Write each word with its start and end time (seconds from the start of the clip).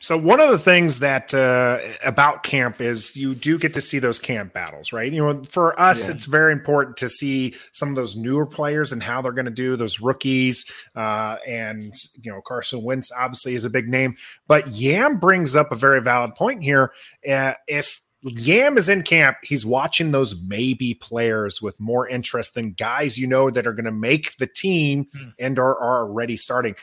So 0.00 0.16
one 0.16 0.40
of 0.40 0.50
the 0.50 0.58
things 0.58 0.98
that 1.00 1.34
uh, 1.34 1.78
about 2.04 2.42
camp 2.42 2.80
is 2.80 3.16
you 3.16 3.34
do 3.34 3.58
get 3.58 3.74
to 3.74 3.80
see 3.80 3.98
those 3.98 4.18
camp 4.18 4.52
battles, 4.52 4.92
right? 4.92 5.12
You 5.12 5.24
know, 5.24 5.42
for 5.44 5.78
us, 5.80 6.08
yeah. 6.08 6.14
it's 6.14 6.26
very 6.26 6.52
important 6.52 6.96
to 6.98 7.08
see 7.08 7.54
some 7.72 7.88
of 7.88 7.96
those 7.96 8.16
newer 8.16 8.46
players 8.46 8.92
and 8.92 9.02
how 9.02 9.22
they're 9.22 9.32
going 9.32 9.46
to 9.46 9.50
do. 9.50 9.76
Those 9.76 10.00
rookies, 10.00 10.64
uh, 10.94 11.36
and 11.46 11.94
you 12.22 12.30
know, 12.30 12.40
Carson 12.46 12.82
Wentz 12.82 13.10
obviously 13.12 13.54
is 13.54 13.64
a 13.64 13.70
big 13.70 13.88
name, 13.88 14.16
but 14.46 14.68
Yam 14.68 15.18
brings 15.18 15.56
up 15.56 15.72
a 15.72 15.76
very 15.76 16.02
valid 16.02 16.34
point 16.34 16.62
here. 16.62 16.92
Uh, 17.28 17.54
if 17.66 18.00
Yam 18.22 18.76
is 18.76 18.88
in 18.88 19.02
camp. 19.02 19.38
He's 19.42 19.64
watching 19.64 20.10
those 20.10 20.40
maybe 20.40 20.94
players 20.94 21.62
with 21.62 21.78
more 21.78 22.08
interest 22.08 22.54
than 22.54 22.72
guys 22.72 23.18
you 23.18 23.26
know 23.26 23.50
that 23.50 23.66
are 23.66 23.72
going 23.72 23.84
to 23.84 23.92
make 23.92 24.36
the 24.38 24.46
team 24.46 25.06
hmm. 25.12 25.28
and 25.38 25.58
are, 25.58 25.76
are 25.78 26.04
already 26.04 26.36
starting. 26.36 26.74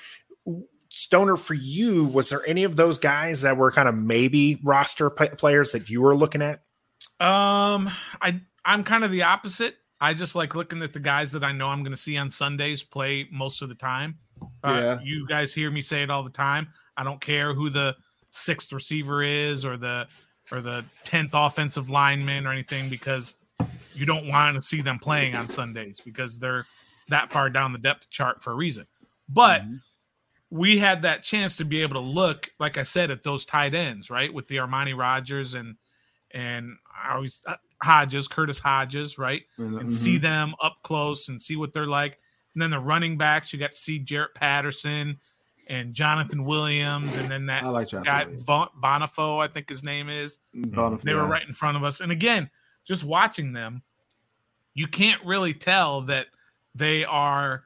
Stoner, 0.95 1.37
for 1.37 1.55
you, 1.55 2.05
was 2.05 2.29
there 2.29 2.47
any 2.47 2.63
of 2.63 2.75
those 2.75 2.99
guys 2.99 3.41
that 3.41 3.57
were 3.57 3.71
kind 3.71 3.89
of 3.89 3.95
maybe 3.95 4.59
roster 4.63 5.09
p- 5.09 5.27
players 5.29 5.71
that 5.71 5.89
you 5.89 6.03
were 6.03 6.15
looking 6.15 6.43
at? 6.43 6.61
Um, 7.19 7.89
I 8.21 8.39
I'm 8.63 8.83
kind 8.83 9.03
of 9.03 9.09
the 9.09 9.23
opposite. 9.23 9.77
I 9.99 10.13
just 10.13 10.35
like 10.35 10.53
looking 10.53 10.83
at 10.83 10.93
the 10.93 10.99
guys 10.99 11.31
that 11.31 11.43
I 11.43 11.51
know 11.51 11.69
I'm 11.69 11.81
going 11.81 11.93
to 11.93 11.97
see 11.97 12.15
on 12.15 12.29
Sundays 12.29 12.83
play 12.83 13.27
most 13.31 13.63
of 13.63 13.69
the 13.69 13.75
time. 13.75 14.19
Uh, 14.63 14.79
yeah. 14.79 14.99
You 15.01 15.27
guys 15.27 15.51
hear 15.51 15.71
me 15.71 15.81
say 15.81 16.03
it 16.03 16.11
all 16.11 16.21
the 16.21 16.29
time. 16.29 16.67
I 16.95 17.03
don't 17.03 17.19
care 17.19 17.55
who 17.55 17.71
the 17.71 17.95
sixth 18.29 18.71
receiver 18.71 19.23
is 19.23 19.65
or 19.65 19.77
the 19.77 20.05
or 20.51 20.61
the 20.61 20.85
tenth 21.03 21.31
offensive 21.33 21.89
lineman 21.89 22.45
or 22.45 22.51
anything 22.51 22.89
because 22.89 23.35
you 23.95 24.05
don't 24.05 24.27
want 24.27 24.53
to 24.53 24.61
see 24.61 24.81
them 24.81 24.99
playing 24.99 25.35
on 25.35 25.47
Sundays 25.47 26.01
because 26.01 26.37
they're 26.37 26.67
that 27.07 27.31
far 27.31 27.49
down 27.49 27.73
the 27.73 27.79
depth 27.79 28.11
chart 28.11 28.43
for 28.43 28.51
a 28.51 28.55
reason. 28.55 28.85
But 29.27 29.63
mm-hmm 29.63 29.77
we 30.53 30.77
had 30.77 31.01
that 31.01 31.23
chance 31.23 31.57
to 31.57 31.65
be 31.65 31.81
able 31.81 31.95
to 31.95 32.07
look, 32.07 32.47
like 32.59 32.77
I 32.77 32.83
said, 32.83 33.09
at 33.09 33.23
those 33.23 33.43
tight 33.43 33.73
ends, 33.73 34.11
right, 34.11 34.31
with 34.31 34.47
the 34.47 34.57
Armani 34.57 34.95
Rogers 34.95 35.55
and 35.55 35.77
and 36.29 36.77
I 37.03 37.15
always 37.15 37.43
uh, 37.47 37.55
Hodges, 37.81 38.27
Curtis 38.27 38.59
Hodges, 38.59 39.17
right, 39.17 39.41
mm-hmm. 39.57 39.79
and 39.79 39.91
see 39.91 40.19
them 40.19 40.53
up 40.61 40.77
close 40.83 41.27
and 41.27 41.41
see 41.41 41.55
what 41.55 41.73
they're 41.73 41.87
like. 41.87 42.19
And 42.53 42.61
then 42.61 42.69
the 42.69 42.79
running 42.79 43.17
backs, 43.17 43.51
you 43.51 43.57
got 43.57 43.71
to 43.71 43.77
see 43.77 43.99
Jaret 43.99 44.35
Patterson 44.35 45.17
and 45.65 45.91
Jonathan 45.91 46.45
Williams, 46.45 47.15
and 47.15 47.31
then 47.31 47.47
that 47.47 47.65
like 47.65 47.89
guy 47.89 48.25
bon- 48.45 48.69
Bonifo, 48.79 49.43
I 49.43 49.47
think 49.47 49.69
his 49.69 49.83
name 49.83 50.07
is. 50.07 50.37
Bonifo, 50.55 51.01
they 51.01 51.15
were 51.15 51.25
right 51.25 51.47
in 51.47 51.53
front 51.53 51.77
of 51.77 51.83
us, 51.83 51.99
and 51.99 52.11
again, 52.11 52.47
just 52.85 53.03
watching 53.03 53.53
them, 53.53 53.81
you 54.75 54.85
can't 54.85 55.23
really 55.25 55.55
tell 55.55 56.01
that 56.03 56.27
they 56.75 57.05
are 57.05 57.63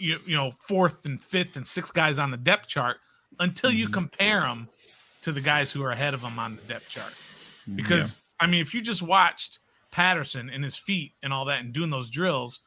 you, 0.00 0.18
you 0.24 0.36
know 0.36 0.50
fourth 0.50 1.04
and 1.04 1.20
fifth 1.20 1.56
and 1.56 1.66
sixth 1.66 1.94
guys 1.94 2.18
on 2.18 2.30
the 2.30 2.36
depth 2.36 2.66
chart 2.66 2.98
until 3.38 3.70
you 3.70 3.84
mm-hmm. 3.84 3.94
compare 3.94 4.40
them 4.40 4.66
to 5.22 5.32
the 5.32 5.40
guys 5.40 5.70
who 5.70 5.82
are 5.82 5.92
ahead 5.92 6.14
of 6.14 6.22
them 6.22 6.38
on 6.38 6.56
the 6.56 6.62
depth 6.62 6.88
chart. 6.88 7.14
Because 7.76 8.14
yeah. 8.14 8.46
I 8.46 8.50
mean, 8.50 8.60
if 8.60 8.74
you 8.74 8.80
just 8.80 9.02
watched 9.02 9.60
Patterson 9.90 10.50
and 10.50 10.64
his 10.64 10.76
feet 10.76 11.12
and 11.22 11.32
all 11.32 11.44
that 11.46 11.60
and 11.60 11.72
doing 11.72 11.90
those 11.90 12.10
drills, 12.10 12.60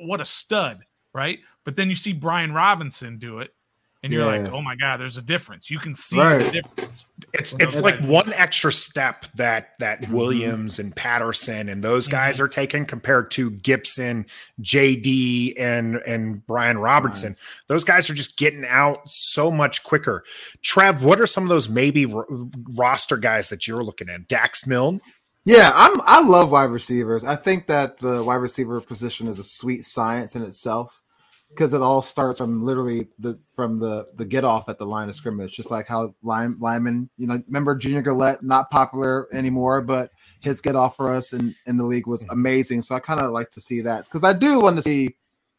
what 0.00 0.20
a 0.20 0.24
stud, 0.24 0.80
right? 1.12 1.40
But 1.64 1.76
then 1.76 1.88
you 1.88 1.96
see 1.96 2.12
Brian 2.12 2.52
Robinson 2.52 3.18
do 3.18 3.40
it, 3.40 3.54
and 4.02 4.12
you're 4.12 4.22
yeah. 4.22 4.42
like, 4.42 4.52
oh 4.52 4.60
my 4.60 4.74
god, 4.74 4.98
there's 4.98 5.16
a 5.16 5.22
difference. 5.22 5.70
You 5.70 5.78
can 5.78 5.94
see 5.94 6.18
right. 6.18 6.42
the 6.42 6.50
difference. 6.50 7.06
It's 7.34 7.54
it's 7.60 7.78
like 7.78 8.00
one 8.00 8.32
extra 8.32 8.72
step 8.72 9.26
that 9.36 9.74
that 9.78 10.02
mm-hmm. 10.02 10.14
Williams 10.14 10.80
and 10.80 10.94
Patterson 10.94 11.68
and 11.68 11.84
those 11.84 12.08
guys 12.08 12.36
mm-hmm. 12.36 12.44
are 12.44 12.48
taking 12.48 12.84
compared 12.84 13.30
to 13.32 13.50
Gibson, 13.50 14.26
JD, 14.60 15.54
and 15.58 15.96
and 15.96 16.44
Brian 16.46 16.78
Robertson. 16.78 17.30
Right. 17.30 17.66
Those 17.68 17.84
guys 17.84 18.10
are 18.10 18.14
just 18.14 18.36
getting 18.36 18.64
out 18.66 19.08
so 19.08 19.50
much 19.50 19.84
quicker. 19.84 20.24
Trev, 20.62 21.04
what 21.04 21.20
are 21.20 21.26
some 21.26 21.44
of 21.44 21.48
those 21.48 21.68
maybe 21.68 22.12
r- 22.12 22.26
roster 22.74 23.16
guys 23.16 23.50
that 23.50 23.68
you're 23.68 23.84
looking 23.84 24.08
at? 24.08 24.26
Dax 24.26 24.66
Milne. 24.66 25.00
Yeah, 25.44 25.72
I'm. 25.74 26.00
I 26.04 26.26
love 26.26 26.50
wide 26.50 26.70
receivers. 26.70 27.24
I 27.24 27.36
think 27.36 27.68
that 27.68 27.98
the 27.98 28.22
wide 28.24 28.36
receiver 28.36 28.80
position 28.80 29.28
is 29.28 29.38
a 29.38 29.44
sweet 29.44 29.84
science 29.84 30.34
in 30.34 30.42
itself 30.42 31.01
because 31.54 31.74
it 31.74 31.82
all 31.82 32.00
starts 32.00 32.38
from 32.38 32.64
literally 32.64 33.08
the 33.18 33.38
from 33.54 33.78
the 33.78 34.06
the 34.16 34.24
get 34.24 34.44
off 34.44 34.68
at 34.68 34.78
the 34.78 34.86
line 34.86 35.08
of 35.08 35.14
scrimmage, 35.14 35.52
just 35.52 35.70
like 35.70 35.86
how 35.86 36.14
line 36.22 36.56
lineman, 36.60 37.10
you 37.16 37.26
know, 37.26 37.42
remember 37.46 37.74
Junior 37.74 38.02
Galette, 38.02 38.42
not 38.42 38.70
popular 38.70 39.28
anymore, 39.34 39.82
but 39.82 40.10
his 40.40 40.60
get 40.60 40.76
off 40.76 40.96
for 40.96 41.10
us 41.10 41.32
in, 41.32 41.54
in 41.66 41.76
the 41.76 41.86
league 41.86 42.06
was 42.06 42.22
mm-hmm. 42.22 42.32
amazing. 42.32 42.82
So 42.82 42.94
I 42.94 43.00
kind 43.00 43.20
of 43.20 43.32
like 43.32 43.50
to 43.52 43.60
see 43.60 43.80
that 43.82 44.04
because 44.04 44.24
I 44.24 44.32
do 44.32 44.60
want 44.60 44.76
to 44.78 44.82
see 44.82 45.16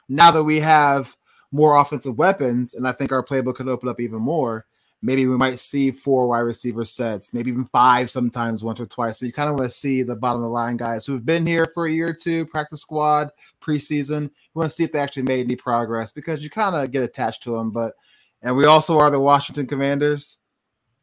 now 0.09 0.31
that 0.31 0.43
we 0.43 0.59
have 0.59 1.15
more 1.51 1.77
offensive 1.79 2.17
weapons, 2.17 2.73
and 2.73 2.87
I 2.87 2.91
think 2.91 3.11
our 3.11 3.23
playbook 3.23 3.55
could 3.55 3.69
open 3.69 3.87
up 3.87 3.99
even 3.99 4.19
more. 4.19 4.65
Maybe 5.05 5.27
we 5.27 5.35
might 5.35 5.59
see 5.59 5.91
four 5.91 6.27
wide 6.27 6.39
receiver 6.39 6.85
sets, 6.85 7.33
maybe 7.33 7.51
even 7.51 7.65
five 7.65 8.09
sometimes 8.09 8.63
once 8.63 8.79
or 8.79 8.85
twice. 8.85 9.19
So 9.19 9.25
you 9.25 9.33
kind 9.33 9.49
of 9.49 9.59
want 9.59 9.69
to 9.69 9.77
see 9.77 10.01
the 10.01 10.15
bottom 10.15 10.41
of 10.41 10.47
the 10.47 10.49
line 10.49 10.77
guys 10.77 11.05
who've 11.05 11.25
been 11.25 11.45
here 11.45 11.67
for 11.73 11.85
a 11.85 11.91
year 11.91 12.07
or 12.07 12.13
two, 12.13 12.45
practice 12.45 12.81
squad, 12.81 13.29
preseason. 13.61 14.29
We 14.53 14.59
want 14.59 14.71
to 14.71 14.75
see 14.75 14.85
if 14.85 14.93
they 14.93 14.99
actually 14.99 15.23
made 15.23 15.45
any 15.45 15.57
progress 15.57 16.13
because 16.13 16.41
you 16.41 16.49
kind 16.49 16.73
of 16.73 16.89
get 16.91 17.03
attached 17.03 17.43
to 17.43 17.51
them. 17.51 17.71
But 17.71 17.95
and 18.41 18.55
we 18.55 18.63
also 18.63 18.97
are 18.97 19.11
the 19.11 19.19
Washington 19.19 19.67
Commanders. 19.67 20.37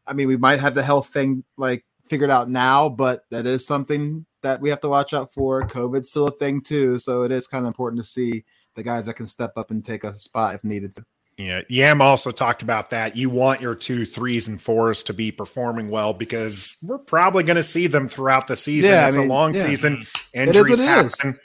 I 0.06 0.14
mean, 0.14 0.28
we 0.28 0.38
might 0.38 0.60
have 0.60 0.74
the 0.74 0.82
health 0.82 1.10
thing 1.10 1.44
like 1.58 1.84
figured 2.06 2.30
out 2.30 2.48
now, 2.48 2.88
but 2.88 3.24
that 3.30 3.46
is 3.46 3.66
something 3.66 4.24
that 4.40 4.62
we 4.62 4.70
have 4.70 4.80
to 4.80 4.88
watch 4.88 5.12
out 5.12 5.30
for. 5.30 5.62
COVID's 5.64 6.08
still 6.08 6.28
a 6.28 6.32
thing 6.32 6.62
too, 6.62 6.98
so 6.98 7.24
it 7.24 7.32
is 7.32 7.46
kind 7.46 7.66
of 7.66 7.68
important 7.68 8.02
to 8.02 8.08
see 8.08 8.44
the 8.76 8.82
guys 8.82 9.04
that 9.04 9.14
can 9.14 9.26
step 9.26 9.52
up 9.58 9.70
and 9.70 9.84
take 9.84 10.04
a 10.04 10.14
spot 10.14 10.54
if 10.54 10.64
needed 10.64 10.90
to. 10.92 11.04
Yeah, 11.40 11.62
Yam 11.70 12.02
also 12.02 12.32
talked 12.32 12.60
about 12.60 12.90
that. 12.90 13.16
You 13.16 13.30
want 13.30 13.62
your 13.62 13.74
two 13.74 14.04
threes 14.04 14.46
and 14.46 14.60
fours 14.60 15.02
to 15.04 15.14
be 15.14 15.32
performing 15.32 15.88
well 15.88 16.12
because 16.12 16.76
we're 16.82 16.98
probably 16.98 17.44
going 17.44 17.56
to 17.56 17.62
see 17.62 17.86
them 17.86 18.08
throughout 18.08 18.46
the 18.46 18.56
season. 18.56 18.90
Yeah, 18.90 19.08
it's 19.08 19.16
I 19.16 19.20
mean, 19.20 19.30
a 19.30 19.32
long 19.32 19.54
yeah. 19.54 19.60
season. 19.60 20.06
Injuries 20.34 20.82
happen. 20.82 21.38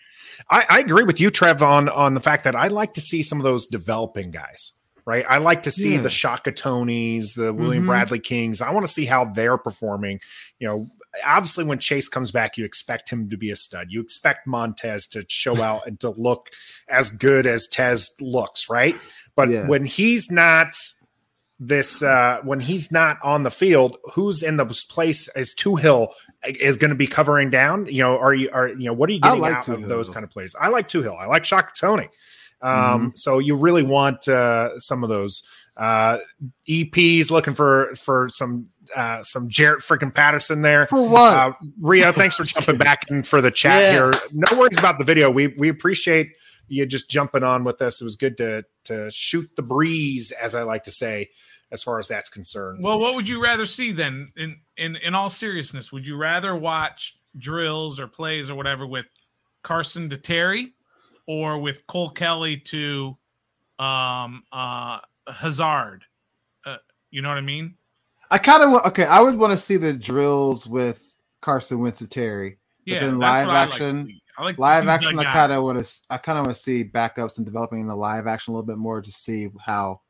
I, 0.50 0.66
I, 0.70 0.80
agree 0.80 1.04
with 1.04 1.22
you, 1.22 1.32
Trev, 1.32 1.64
on 1.64 1.88
on 1.88 2.14
the 2.14 2.20
fact 2.20 2.44
that 2.44 2.58
I 2.58 2.68
like 2.68 2.94
to 2.96 3.02
see 3.02 3.24
some 3.24 3.40
of 3.40 3.46
those 3.46 3.68
developing 3.68 4.32
guys. 4.32 4.74
Right, 5.08 5.24
I 5.30 5.38
like 5.38 5.64
to 5.64 5.72
see 5.72 5.94
yeah. 5.94 6.02
the 6.02 6.10
Shaka 6.10 6.52
Toneys, 6.52 7.36
the 7.36 7.54
William 7.54 7.84
mm-hmm. 7.84 7.92
Bradley 7.92 8.20
Kings. 8.20 8.60
I 8.60 8.72
want 8.72 8.88
to 8.88 8.92
see 8.92 9.06
how 9.06 9.26
they're 9.26 9.58
performing. 9.58 10.20
You 10.58 10.68
know, 10.68 10.88
obviously 11.24 11.64
when 11.64 11.78
Chase 11.78 12.10
comes 12.10 12.32
back, 12.32 12.58
you 12.58 12.66
expect 12.66 13.12
him 13.12 13.30
to 13.30 13.38
be 13.38 13.52
a 13.52 13.56
stud. 13.56 13.88
You 13.92 14.02
expect 14.02 14.48
Montez 14.48 15.06
to 15.08 15.24
show 15.30 15.62
out 15.62 15.86
and 15.86 16.00
to 16.00 16.10
look 16.10 16.50
as 16.90 17.12
good 17.12 17.46
as 17.46 17.68
Tez 17.68 18.16
looks, 18.20 18.68
right? 18.68 18.96
But 19.36 19.50
yeah. 19.50 19.68
when 19.68 19.86
he's 19.86 20.32
not 20.32 20.76
this 21.58 22.04
uh 22.04 22.42
when 22.44 22.60
he's 22.60 22.92
not 22.92 23.18
on 23.24 23.44
the 23.44 23.52
field, 23.52 23.98
who's 24.14 24.44
in 24.44 24.58
the 24.58 24.66
place 24.90 25.30
is 25.36 25.56
Toohill 25.56 26.10
is 26.46 26.78
going 26.78 26.90
to 26.90 26.96
be 26.96 27.08
covering 27.08 27.50
down? 27.50 27.86
You 27.86 28.04
know, 28.04 28.18
are 28.18 28.34
you 28.34 28.50
are 28.52 28.70
you 28.70 28.86
know 28.86 28.94
what 28.94 29.10
are 29.10 29.14
you 29.14 29.22
getting 29.22 29.42
like 29.42 29.56
out 29.56 29.68
of 29.70 29.88
those 29.88 30.10
kind 30.10 30.24
of 30.24 30.30
plays? 30.30 30.56
I 30.60 30.70
like 30.70 30.88
Toohill. 30.88 31.18
I 31.18 31.26
like 31.26 31.46
Shaka 31.46 31.72
Toney. 31.78 32.10
Um, 32.62 32.72
mm-hmm. 32.72 33.08
so 33.16 33.40
you 33.40 33.58
really 33.58 33.84
want 33.84 34.28
uh 34.28 34.78
some 34.80 35.04
of 35.04 35.10
those 35.10 35.44
uh 35.78 36.18
EPs 36.70 37.32
looking 37.32 37.54
for 37.54 37.94
for 37.96 38.30
some 38.30 38.70
uh, 38.96 39.24
some 39.24 39.50
Jaret 39.50 39.78
freaking 39.78 40.14
Patterson 40.14 40.62
there. 40.62 40.86
For 40.86 41.08
what? 41.08 41.34
Uh, 41.38 41.54
Rio, 41.80 42.12
thanks 42.12 42.38
for 42.38 42.44
jumping 42.46 42.78
back 42.78 43.10
in 43.10 43.24
for 43.24 43.42
the 43.42 43.52
chat 43.52 43.82
yeah. 43.82 43.92
here. 43.92 44.14
No 44.32 44.58
worries 44.58 44.78
about 44.78 44.98
the 44.98 45.04
video. 45.04 45.32
We 45.32 45.48
we 45.58 45.70
appreciate 45.70 46.30
you 46.68 46.86
just 46.86 47.10
jumping 47.10 47.44
on 47.44 47.64
with 47.64 47.82
us. 47.82 48.02
It 48.02 48.04
was 48.04 48.16
good 48.16 48.38
to 48.38 48.64
to 48.86 49.10
shoot 49.10 49.50
the 49.56 49.62
breeze, 49.62 50.32
as 50.32 50.56
I 50.56 50.64
like 50.64 50.84
to 50.84 50.92
say, 50.92 51.30
as 51.72 51.84
far 51.84 52.00
as 52.00 52.08
that's 52.08 52.30
concerned. 52.30 52.84
Well, 52.84 53.00
what 53.00 53.16
would 53.16 53.28
you 53.28 53.42
rather 53.42 53.66
see 53.66 53.92
then? 53.92 54.28
In 54.36 54.58
in 54.78 54.96
in 54.98 55.16
all 55.16 55.30
seriousness, 55.30 55.92
would 55.92 56.08
you 56.08 56.18
rather 56.18 56.56
watch 56.56 57.18
drills 57.38 58.00
or 58.00 58.08
plays 58.08 58.50
or 58.50 58.56
whatever 58.56 58.86
with 58.86 59.06
Carson 59.64 60.10
to 60.10 60.18
Terry, 60.18 60.74
or 61.28 61.60
with 61.60 61.86
Cole 61.88 62.10
Kelley 62.10 62.58
to 62.58 63.18
um 63.80 64.44
uh 64.52 65.00
Hazard? 65.28 66.06
Uh, 66.66 66.78
you 67.12 67.22
know 67.22 67.30
what 67.30 67.38
I 67.38 67.42
mean? 67.42 67.76
I 68.32 68.38
kind 68.38 68.64
of 68.64 68.72
want. 68.72 68.86
Okay, 68.88 69.06
I 69.06 69.22
would 69.22 69.38
want 69.38 69.54
to 69.54 69.58
see 69.58 69.78
the 69.78 69.94
drills 69.94 70.68
with 70.68 71.16
Carson 71.42 71.80
Wentz 71.80 72.00
to 72.00 72.08
Terry. 72.08 72.58
But 72.86 72.94
yeah, 72.94 73.00
then 73.00 73.18
live 73.18 73.50
action. 73.50 74.06
Like 74.06 74.16
I 74.38 74.44
like 74.44 74.58
live 74.58 74.88
action. 74.88 75.18
I 75.20 75.32
kind 75.32 75.52
of 75.52 75.64
want 75.64 75.86
to. 75.86 76.02
I 76.10 76.18
kind 76.18 76.38
of 76.38 76.46
want 76.46 76.56
to 76.56 76.62
see 76.62 76.84
backups 76.84 77.38
and 77.38 77.46
developing 77.46 77.82
in 77.82 77.88
the 77.88 77.96
live 77.96 78.28
action 78.28 78.52
a 78.52 78.56
little 78.56 78.68
bit 78.68 78.78
more 78.78 79.02
to 79.02 79.12
see 79.12 79.50
how 79.60 80.02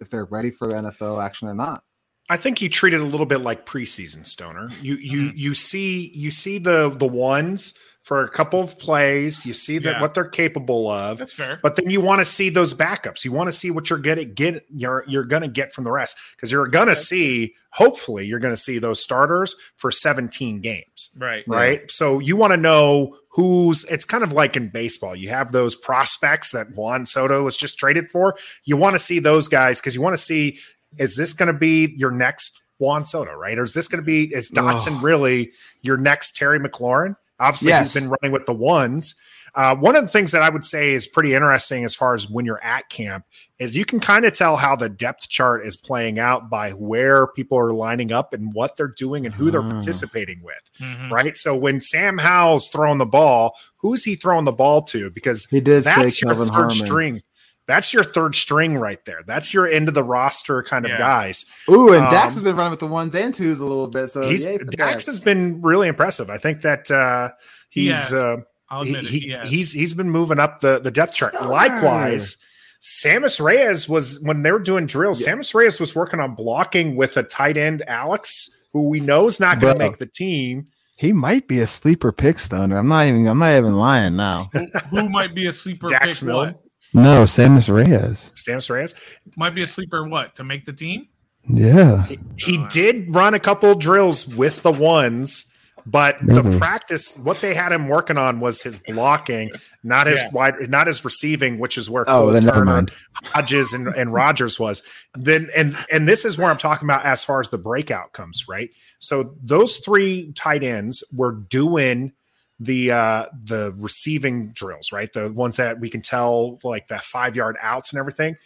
if 0.00 0.10
they're 0.10 0.26
ready 0.26 0.50
for 0.50 0.68
the 0.68 0.74
NFL 0.74 1.24
action 1.24 1.48
or 1.48 1.54
not. 1.54 1.82
I 2.30 2.36
think 2.36 2.60
you 2.60 2.68
treat 2.68 2.92
it 2.92 3.00
a 3.00 3.04
little 3.04 3.26
bit 3.26 3.40
like 3.40 3.66
preseason 3.66 4.26
stoner. 4.26 4.68
You 4.82 4.96
you 4.96 5.20
mm-hmm. 5.22 5.38
you 5.38 5.54
see 5.54 6.10
you 6.14 6.30
see 6.30 6.58
the 6.58 6.90
the 6.90 7.06
ones 7.06 7.78
for 8.02 8.22
a 8.24 8.28
couple 8.28 8.60
of 8.60 8.78
plays. 8.78 9.44
You 9.44 9.52
see 9.52 9.78
that 9.78 9.96
yeah. 9.96 10.00
what 10.00 10.14
they're 10.14 10.24
capable 10.24 10.90
of. 10.90 11.18
That's 11.18 11.32
fair. 11.32 11.58
But 11.62 11.76
then 11.76 11.90
you 11.90 12.00
want 12.00 12.20
to 12.20 12.24
see 12.24 12.48
those 12.48 12.72
backups. 12.72 13.22
You 13.24 13.32
want 13.32 13.48
to 13.48 13.52
see 13.52 13.70
what 13.70 13.90
you're 13.90 13.98
getting 13.98 14.32
get 14.34 14.64
you're 14.74 15.04
you're 15.06 15.24
going 15.24 15.42
to 15.42 15.48
get 15.48 15.72
from 15.72 15.84
the 15.84 15.92
rest 15.92 16.18
because 16.36 16.52
you're 16.52 16.66
going 16.66 16.88
to 16.88 16.96
see 16.96 17.54
hopefully 17.70 18.26
you're 18.26 18.40
going 18.40 18.54
to 18.54 18.60
see 18.60 18.78
those 18.78 19.02
starters 19.02 19.54
for 19.76 19.90
17 19.90 20.60
games. 20.60 21.10
Right. 21.18 21.44
Right. 21.46 21.90
So 21.90 22.18
you 22.18 22.36
want 22.36 22.52
to 22.52 22.56
know 22.56 23.16
who's 23.38 23.84
it's 23.84 24.04
kind 24.04 24.24
of 24.24 24.32
like 24.32 24.56
in 24.56 24.68
baseball. 24.68 25.14
You 25.14 25.28
have 25.28 25.52
those 25.52 25.76
prospects 25.76 26.50
that 26.50 26.74
Juan 26.74 27.06
Soto 27.06 27.44
was 27.44 27.56
just 27.56 27.78
traded 27.78 28.10
for. 28.10 28.34
You 28.64 28.76
want 28.76 28.94
to 28.94 28.98
see 28.98 29.20
those 29.20 29.46
guys 29.46 29.80
because 29.80 29.94
you 29.94 30.02
want 30.02 30.14
to 30.14 30.20
see 30.20 30.58
is 30.96 31.16
this 31.16 31.34
going 31.34 31.46
to 31.46 31.56
be 31.56 31.94
your 31.96 32.10
next 32.10 32.60
Juan 32.80 33.06
Soto, 33.06 33.32
right? 33.34 33.56
Or 33.56 33.62
is 33.62 33.74
this 33.74 33.86
going 33.86 34.02
to 34.02 34.04
be 34.04 34.34
is 34.34 34.50
Dotson 34.50 34.98
oh. 34.98 35.02
really 35.02 35.52
your 35.82 35.96
next 35.96 36.34
Terry 36.34 36.58
McLaurin? 36.58 37.14
Obviously, 37.38 37.68
yes. 37.68 37.94
he's 37.94 38.02
been 38.02 38.10
running 38.10 38.32
with 38.32 38.44
the 38.44 38.54
ones. 38.54 39.14
Uh, 39.58 39.74
one 39.74 39.96
of 39.96 40.02
the 40.02 40.08
things 40.08 40.30
that 40.30 40.40
I 40.40 40.50
would 40.50 40.64
say 40.64 40.92
is 40.92 41.08
pretty 41.08 41.34
interesting 41.34 41.82
as 41.82 41.92
far 41.92 42.14
as 42.14 42.30
when 42.30 42.44
you're 42.44 42.62
at 42.62 42.88
camp 42.90 43.24
is 43.58 43.76
you 43.76 43.84
can 43.84 43.98
kind 43.98 44.24
of 44.24 44.32
tell 44.32 44.56
how 44.56 44.76
the 44.76 44.88
depth 44.88 45.28
chart 45.28 45.66
is 45.66 45.76
playing 45.76 46.20
out 46.20 46.48
by 46.48 46.70
where 46.70 47.26
people 47.26 47.58
are 47.58 47.72
lining 47.72 48.12
up 48.12 48.32
and 48.32 48.54
what 48.54 48.76
they're 48.76 48.94
doing 48.96 49.26
and 49.26 49.34
who 49.34 49.50
they're 49.50 49.60
ah. 49.60 49.70
participating 49.70 50.44
with, 50.44 50.62
mm-hmm. 50.78 51.12
right? 51.12 51.36
So 51.36 51.56
when 51.56 51.80
Sam 51.80 52.18
Howell's 52.18 52.68
throwing 52.68 52.98
the 52.98 53.04
ball, 53.04 53.56
who's 53.78 54.04
he 54.04 54.14
throwing 54.14 54.44
the 54.44 54.52
ball 54.52 54.82
to? 54.82 55.10
Because 55.10 55.46
he 55.46 55.60
did 55.60 55.82
that's 55.82 56.22
your 56.22 56.36
third 56.36 56.50
Harmon. 56.50 56.70
string. 56.70 57.22
That's 57.66 57.92
your 57.92 58.04
third 58.04 58.36
string 58.36 58.78
right 58.78 59.04
there. 59.06 59.22
That's 59.26 59.52
your 59.52 59.66
end 59.66 59.88
of 59.88 59.94
the 59.94 60.04
roster 60.04 60.62
kind 60.62 60.84
of 60.84 60.92
yeah. 60.92 60.98
guys. 60.98 61.46
Ooh, 61.68 61.92
and 61.94 62.04
um, 62.04 62.12
Dax 62.12 62.34
has 62.34 62.44
been 62.44 62.54
running 62.54 62.70
with 62.70 62.78
the 62.78 62.86
ones 62.86 63.12
and 63.16 63.34
twos 63.34 63.58
a 63.58 63.64
little 63.64 63.88
bit. 63.88 64.10
So 64.10 64.22
he's, 64.22 64.44
Dax, 64.44 64.64
Dax 64.76 65.06
has 65.06 65.18
been 65.18 65.60
really 65.62 65.88
impressive. 65.88 66.30
I 66.30 66.38
think 66.38 66.60
that 66.60 66.92
uh, 66.92 67.30
he's. 67.70 68.12
Yeah. 68.12 68.18
Uh, 68.18 68.36
I'll 68.70 68.82
admit 68.82 69.04
he, 69.04 69.20
he, 69.20 69.36
he's 69.48 69.72
he's 69.72 69.94
been 69.94 70.10
moving 70.10 70.38
up 70.38 70.60
the 70.60 70.78
the 70.78 70.90
depth 70.90 71.14
chart. 71.14 71.34
Likewise, 71.34 72.36
Sammis 72.82 73.40
Reyes 73.40 73.88
was 73.88 74.20
when 74.22 74.42
they 74.42 74.52
were 74.52 74.58
doing 74.58 74.86
drills. 74.86 75.24
Yeah. 75.24 75.34
Sammis 75.34 75.54
Reyes 75.54 75.80
was 75.80 75.94
working 75.94 76.20
on 76.20 76.34
blocking 76.34 76.96
with 76.96 77.16
a 77.16 77.22
tight 77.22 77.56
end 77.56 77.82
Alex, 77.88 78.50
who 78.72 78.88
we 78.88 79.00
know 79.00 79.26
is 79.26 79.40
not 79.40 79.60
going 79.60 79.76
to 79.76 79.78
make 79.78 79.98
the 79.98 80.06
team. 80.06 80.66
He 80.96 81.12
might 81.12 81.46
be 81.46 81.60
a 81.60 81.66
sleeper 81.66 82.12
pick, 82.12 82.38
Stoner. 82.38 82.76
I'm 82.76 82.88
not 82.88 83.06
even. 83.06 83.26
I'm 83.26 83.38
not 83.38 83.56
even 83.56 83.76
lying 83.76 84.16
now. 84.16 84.50
who, 84.52 84.66
who 84.90 85.08
might 85.08 85.34
be 85.34 85.46
a 85.46 85.52
sleeper 85.52 85.88
Dax 85.88 86.20
pick? 86.20 86.28
Milne. 86.28 86.56
No, 86.92 87.22
Sammis 87.22 87.72
Reyes. 87.72 88.32
Sammis 88.34 88.68
Reyes 88.68 88.94
might 89.36 89.54
be 89.54 89.62
a 89.62 89.66
sleeper. 89.66 90.06
What 90.06 90.34
to 90.36 90.44
make 90.44 90.64
the 90.64 90.72
team? 90.72 91.08
Yeah, 91.48 92.04
he, 92.06 92.18
he 92.36 92.66
did 92.68 93.14
run 93.14 93.34
a 93.34 93.38
couple 93.38 93.74
drills 93.74 94.26
with 94.26 94.62
the 94.62 94.72
ones 94.72 95.54
but 95.86 96.16
mm-hmm. 96.16 96.50
the 96.50 96.58
practice, 96.58 97.16
what 97.18 97.38
they 97.38 97.54
had 97.54 97.72
him 97.72 97.88
working 97.88 98.16
on 98.16 98.40
was 98.40 98.62
his 98.62 98.78
blocking, 98.78 99.50
not 99.82 100.06
his 100.06 100.20
yeah. 100.20 100.30
wide, 100.32 100.54
not 100.68 100.86
his 100.86 101.04
receiving, 101.04 101.58
which 101.58 101.78
is 101.78 101.88
where 101.88 102.04
oh, 102.08 102.30
then 102.30 102.42
Turner, 102.42 102.86
Hodges, 103.24 103.72
and, 103.72 103.88
and 103.88 104.12
Rogers 104.12 104.58
was. 104.58 104.82
Then 105.14 105.48
and 105.56 105.74
and 105.92 106.08
this 106.08 106.24
is 106.24 106.38
where 106.38 106.50
I'm 106.50 106.58
talking 106.58 106.86
about 106.86 107.04
as 107.04 107.24
far 107.24 107.40
as 107.40 107.50
the 107.50 107.58
breakout 107.58 108.12
comes, 108.12 108.46
right? 108.48 108.70
So 108.98 109.34
those 109.42 109.78
three 109.78 110.32
tight 110.32 110.62
ends 110.62 111.04
were 111.12 111.32
doing 111.32 112.12
the 112.60 112.90
uh 112.90 113.26
the 113.44 113.74
receiving 113.78 114.50
drills, 114.50 114.92
right? 114.92 115.12
The 115.12 115.32
ones 115.32 115.56
that 115.56 115.80
we 115.80 115.88
can 115.88 116.02
tell 116.02 116.58
like 116.64 116.88
the 116.88 116.98
five 116.98 117.36
yard 117.36 117.56
outs 117.60 117.92
and 117.92 118.00
everything. 118.00 118.36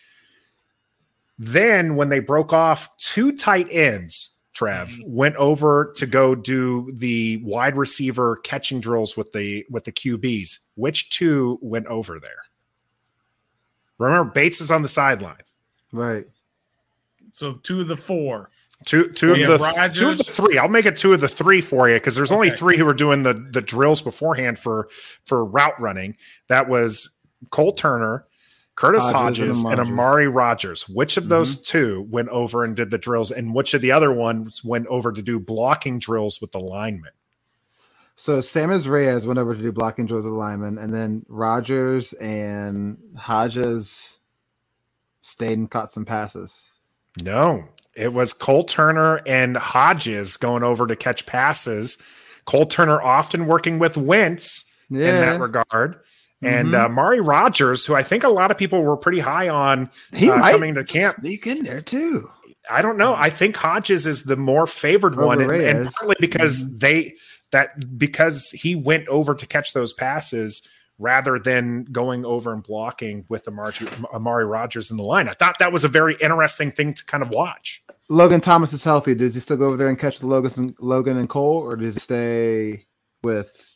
Then 1.38 1.96
when 1.96 2.08
they 2.08 2.20
broke 2.20 2.52
off 2.52 2.94
two 2.98 3.36
tight 3.36 3.68
ends 3.70 4.31
Trev 4.52 4.88
mm-hmm. 4.88 5.14
went 5.14 5.36
over 5.36 5.92
to 5.96 6.06
go 6.06 6.34
do 6.34 6.90
the 6.92 7.38
wide 7.44 7.76
receiver 7.76 8.36
catching 8.36 8.80
drills 8.80 9.16
with 9.16 9.32
the 9.32 9.64
with 9.70 9.84
the 9.84 9.92
QBs. 9.92 10.72
Which 10.74 11.10
two 11.10 11.58
went 11.62 11.86
over 11.86 12.18
there? 12.18 12.42
Remember, 13.98 14.30
Bates 14.30 14.60
is 14.60 14.70
on 14.70 14.82
the 14.82 14.88
sideline. 14.88 15.36
Right. 15.92 16.26
So 17.32 17.54
two 17.54 17.80
of 17.80 17.88
the 17.88 17.96
four. 17.96 18.50
Two 18.84 19.08
two 19.08 19.32
of 19.32 19.38
the 19.38 19.58
Rogers. 19.58 19.98
two 19.98 20.08
of 20.08 20.18
the 20.18 20.24
three. 20.24 20.58
I'll 20.58 20.68
make 20.68 20.86
it 20.86 20.96
two 20.96 21.12
of 21.12 21.20
the 21.20 21.28
three 21.28 21.60
for 21.60 21.88
you 21.88 21.94
because 21.96 22.16
there's 22.16 22.32
only 22.32 22.48
okay. 22.48 22.56
three 22.56 22.76
who 22.76 22.84
were 22.84 22.94
doing 22.94 23.22
the 23.22 23.34
the 23.34 23.62
drills 23.62 24.02
beforehand 24.02 24.58
for 24.58 24.88
for 25.24 25.44
route 25.44 25.80
running. 25.80 26.16
That 26.48 26.68
was 26.68 27.20
Cole 27.50 27.72
Turner, 27.72 28.26
Curtis 28.74 29.08
Hodges, 29.08 29.62
Hodges 29.62 29.64
and, 29.64 29.80
Amari 29.80 30.28
Rogers. 30.28 30.88
Which 30.88 31.16
of 31.16 31.28
those 31.28 31.54
mm-hmm. 31.54 31.62
two 31.64 32.06
went 32.10 32.28
over 32.30 32.64
and 32.64 32.74
did 32.74 32.90
the 32.90 32.98
drills, 32.98 33.30
and 33.30 33.54
which 33.54 33.74
of 33.74 33.80
the 33.80 33.92
other 33.92 34.12
ones 34.12 34.64
went 34.64 34.86
over 34.86 35.12
to 35.12 35.22
do 35.22 35.38
blocking 35.38 35.98
drills 35.98 36.40
with 36.40 36.52
the 36.52 36.60
linemen? 36.60 37.12
So 38.16 38.38
Sammis 38.38 38.88
Reyes 38.88 39.26
went 39.26 39.38
over 39.38 39.54
to 39.54 39.60
do 39.60 39.72
blocking 39.72 40.06
drills 40.06 40.24
with 40.24 40.32
the 40.32 40.38
linemen, 40.38 40.78
and 40.78 40.92
then 40.92 41.24
Rogers 41.28 42.12
and 42.14 42.98
Hodges 43.16 44.18
stayed 45.20 45.58
and 45.58 45.70
caught 45.70 45.90
some 45.90 46.04
passes. 46.04 46.72
No, 47.22 47.64
it 47.94 48.12
was 48.12 48.32
Cole 48.32 48.64
Turner 48.64 49.20
and 49.26 49.56
Hodges 49.56 50.36
going 50.38 50.62
over 50.62 50.86
to 50.86 50.96
catch 50.96 51.26
passes. 51.26 52.02
Cole 52.46 52.66
Turner 52.66 53.00
often 53.02 53.46
working 53.46 53.78
with 53.78 53.96
Wentz 53.96 54.64
yeah. 54.88 55.08
in 55.08 55.20
that 55.20 55.40
regard 55.40 56.00
and 56.42 56.68
mm-hmm. 56.68 56.84
uh, 56.84 56.88
Mari 56.88 57.20
Rogers, 57.20 57.86
who 57.86 57.94
I 57.94 58.02
think 58.02 58.24
a 58.24 58.28
lot 58.28 58.50
of 58.50 58.58
people 58.58 58.82
were 58.82 58.96
pretty 58.96 59.20
high 59.20 59.48
on 59.48 59.90
he 60.12 60.28
uh, 60.28 60.36
might 60.36 60.52
coming 60.52 60.74
to 60.74 60.84
camp, 60.84 61.16
sneak 61.16 61.46
in 61.46 61.64
there 61.64 61.80
too. 61.80 62.28
I 62.70 62.82
don't 62.82 62.96
know. 62.96 63.14
I 63.14 63.30
think 63.30 63.56
Hodges 63.56 64.06
is 64.06 64.24
the 64.24 64.36
more 64.36 64.66
favored 64.66 65.16
one, 65.16 65.40
and, 65.40 65.50
and, 65.50 65.90
partly 65.90 66.16
because 66.20 66.64
mm-hmm. 66.64 66.78
they 66.78 67.14
that 67.50 67.98
because 67.98 68.50
he 68.50 68.74
went 68.74 69.06
over 69.08 69.34
to 69.34 69.46
catch 69.46 69.72
those 69.72 69.92
passes 69.92 70.68
rather 70.98 71.38
than 71.38 71.84
going 71.84 72.24
over 72.24 72.52
and 72.52 72.62
blocking 72.62 73.24
with 73.28 73.46
Amari, 73.48 73.74
Amari 74.14 74.44
Rogers 74.44 74.90
in 74.90 74.96
the 74.96 75.02
line. 75.02 75.28
I 75.28 75.32
thought 75.32 75.58
that 75.58 75.72
was 75.72 75.84
a 75.84 75.88
very 75.88 76.16
interesting 76.20 76.70
thing 76.70 76.94
to 76.94 77.04
kind 77.04 77.22
of 77.22 77.30
watch. 77.30 77.82
Logan 78.08 78.40
Thomas 78.40 78.72
is 78.72 78.84
healthy. 78.84 79.14
Does 79.14 79.34
he 79.34 79.40
still 79.40 79.56
go 79.56 79.68
over 79.68 79.76
there 79.76 79.88
and 79.88 79.98
catch 79.98 80.18
the 80.18 80.26
Logan, 80.26 80.76
Logan 80.78 81.16
and 81.16 81.28
Cole, 81.28 81.56
or 81.56 81.76
does 81.76 81.94
he 81.94 82.00
stay 82.00 82.86
with 83.22 83.71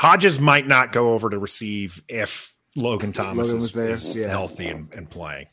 Hodges 0.00 0.40
might 0.40 0.66
not 0.66 0.92
go 0.92 1.10
over 1.10 1.28
to 1.28 1.38
receive 1.38 2.02
if 2.08 2.54
Logan 2.74 3.12
Thomas 3.12 3.52
Logan 3.52 3.92
is, 3.92 4.16
is 4.16 4.22
yeah. 4.22 4.28
healthy 4.28 4.68
and, 4.68 4.90
and, 4.94 5.10
playing. 5.10 5.46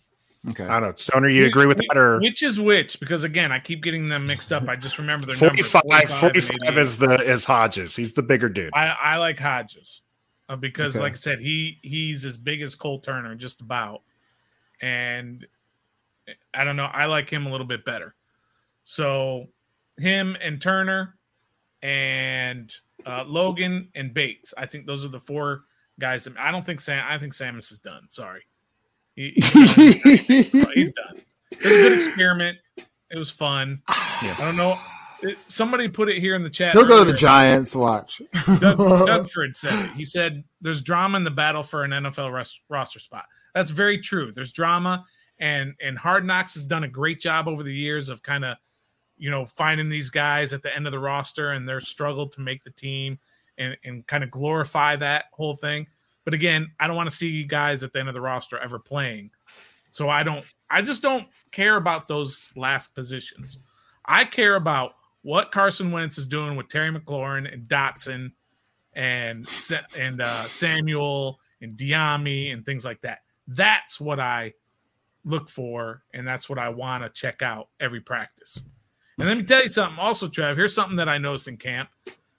Okay. 0.47 0.63
I 0.63 0.79
don't 0.79 0.91
know. 0.91 0.95
Stoner, 0.95 1.27
you 1.27 1.45
agree 1.45 1.65
with 1.65 1.79
that 1.79 1.97
or 1.97 2.21
which 2.21 2.41
is 2.41 2.57
which? 2.57 2.97
Because 3.01 3.25
again, 3.25 3.51
I 3.51 3.59
keep 3.59 3.83
getting 3.83 4.07
them 4.07 4.25
mixed 4.25 4.53
up. 4.53 4.69
I 4.69 4.77
just 4.77 4.99
remember 4.99 5.25
the 5.25 5.33
45, 5.33 5.83
45, 5.89 6.19
45 6.19 6.77
is 6.77 6.97
the 6.97 7.15
is 7.29 7.43
Hodges. 7.43 7.93
He's 7.97 8.13
the 8.13 8.23
bigger 8.23 8.47
dude. 8.47 8.71
I, 8.73 8.87
I 8.87 9.17
like 9.17 9.37
Hodges. 9.37 10.03
Uh, 10.47 10.55
because 10.55 10.95
okay. 10.95 11.03
like 11.03 11.11
I 11.11 11.17
said, 11.17 11.41
he 11.41 11.79
he's 11.81 12.23
as 12.23 12.37
big 12.37 12.61
as 12.61 12.73
Cole 12.73 12.99
Turner, 12.99 13.35
just 13.35 13.59
about. 13.59 14.03
And 14.81 15.45
I 16.53 16.63
don't 16.63 16.77
know, 16.77 16.85
I 16.85 17.07
like 17.07 17.29
him 17.29 17.47
a 17.47 17.51
little 17.51 17.67
bit 17.67 17.83
better. 17.83 18.15
So 18.85 19.47
him 19.97 20.37
and 20.39 20.61
Turner 20.61 21.17
and 21.81 22.73
uh, 23.07 23.23
Logan, 23.25 23.89
and 23.95 24.13
Bates. 24.13 24.53
I 24.57 24.65
think 24.65 24.85
those 24.85 25.05
are 25.05 25.09
the 25.09 25.19
four 25.19 25.63
guys. 25.99 26.25
That, 26.25 26.37
I 26.37 26.51
don't 26.51 26.65
think 26.65 26.81
Sam. 26.81 27.03
I 27.07 27.17
think 27.17 27.33
Sammis 27.33 27.71
is 27.71 27.79
done. 27.79 28.09
Sorry, 28.09 28.41
he, 29.15 29.31
he's, 29.35 29.75
done. 29.75 30.71
he's 30.73 30.91
done. 30.91 31.21
It 31.51 31.63
was 31.63 31.73
a 31.73 31.81
good 31.81 31.93
experiment. 31.93 32.57
It 33.09 33.17
was 33.17 33.29
fun. 33.29 33.81
Yeah. 34.21 34.35
I 34.37 34.41
don't 34.41 34.57
know. 34.57 34.77
It, 35.23 35.37
somebody 35.47 35.87
put 35.87 36.09
it 36.09 36.19
here 36.19 36.35
in 36.35 36.43
the 36.43 36.49
chat. 36.49 36.73
He'll 36.73 36.83
earlier. 36.83 36.97
go 36.97 37.05
to 37.05 37.11
the 37.11 37.17
Giants. 37.17 37.75
Watch. 37.75 38.21
Doug, 38.59 38.77
Dougford 39.07 39.55
said 39.55 39.85
it. 39.85 39.91
He 39.91 40.05
said, 40.05 40.43
"There's 40.61 40.81
drama 40.81 41.17
in 41.17 41.23
the 41.23 41.31
battle 41.31 41.63
for 41.63 41.83
an 41.83 41.91
NFL 41.91 42.31
rest, 42.31 42.59
roster 42.69 42.99
spot." 42.99 43.25
That's 43.55 43.71
very 43.71 43.99
true. 43.99 44.31
There's 44.31 44.51
drama, 44.51 45.05
and 45.39 45.73
and 45.81 45.97
Hard 45.97 46.25
Knocks 46.25 46.53
has 46.53 46.63
done 46.63 46.83
a 46.83 46.87
great 46.87 47.19
job 47.19 47.47
over 47.47 47.63
the 47.63 47.73
years 47.73 48.09
of 48.09 48.21
kind 48.21 48.45
of 48.45 48.57
you 49.17 49.29
know, 49.29 49.45
finding 49.45 49.89
these 49.89 50.09
guys 50.09 50.53
at 50.53 50.61
the 50.61 50.75
end 50.75 50.85
of 50.85 50.91
the 50.91 50.99
roster 50.99 51.51
and 51.51 51.67
their 51.67 51.79
struggle 51.79 52.27
to 52.29 52.41
make 52.41 52.63
the 52.63 52.71
team 52.71 53.19
and, 53.57 53.75
and 53.83 54.05
kind 54.07 54.23
of 54.23 54.31
glorify 54.31 54.95
that 54.95 55.25
whole 55.31 55.55
thing. 55.55 55.87
But 56.23 56.33
again, 56.33 56.71
I 56.79 56.87
don't 56.87 56.95
want 56.95 57.09
to 57.09 57.15
see 57.15 57.43
guys 57.43 57.83
at 57.83 57.93
the 57.93 57.99
end 57.99 58.09
of 58.09 58.13
the 58.13 58.21
roster 58.21 58.57
ever 58.59 58.79
playing. 58.79 59.31
So 59.91 60.09
I 60.09 60.23
don't, 60.23 60.45
I 60.69 60.81
just 60.81 61.01
don't 61.01 61.27
care 61.51 61.77
about 61.77 62.07
those 62.07 62.49
last 62.55 62.93
positions. 62.93 63.59
I 64.05 64.25
care 64.25 64.55
about 64.55 64.93
what 65.21 65.51
Carson 65.51 65.91
Wentz 65.91 66.17
is 66.17 66.27
doing 66.27 66.55
with 66.55 66.69
Terry 66.69 66.91
McLaurin 66.91 67.51
and 67.51 67.67
Dotson 67.67 68.31
and 68.93 69.47
and 69.97 70.21
uh, 70.21 70.47
Samuel 70.47 71.39
and 71.61 71.73
Dyami 71.77 72.53
and 72.53 72.65
things 72.65 72.83
like 72.85 73.01
that. 73.01 73.19
That's 73.47 73.99
what 73.99 74.19
I 74.19 74.53
look 75.23 75.49
for, 75.49 76.03
and 76.13 76.27
that's 76.27 76.49
what 76.49 76.59
I 76.59 76.69
want 76.69 77.03
to 77.03 77.09
check 77.09 77.41
out 77.41 77.69
every 77.79 78.01
practice. 78.01 78.63
And 79.17 79.27
let 79.27 79.37
me 79.37 79.43
tell 79.43 79.63
you 79.63 79.69
something 79.69 79.99
also, 79.99 80.27
Trev. 80.27 80.57
Here's 80.57 80.75
something 80.75 80.97
that 80.97 81.09
I 81.09 81.17
noticed 81.17 81.47
in 81.47 81.57
camp. 81.57 81.89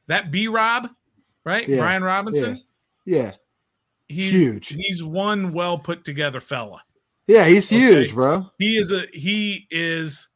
That 0.06 0.30
B 0.30 0.48
Rob, 0.48 0.88
right? 1.44 1.68
Yeah. 1.68 1.78
Brian 1.78 2.04
Robinson. 2.04 2.62
Yeah. 3.04 3.18
yeah. 3.18 3.32
He's 4.08 4.30
huge. 4.30 4.68
He's 4.68 5.02
one 5.02 5.52
well 5.52 5.78
put 5.78 6.04
together 6.04 6.40
fella. 6.40 6.82
Yeah, 7.26 7.46
he's 7.46 7.70
okay? 7.70 7.78
huge, 7.78 8.14
bro. 8.14 8.50
He 8.58 8.78
is 8.78 8.90
a 8.90 9.04
he 9.12 9.66
is 9.70 10.28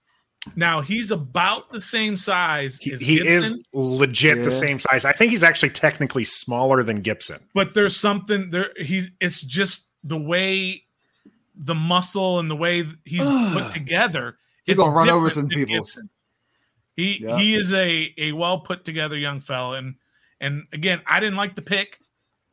now 0.57 0.83
he's 0.83 1.11
about 1.11 1.71
the 1.71 1.81
same 1.81 2.17
size 2.17 2.79
he, 2.79 2.97
he 2.97 3.27
is 3.27 3.65
legit 3.73 4.39
yeah. 4.39 4.45
the 4.45 4.51
same 4.51 4.79
size. 4.79 5.07
I 5.07 5.13
think 5.13 5.31
he's 5.31 5.43
actually 5.43 5.71
technically 5.71 6.25
smaller 6.25 6.83
than 6.83 6.97
Gibson. 6.97 7.39
But 7.55 7.73
there's 7.73 7.97
something 7.97 8.51
there 8.51 8.71
he's 8.77 9.11
it's 9.21 9.41
just 9.41 9.87
the 10.05 10.19
way 10.19 10.83
the 11.55 11.75
muscle 11.75 12.41
and 12.41 12.51
the 12.51 12.57
way 12.57 12.85
he's 13.07 13.29
put 13.29 13.71
together. 13.73 14.37
He's 14.65 14.77
gonna 14.77 14.93
run 14.93 15.09
over 15.09 15.31
some 15.31 15.49
people. 15.49 15.77
Gibson. 15.77 16.11
He 17.03 17.19
yeah. 17.21 17.37
he 17.37 17.57
is 17.57 17.73
a 17.73 18.15
a 18.17 18.31
well 18.31 18.61
put 18.61 18.85
together 18.85 19.17
young 19.17 19.41
fella, 19.41 19.79
and 19.79 19.97
and 20.41 20.63
again, 20.73 21.01
I 21.05 21.19
didn't 21.19 21.35
like 21.35 21.57
the 21.57 21.63
pick 21.63 21.99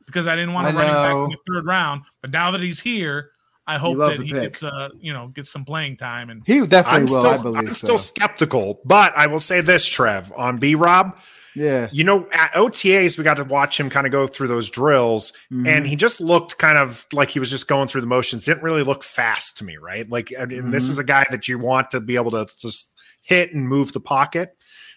because 0.07 0.25
I 0.25 0.35
didn't 0.35 0.53
want 0.53 0.67
to 0.69 0.73
run 0.73 0.87
him 0.87 0.93
back 0.93 1.15
in 1.15 1.29
the 1.29 1.37
third 1.47 1.65
round. 1.67 2.01
But 2.21 2.31
now 2.31 2.49
that 2.49 2.61
he's 2.61 2.79
here, 2.79 3.29
I 3.67 3.77
hope 3.77 3.99
that 3.99 4.19
he 4.19 4.31
pick. 4.31 4.41
gets 4.41 4.63
uh 4.63 4.89
you 4.99 5.13
know 5.13 5.27
gets 5.27 5.51
some 5.51 5.65
playing 5.65 5.97
time 5.97 6.31
and 6.31 6.41
he 6.47 6.65
definitely 6.65 7.01
I'm 7.01 7.01
will. 7.03 7.07
Still, 7.07 7.29
I 7.29 7.43
believe 7.43 7.59
I'm 7.59 7.67
so. 7.67 7.73
still 7.73 7.97
skeptical, 7.99 8.81
but 8.85 9.15
I 9.15 9.27
will 9.27 9.39
say 9.39 9.61
this, 9.61 9.87
Trev, 9.87 10.33
on 10.35 10.57
B 10.57 10.73
Rob. 10.73 11.19
Yeah. 11.55 11.89
You 11.91 12.03
know, 12.03 12.27
at 12.31 12.51
OTAs, 12.53 13.17
we 13.17 13.23
got 13.23 13.37
to 13.37 13.43
watch 13.43 13.79
him 13.79 13.89
kind 13.89 14.05
of 14.07 14.11
go 14.11 14.27
through 14.27 14.47
those 14.47 14.69
drills, 14.69 15.33
mm-hmm. 15.51 15.67
and 15.67 15.85
he 15.85 15.95
just 15.95 16.21
looked 16.21 16.57
kind 16.57 16.77
of 16.77 17.05
like 17.13 17.29
he 17.29 17.39
was 17.39 17.51
just 17.51 17.67
going 17.67 17.87
through 17.87 18.01
the 18.01 18.07
motions. 18.07 18.45
Didn't 18.45 18.63
really 18.63 18.83
look 18.83 19.03
fast 19.03 19.57
to 19.57 19.63
me, 19.63 19.77
right? 19.77 20.09
Like, 20.09 20.31
and 20.31 20.51
mm-hmm. 20.51 20.71
this 20.71 20.89
is 20.89 20.97
a 20.97 21.03
guy 21.03 21.25
that 21.29 21.47
you 21.47 21.59
want 21.59 21.91
to 21.91 21.99
be 21.99 22.15
able 22.15 22.31
to 22.31 22.47
just 22.57 22.95
hit 23.21 23.53
and 23.53 23.67
move 23.67 23.93
the 23.93 23.99
pocket 23.99 24.55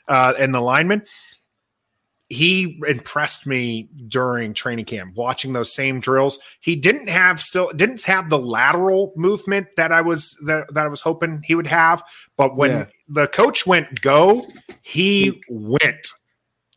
uh, 0.08 0.34
and 0.38 0.54
the 0.54 0.60
lineman 0.60 1.02
he 2.32 2.80
impressed 2.88 3.46
me 3.46 3.90
during 4.06 4.54
training 4.54 4.86
camp 4.86 5.14
watching 5.16 5.52
those 5.52 5.72
same 5.72 6.00
drills 6.00 6.38
he 6.60 6.74
didn't 6.74 7.08
have 7.08 7.38
still 7.38 7.70
didn't 7.72 8.02
have 8.02 8.30
the 8.30 8.38
lateral 8.38 9.12
movement 9.16 9.66
that 9.76 9.92
i 9.92 10.00
was 10.00 10.38
that, 10.46 10.66
that 10.72 10.86
i 10.86 10.88
was 10.88 11.02
hoping 11.02 11.42
he 11.44 11.54
would 11.54 11.66
have 11.66 12.02
but 12.38 12.56
when 12.56 12.70
yeah. 12.70 12.86
the 13.08 13.26
coach 13.28 13.66
went 13.66 14.00
go 14.00 14.42
he 14.82 15.42
went 15.50 16.08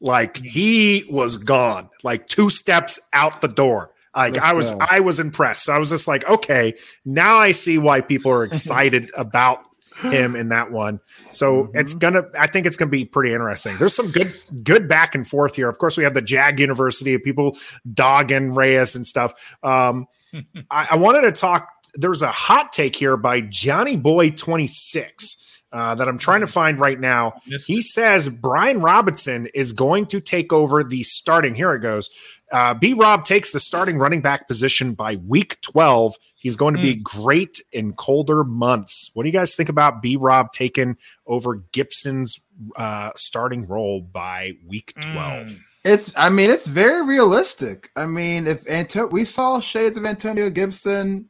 like 0.01 0.37
he 0.37 1.05
was 1.09 1.37
gone 1.37 1.89
like 2.03 2.27
two 2.27 2.49
steps 2.49 2.99
out 3.13 3.39
the 3.39 3.47
door 3.47 3.91
like 4.13 4.33
Let's 4.33 4.45
i 4.45 4.53
was 4.53 4.71
go. 4.71 4.79
i 4.91 4.99
was 4.99 5.21
impressed 5.21 5.63
so 5.63 5.73
i 5.73 5.77
was 5.77 5.89
just 5.89 6.07
like 6.07 6.29
okay 6.29 6.73
now 7.05 7.37
i 7.37 7.53
see 7.53 7.77
why 7.77 8.01
people 8.01 8.31
are 8.31 8.43
excited 8.51 9.09
about 9.15 9.65
him 10.01 10.35
in 10.35 10.49
that 10.49 10.71
one. 10.71 10.99
So 11.29 11.63
mm-hmm. 11.63 11.77
it's 11.77 11.93
gonna. 11.93 12.23
I 12.37 12.47
think 12.47 12.65
it's 12.65 12.77
gonna 12.77 12.91
be 12.91 13.05
pretty 13.05 13.33
interesting. 13.33 13.77
There's 13.77 13.95
some 13.95 14.09
good 14.11 14.27
good 14.63 14.87
back 14.87 15.15
and 15.15 15.27
forth 15.27 15.55
here. 15.55 15.69
Of 15.69 15.77
course, 15.77 15.97
we 15.97 16.03
have 16.03 16.13
the 16.13 16.21
Jag 16.21 16.59
University 16.59 17.13
of 17.13 17.23
people 17.23 17.57
dogging 17.93 18.53
Reyes 18.53 18.95
and 18.95 19.05
stuff. 19.05 19.57
Um, 19.63 20.07
I, 20.71 20.87
I, 20.91 20.95
wanted 20.97 21.21
to 21.21 21.31
talk. 21.31 21.69
There's 21.93 22.21
a 22.21 22.31
hot 22.31 22.73
take 22.73 22.95
here 22.95 23.17
by 23.17 23.41
Johnny 23.41 23.95
Boy 23.95 24.31
26. 24.31 25.43
Uh, 25.71 25.93
that 25.93 26.07
I'm 26.07 26.17
trying 26.17 26.39
to 26.39 26.47
find 26.47 26.79
right 26.79 26.97
now. 26.97 27.33
He 27.65 27.81
says 27.81 28.29
Brian 28.29 28.79
Robinson 28.79 29.49
is 29.53 29.73
going 29.73 30.05
to 30.05 30.21
take 30.21 30.53
over 30.53 30.85
the 30.85 31.03
starting. 31.03 31.53
Here 31.53 31.73
it 31.73 31.81
goes. 31.81 32.09
Uh, 32.55 32.73
B 32.73 32.93
Rob 32.93 33.25
takes 33.25 33.51
the 33.51 33.59
starting 33.59 33.97
running 33.97 34.21
back 34.21 34.47
position 34.47 34.93
by 34.93 35.17
week 35.17 35.59
12. 35.59 36.15
He's 36.35 36.55
going 36.55 36.73
to 36.73 36.79
mm. 36.79 36.83
be 36.83 36.93
hmm. 36.93 37.01
great 37.23 37.61
in 37.73 37.93
colder 37.93 38.45
months. 38.45 39.11
What 39.13 39.23
do 39.23 39.29
you 39.29 39.33
guys 39.33 39.55
think 39.55 39.67
about 39.67 40.01
B 40.01 40.15
Rob 40.15 40.53
taking 40.53 40.95
over 41.27 41.55
Gibson's 41.73 42.47
uh, 42.77 43.11
starting 43.17 43.67
role 43.67 43.99
by 43.99 44.53
week 44.65 44.93
12? 45.01 45.47
Mm. 45.49 45.59
It's, 45.83 46.13
I 46.15 46.29
mean, 46.29 46.49
it's 46.49 46.65
very 46.65 47.05
realistic. 47.05 47.89
I 47.97 48.05
mean, 48.05 48.47
if 48.47 48.65
Anto- 48.69 49.07
we 49.07 49.25
saw 49.25 49.59
shades 49.59 49.97
of 49.97 50.05
Antonio 50.05 50.49
Gibson, 50.49 51.27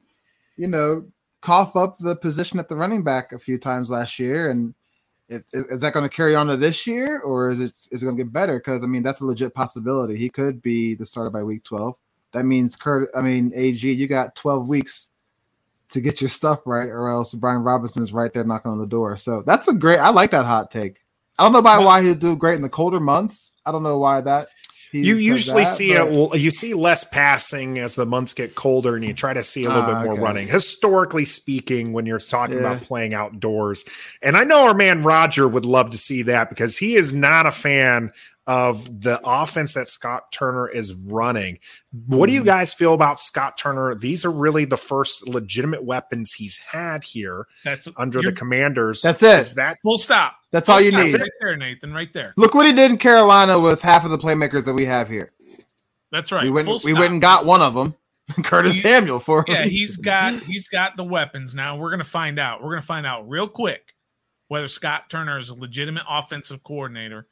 you 0.58 0.68
know, 0.68 1.08
cough 1.42 1.76
up 1.76 1.98
the 1.98 2.18
position 2.18 2.60
at 2.60 2.70
the 2.70 2.76
running 2.76 3.04
back 3.04 3.32
a 3.32 3.40
few 3.40 3.58
times 3.58 3.90
last 3.90 4.20
year, 4.20 4.52
and 4.52 4.76
is 5.30 5.82
that 5.82 5.94
going 5.94 6.08
to 6.08 6.16
carry 6.16 6.36
on 6.36 6.48
to 6.48 6.58
this 6.58 6.86
year, 6.86 7.20
or 7.20 7.50
is 7.50 7.60
it 7.60 7.74
is 7.92 8.02
it 8.02 8.06
going 8.06 8.18
to 8.18 8.24
get 8.24 8.32
better? 8.32 8.58
Because 8.58 8.84
I 8.84 8.88
mean, 8.88 9.04
that's 9.04 9.22
a 9.22 9.26
legit 9.26 9.54
possibility. 9.54 10.16
He 10.18 10.30
could 10.30 10.62
be 10.62 10.96
the 10.96 11.06
starter 11.06 11.30
by 11.30 11.44
week 11.44 11.64
twelve. 11.64 11.96
That 12.34 12.46
means 12.46 12.76
Kurt. 12.76 13.10
I 13.16 13.22
mean, 13.22 13.52
Ag, 13.56 13.82
you 13.82 14.08
got 14.08 14.36
twelve 14.36 14.68
weeks 14.68 15.10
to 15.90 16.02
get 16.02 16.22
your 16.22 16.30
stuff 16.30 16.62
right, 16.66 16.90
or 16.90 17.10
else 17.10 17.34
Brian 17.34 17.64
Robinson 17.64 18.04
is 18.04 18.14
right 18.14 18.32
there 18.34 18.44
knocking 18.44 18.72
on 18.72 18.80
the 18.80 18.88
door. 18.88 19.18
So 19.18 19.42
that's 19.42 19.68
a 19.68 19.74
great. 19.74 20.00
I 20.00 20.10
like 20.10 20.32
that 20.32 20.46
hot 20.46 20.70
take. 20.70 21.00
I 21.38 21.44
don't 21.44 21.54
know 21.54 21.62
why 21.62 22.02
he'll 22.02 22.16
do 22.16 22.36
great 22.36 22.56
in 22.56 22.62
the 22.62 22.70
colder 22.70 23.00
months. 23.00 23.52
I 23.66 23.72
don't 23.72 23.84
know 23.84 23.98
why 23.98 24.22
that 24.22 24.48
you 25.04 25.18
usually 25.18 25.64
that, 25.64 25.70
see 25.70 25.94
but... 25.94 26.40
you 26.40 26.50
see 26.50 26.74
less 26.74 27.04
passing 27.04 27.80
as 27.80 27.96
the 27.96 28.06
months 28.06 28.34
get 28.34 28.56
colder, 28.56 28.96
and 28.96 29.04
you 29.04 29.14
try 29.14 29.34
to 29.34 29.44
see 29.44 29.66
a 29.66 29.70
little 29.70 29.84
bit 29.84 29.96
ah, 29.96 30.04
more 30.04 30.14
okay. 30.14 30.22
running. 30.22 30.48
Historically 30.48 31.26
speaking, 31.26 31.94
when 31.94 32.06
you're 32.06 32.20
talking 32.20 32.56
yeah. 32.56 32.62
about 32.62 32.82
playing 32.82 33.14
outdoors, 33.14 33.86
and 34.22 34.36
I 34.36 34.44
know 34.44 34.68
our 34.68 34.74
man 34.74 35.04
Roger 35.04 35.48
would 35.48 35.66
love 35.66 35.92
to 35.92 35.98
see 35.98 36.24
that 36.24 36.50
because 36.50 36.78
he 36.78 36.96
is 36.96 37.14
not 37.14 37.46
a 37.46 37.52
fan 37.52 38.12
of 38.48 39.02
the 39.02 39.20
offense 39.24 39.74
that 39.74 39.88
Scott 39.88 40.32
Turner 40.32 40.68
is 40.68 40.94
running. 40.94 41.58
What 42.06 42.28
do 42.28 42.34
you 42.34 42.42
hmm. 42.42 42.46
guys 42.46 42.74
feel 42.74 42.94
about 42.94 43.20
Scott 43.20 43.58
Turner? 43.58 43.96
These 43.96 44.24
are 44.24 44.32
really 44.32 44.66
the 44.66 44.78
first 44.78 45.28
legitimate 45.28 45.84
weapons 45.84 46.34
he's 46.34 46.58
had 46.58 47.04
here. 47.04 47.48
That's 47.64 47.88
under 47.98 48.22
the 48.22 48.32
Commanders. 48.32 49.02
That's 49.02 49.24
it. 49.24 49.40
Is 49.40 49.56
that 49.56 49.80
full 49.82 49.98
stop? 49.98 50.36
That's 50.56 50.70
all 50.70 50.80
you 50.80 50.92
need. 50.92 51.14
Right 51.14 51.30
there, 51.42 51.58
Nathan. 51.58 51.94
Right 51.94 52.14
there. 52.14 52.34
Look 52.38 52.54
what 52.54 52.66
he 52.66 52.72
did 52.72 52.90
in 52.90 52.98
Carolina 52.98 53.60
with 53.60 53.82
half 53.82 54.06
of 54.06 54.12
the 54.12 54.18
playmakers 54.18 54.64
that 54.64 54.74
we 54.74 54.86
have 54.86 55.10
here. 55.10 55.34
That's 56.14 56.32
right. 56.32 56.46
We 56.46 56.50
went. 56.50 56.70
we 56.86 56.94
went 56.94 57.12
and 57.12 57.22
got 57.22 57.46
one 57.46 57.62
of 57.62 57.74
them. 57.74 57.94
Curtis 58.44 58.76
he, 58.76 58.82
Samuel 58.82 59.20
for 59.20 59.44
yeah. 59.50 59.66
He's 59.66 59.98
got 59.98 60.34
he's 60.44 60.70
got 60.70 60.96
the 60.96 61.04
weapons 61.04 61.54
now. 61.54 61.76
We're 61.76 61.92
gonna 61.92 62.06
find 62.06 62.40
out. 62.40 62.64
We're 62.64 62.70
gonna 62.70 62.82
find 62.84 63.06
out 63.06 63.28
real 63.28 63.50
quick 63.50 63.96
whether 64.48 64.70
Scott 64.70 65.10
Turner 65.10 65.38
is 65.38 65.50
a 65.50 65.56
legitimate 65.56 66.04
offensive 66.10 66.64
coordinator 66.64 67.28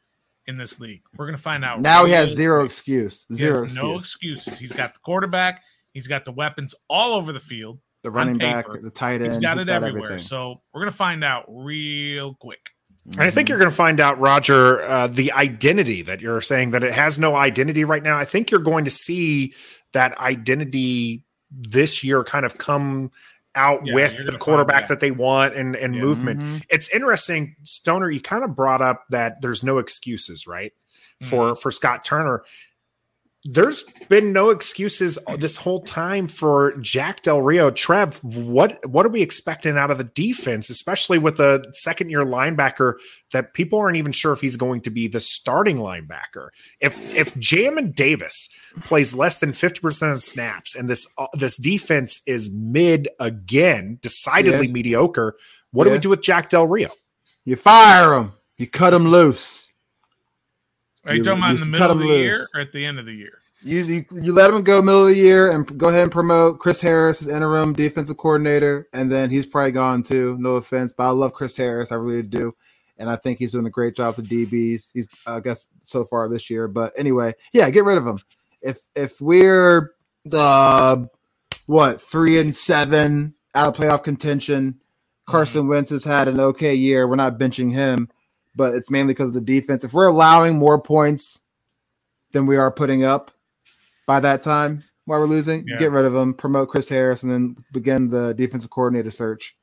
in 0.45 0.57
this 0.57 0.81
league. 0.81 1.03
We're 1.17 1.25
going 1.25 1.37
to 1.37 1.41
find 1.41 1.63
out. 1.63 1.79
Now 1.79 2.03
he 2.03 2.11
has 2.11 2.31
zero 2.31 2.65
excuse. 2.65 3.25
Zero 3.33 3.63
excuse. 3.63 3.75
no 3.75 3.95
excuses. 3.95 4.59
He's 4.59 4.73
got 4.73 4.93
the 4.93 4.99
quarterback. 4.99 5.63
He's 5.93 6.07
got 6.07 6.25
the 6.25 6.33
weapons 6.33 6.75
all 6.89 7.13
over 7.13 7.31
the 7.31 7.39
field. 7.39 7.79
The 8.01 8.11
running 8.11 8.37
back, 8.37 8.65
the 8.81 8.89
tight 8.89 9.21
end. 9.21 9.27
He's 9.27 9.37
got 9.37 9.55
he's 9.55 9.63
it 9.63 9.67
got 9.67 9.75
everywhere. 9.75 10.11
Everything. 10.11 10.25
So 10.25 10.61
we're 10.73 10.81
going 10.81 10.91
to 10.91 10.97
find 10.97 11.23
out 11.23 11.45
real 11.47 12.33
quick. 12.33 12.72
I 13.17 13.29
think 13.29 13.49
you're 13.49 13.57
going 13.57 13.69
to 13.69 13.75
find 13.75 13.99
out, 13.99 14.19
Roger, 14.19 14.81
uh, 14.83 15.07
the 15.07 15.33
identity 15.33 16.03
that 16.03 16.21
you're 16.21 16.41
saying 16.41 16.71
that 16.71 16.83
it 16.83 16.93
has 16.93 17.19
no 17.19 17.35
identity 17.35 17.83
right 17.83 18.01
now. 18.01 18.17
I 18.17 18.25
think 18.25 18.49
you're 18.49 18.61
going 18.61 18.85
to 18.85 18.91
see 18.91 19.53
that 19.91 20.17
identity 20.19 21.23
this 21.51 22.03
year 22.03 22.23
kind 22.23 22.45
of 22.45 22.57
come 22.57 23.11
out 23.55 23.85
yeah, 23.85 23.93
with 23.93 24.25
the 24.25 24.37
quarterback 24.37 24.87
that 24.87 24.99
they 24.99 25.11
want 25.11 25.53
and, 25.53 25.75
and 25.75 25.93
yeah. 25.95 26.01
movement. 26.01 26.39
Mm-hmm. 26.39 26.57
It's 26.69 26.89
interesting, 26.89 27.55
Stoner, 27.63 28.09
you 28.09 28.21
kind 28.21 28.43
of 28.43 28.55
brought 28.55 28.81
up 28.81 29.03
that 29.09 29.41
there's 29.41 29.63
no 29.63 29.77
excuses, 29.77 30.47
right? 30.47 30.71
Mm-hmm. 31.21 31.29
For 31.29 31.55
for 31.55 31.71
Scott 31.71 32.03
Turner 32.03 32.43
there's 33.45 33.83
been 34.07 34.31
no 34.31 34.51
excuses 34.51 35.19
this 35.37 35.57
whole 35.57 35.81
time 35.81 36.27
for 36.27 36.77
Jack 36.77 37.23
Del 37.23 37.41
Rio. 37.41 37.71
Trev, 37.71 38.23
what 38.23 38.79
what 38.89 39.05
are 39.05 39.09
we 39.09 39.21
expecting 39.21 39.77
out 39.77 39.91
of 39.91 39.97
the 39.97 40.05
defense, 40.05 40.69
especially 40.69 41.17
with 41.17 41.37
the 41.37 41.65
second 41.71 42.09
year 42.09 42.21
linebacker 42.21 42.93
that 43.33 43.53
people 43.53 43.79
aren't 43.79 43.97
even 43.97 44.13
sure 44.13 44.31
if 44.31 44.39
he's 44.39 44.55
going 44.55 44.79
to 44.81 44.89
be 44.89 45.09
the 45.09 45.19
starting 45.19 45.77
linebacker? 45.77 46.49
If 46.79 47.15
if 47.17 47.33
Jamin 47.35 47.93
Davis 47.93 48.49
plays 48.85 49.13
less 49.13 49.39
than 49.39 49.51
50% 49.51 50.11
of 50.11 50.17
snaps 50.19 50.73
and 50.73 50.89
this 50.89 51.05
uh, 51.17 51.27
this 51.33 51.57
defense 51.57 52.21
is 52.25 52.49
mid 52.53 53.09
again, 53.19 53.99
decidedly 54.01 54.67
yeah. 54.67 54.73
mediocre, 54.73 55.35
what 55.71 55.83
yeah. 55.83 55.89
do 55.89 55.93
we 55.95 55.99
do 55.99 56.09
with 56.09 56.21
Jack 56.21 56.49
Del 56.49 56.67
Rio? 56.67 56.91
You 57.43 57.57
fire 57.57 58.13
him. 58.13 58.31
You 58.57 58.67
cut 58.67 58.93
him 58.93 59.09
loose. 59.09 59.62
Are 61.05 61.13
you, 61.13 61.19
you 61.19 61.23
talking 61.23 61.39
about 61.39 61.55
in 61.55 61.59
the 61.59 61.65
middle 61.65 61.91
of 61.91 61.99
the 61.99 62.05
loose. 62.05 62.17
year 62.17 62.47
or 62.53 62.61
at 62.61 62.71
the 62.71 62.85
end 62.85 62.99
of 62.99 63.05
the 63.05 63.13
year? 63.13 63.39
You, 63.61 63.83
you, 63.83 64.05
you 64.11 64.33
let 64.33 64.53
him 64.53 64.61
go 64.61 64.81
middle 64.81 65.03
of 65.03 65.07
the 65.07 65.15
year 65.15 65.51
and 65.51 65.77
go 65.77 65.87
ahead 65.87 66.03
and 66.03 66.11
promote 66.11 66.59
Chris 66.59 66.81
Harris 66.81 67.21
as 67.21 67.29
interim 67.29 67.73
defensive 67.73 68.17
coordinator, 68.17 68.87
and 68.93 69.09
then 69.11 69.29
he's 69.29 69.45
probably 69.45 69.71
gone 69.71 70.03
too. 70.03 70.37
No 70.37 70.55
offense, 70.55 70.91
but 70.91 71.05
I 71.05 71.09
love 71.11 71.33
Chris 71.33 71.55
Harris, 71.55 71.91
I 71.91 71.95
really 71.95 72.23
do, 72.23 72.53
and 72.97 73.09
I 73.09 73.15
think 73.15 73.39
he's 73.39 73.53
doing 73.53 73.65
a 73.65 73.69
great 73.69 73.95
job 73.95 74.17
with 74.17 74.27
the 74.27 74.45
DBs. 74.45 74.91
He's 74.93 75.07
I 75.25 75.39
guess 75.39 75.69
so 75.81 76.03
far 76.03 76.27
this 76.27 76.49
year, 76.49 76.67
but 76.67 76.93
anyway, 76.97 77.33
yeah, 77.53 77.69
get 77.69 77.85
rid 77.85 77.97
of 77.97 78.05
him. 78.05 78.19
If 78.61 78.85
if 78.95 79.21
we're 79.21 79.93
the 80.25 81.09
what 81.65 82.01
three 82.01 82.39
and 82.39 82.53
seven 82.53 83.33
out 83.55 83.69
of 83.69 83.81
playoff 83.81 84.03
contention, 84.03 84.81
Carson 85.25 85.61
mm-hmm. 85.61 85.69
Wentz 85.69 85.89
has 85.91 86.03
had 86.03 86.27
an 86.27 86.39
okay 86.39 86.75
year. 86.75 87.07
We're 87.07 87.15
not 87.15 87.39
benching 87.39 87.71
him 87.71 88.09
but 88.55 88.75
it's 88.75 88.91
mainly 88.91 89.13
because 89.13 89.29
of 89.29 89.33
the 89.33 89.41
defense. 89.41 89.83
If 89.83 89.93
we're 89.93 90.07
allowing 90.07 90.57
more 90.57 90.79
points 90.79 91.41
than 92.31 92.45
we 92.45 92.57
are 92.57 92.71
putting 92.71 93.03
up 93.03 93.31
by 94.07 94.19
that 94.19 94.41
time 94.41 94.83
while 95.05 95.19
we're 95.19 95.25
losing, 95.25 95.67
yeah. 95.67 95.77
get 95.77 95.91
rid 95.91 96.05
of 96.05 96.13
them, 96.13 96.33
promote 96.33 96.69
Chris 96.69 96.89
Harris, 96.89 97.23
and 97.23 97.31
then 97.31 97.55
begin 97.71 98.09
the 98.09 98.33
defensive 98.33 98.69
coordinator 98.69 99.11
search. 99.11 99.55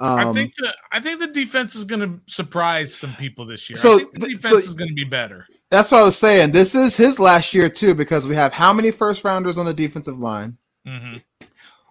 Um, 0.00 0.18
I 0.18 0.32
think 0.32 0.54
the 0.56 0.74
I 0.90 1.00
think 1.00 1.20
the 1.20 1.28
defense 1.28 1.76
is 1.76 1.84
going 1.84 2.00
to 2.00 2.20
surprise 2.26 2.92
some 2.92 3.14
people 3.14 3.46
this 3.46 3.70
year. 3.70 3.76
So 3.76 3.98
the 4.14 4.28
defense 4.28 4.52
so, 4.52 4.58
is 4.58 4.74
going 4.74 4.88
to 4.88 4.94
be 4.94 5.04
better. 5.04 5.46
That's 5.70 5.92
what 5.92 6.00
I 6.00 6.04
was 6.04 6.18
saying. 6.18 6.50
This 6.50 6.74
is 6.74 6.96
his 6.96 7.20
last 7.20 7.54
year 7.54 7.68
too 7.68 7.94
because 7.94 8.26
we 8.26 8.34
have 8.34 8.52
how 8.52 8.72
many 8.72 8.90
first 8.90 9.22
rounders 9.22 9.56
on 9.56 9.66
the 9.66 9.74
defensive 9.74 10.18
line? 10.18 10.58
Mm-hmm. 10.86 11.18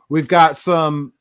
We've 0.09 0.27
got 0.27 0.57
some 0.57 1.12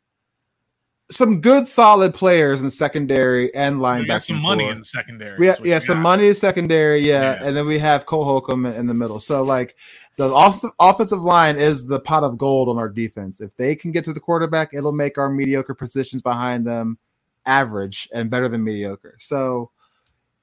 some 1.12 1.40
good 1.40 1.68
solid 1.68 2.14
players 2.14 2.60
in 2.60 2.66
the 2.66 2.72
secondary 2.72 3.54
and 3.54 3.76
linebacker. 3.76 4.26
some 4.26 4.40
money 4.40 4.66
in 4.66 4.78
the 4.78 4.84
secondary. 4.84 5.38
We 5.38 5.46
have, 5.46 5.64
yeah, 5.64 5.78
some 5.78 6.00
money 6.00 6.28
in 6.28 6.34
secondary, 6.34 7.00
yeah, 7.00 7.34
yeah, 7.34 7.46
and 7.46 7.56
then 7.56 7.66
we 7.66 7.78
have 7.78 8.06
Cole 8.06 8.24
Holcomb 8.24 8.66
in 8.66 8.86
the 8.86 8.94
middle. 8.94 9.20
So 9.20 9.42
like 9.42 9.76
the 10.16 10.32
offensive 10.80 11.22
line 11.22 11.56
is 11.56 11.86
the 11.86 12.00
pot 12.00 12.24
of 12.24 12.38
gold 12.38 12.68
on 12.68 12.78
our 12.78 12.88
defense. 12.88 13.40
If 13.40 13.56
they 13.56 13.76
can 13.76 13.92
get 13.92 14.04
to 14.04 14.12
the 14.12 14.20
quarterback, 14.20 14.70
it'll 14.72 14.92
make 14.92 15.18
our 15.18 15.28
mediocre 15.28 15.74
positions 15.74 16.22
behind 16.22 16.66
them 16.66 16.98
average 17.46 18.08
and 18.12 18.30
better 18.30 18.48
than 18.48 18.62
mediocre. 18.64 19.16
So 19.20 19.70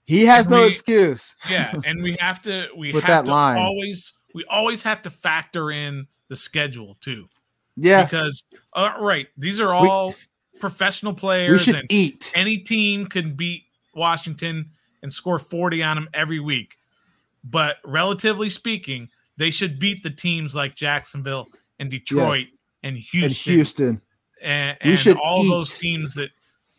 he 0.04 0.26
has 0.26 0.50
no 0.50 0.64
excuse. 0.64 1.36
Yeah, 1.50 1.74
and 1.86 2.02
we 2.02 2.18
have 2.20 2.42
to 2.44 2.68
we 2.76 2.94
With 2.94 3.04
have 3.04 3.26
that 3.26 3.30
to 3.30 3.32
line. 3.32 3.58
always 3.58 4.14
we 4.34 4.46
always 4.46 4.84
have 4.84 5.02
to 5.04 5.10
factor 5.10 5.72
in 5.72 6.08
the 6.28 6.36
schedule 6.36 6.98
too. 7.02 7.28
Yeah. 7.76 8.04
Because 8.04 8.44
uh, 8.74 8.94
right, 9.00 9.28
these 9.38 9.60
are 9.60 9.74
all 9.74 10.10
we, 10.10 10.16
professional 10.60 11.14
players. 11.14 11.66
We 11.66 11.74
should 11.74 11.86
eat. 11.90 12.32
Any 12.36 12.58
team 12.58 13.08
can 13.08 13.34
beat 13.34 13.64
Washington 13.94 14.72
and 15.02 15.12
score 15.12 15.40
40 15.40 15.84
on 15.84 15.96
them 15.96 16.10
every 16.14 16.40
week. 16.40 16.76
But 17.44 17.78
relatively 17.86 18.50
speaking, 18.50 19.10
they 19.38 19.52
should 19.52 19.80
beat 19.80 20.04
the 20.04 20.10
teams 20.10 20.56
like 20.56 20.76
Jacksonville 20.76 21.48
and 21.80 21.90
Detroit 21.90 22.48
yes. 22.48 22.58
and 22.84 22.98
Houston. 22.98 23.24
And 23.24 23.56
Houston. 23.58 24.02
And, 24.42 24.78
and 24.82 24.90
we 24.92 24.98
should 24.98 25.18
all 25.18 25.46
eat. 25.46 25.50
those 25.50 25.78
teams 25.78 26.14
that 26.16 26.30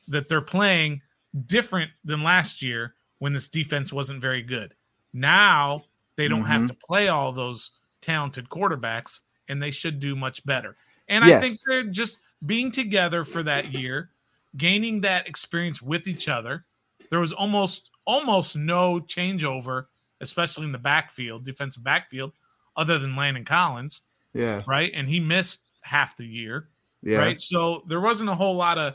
that 0.08 0.28
they're 0.28 0.40
playing 0.40 1.02
different 1.46 1.90
than 2.04 2.22
last 2.22 2.62
year 2.62 2.94
when 3.18 3.32
this 3.32 3.48
defense 3.48 3.92
wasn't 3.92 4.20
very 4.20 4.42
good. 4.42 4.74
Now 5.12 5.84
they 6.16 6.28
don't 6.28 6.40
mm-hmm. 6.40 6.50
have 6.50 6.68
to 6.68 6.74
play 6.74 7.08
all 7.08 7.32
those 7.32 7.70
talented 8.00 8.48
quarterbacks 8.48 9.20
and 9.48 9.62
they 9.62 9.70
should 9.70 10.00
do 10.00 10.16
much 10.16 10.44
better. 10.44 10.76
And 11.08 11.24
yes. 11.24 11.38
I 11.38 11.40
think 11.40 11.60
they're 11.66 11.84
just 11.84 12.18
being 12.44 12.70
together 12.70 13.24
for 13.24 13.42
that 13.42 13.74
year, 13.74 14.10
gaining 14.56 15.02
that 15.02 15.28
experience 15.28 15.82
with 15.82 16.06
each 16.06 16.28
other. 16.28 16.64
There 17.10 17.20
was 17.20 17.32
almost 17.32 17.90
almost 18.06 18.56
no 18.56 19.00
changeover, 19.00 19.86
especially 20.20 20.64
in 20.64 20.72
the 20.72 20.78
backfield, 20.78 21.44
defensive 21.44 21.84
backfield, 21.84 22.32
other 22.76 22.98
than 22.98 23.16
Landon 23.16 23.44
Collins. 23.44 24.02
Yeah. 24.32 24.62
Right. 24.66 24.90
And 24.94 25.08
he 25.08 25.20
missed 25.20 25.60
half 25.82 26.16
the 26.16 26.26
year. 26.26 26.68
Yeah. 27.02 27.18
Right. 27.18 27.40
So 27.40 27.82
there 27.88 28.00
wasn't 28.00 28.30
a 28.30 28.34
whole 28.34 28.56
lot 28.56 28.78
of 28.78 28.94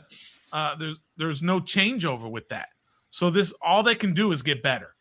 uh 0.52 0.76
there's 0.76 0.98
there's 1.16 1.42
no 1.42 1.60
changeover 1.60 2.30
with 2.30 2.48
that. 2.50 2.68
So 3.10 3.30
this 3.30 3.52
all 3.60 3.82
they 3.82 3.94
can 3.94 4.14
do 4.14 4.32
is 4.32 4.42
get 4.42 4.62
better. 4.62 4.94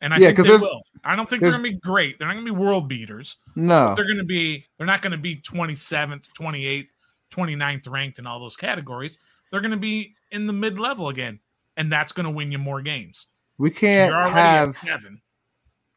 And 0.00 0.12
I 0.12 0.18
yeah, 0.18 0.32
think 0.32 0.48
they 0.48 0.56
will. 0.56 0.82
I 1.04 1.14
don't 1.14 1.28
think 1.28 1.42
they're 1.42 1.52
gonna 1.52 1.62
be 1.62 1.78
great. 1.78 2.18
They're 2.18 2.26
not 2.26 2.34
gonna 2.34 2.44
be 2.44 2.50
world 2.50 2.88
beaters. 2.88 3.38
No. 3.54 3.94
They're 3.94 4.06
gonna 4.06 4.24
be 4.24 4.64
they're 4.76 4.86
not 4.86 5.00
gonna 5.00 5.16
be 5.16 5.36
27th, 5.36 6.26
28th, 6.36 6.88
29th 7.32 7.88
ranked 7.90 8.18
in 8.18 8.26
all 8.26 8.38
those 8.40 8.56
categories. 8.56 9.18
They're 9.50 9.60
gonna 9.60 9.76
be 9.76 10.14
in 10.30 10.46
the 10.46 10.52
mid 10.52 10.78
level 10.78 11.08
again. 11.08 11.40
And 11.76 11.90
that's 11.90 12.12
gonna 12.12 12.30
win 12.30 12.52
you 12.52 12.58
more 12.58 12.82
games. 12.82 13.28
We 13.58 13.70
can't 13.70 14.12
have 14.12 14.70
seven. 14.76 15.20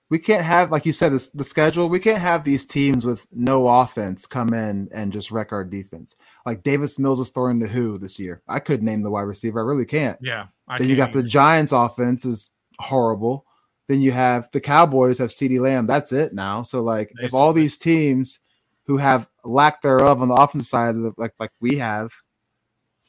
we 0.10 0.20
can't 0.20 0.46
have 0.46 0.72
like 0.72 0.86
you 0.86 0.94
said 0.94 1.12
this, 1.12 1.28
the 1.30 1.44
schedule 1.44 1.90
we 1.90 2.00
can't 2.00 2.22
have 2.22 2.44
these 2.44 2.64
teams 2.66 3.04
with 3.06 3.26
no 3.32 3.68
offense 3.68 4.26
come 4.28 4.54
in 4.54 4.88
and 4.94 5.12
just 5.12 5.32
wreck 5.32 5.52
our 5.52 5.64
defense 5.64 6.16
like 6.46 6.62
davis 6.62 7.00
mills 7.00 7.20
is 7.20 7.30
throwing 7.30 7.60
to 7.60 7.68
who 7.68 7.98
this 7.98 8.20
year 8.20 8.42
i 8.48 8.60
could 8.60 8.84
name 8.84 9.02
the 9.02 9.10
wide 9.10 9.22
receiver 9.22 9.60
i 9.60 9.64
really 9.64 9.86
can't 9.86 10.18
yeah 10.22 10.46
I 10.68 10.78
then 10.78 10.90
you 10.90 10.96
got 10.96 11.12
the 11.12 11.24
giants 11.24 11.72
offense 11.72 12.24
is 12.24 12.52
horrible 12.78 13.46
then 13.88 14.00
you 14.00 14.12
have 14.12 14.48
the 14.52 14.62
cowboys 14.62 15.18
have 15.18 15.30
CeeDee 15.32 15.60
lamb 15.60 15.88
that's 15.88 16.12
it 16.12 16.34
now 16.34 16.62
so 16.62 16.82
like 16.82 17.08
Basically. 17.10 17.26
if 17.26 17.34
all 17.34 17.52
these 17.52 17.78
teams 17.78 18.40
who 18.84 18.98
have 18.98 19.28
lack 19.46 19.82
thereof 19.82 20.22
on 20.22 20.28
the 20.28 20.34
offensive 20.34 20.68
side 20.68 20.96
the, 20.96 21.14
like 21.18 21.34
like 21.40 21.52
we 21.60 21.78
have 21.78 22.12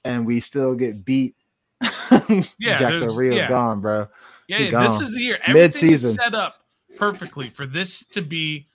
and 0.04 0.26
we 0.26 0.40
still 0.40 0.74
get 0.74 1.04
beat 1.04 1.34
yeah 2.58 2.78
Jack 2.78 3.00
Del 3.00 3.14
Rio's 3.14 3.36
yeah. 3.36 3.48
gone 3.48 3.80
bro 3.80 4.06
yeah, 4.48 4.58
yeah 4.58 4.82
this 4.82 5.00
is 5.00 5.12
the 5.12 5.20
year 5.20 5.38
everything 5.46 5.62
Mid-season. 5.62 6.12
set 6.12 6.34
up 6.34 6.56
perfectly 6.98 7.48
for 7.48 7.66
this 7.66 8.04
to 8.06 8.22
be 8.22 8.66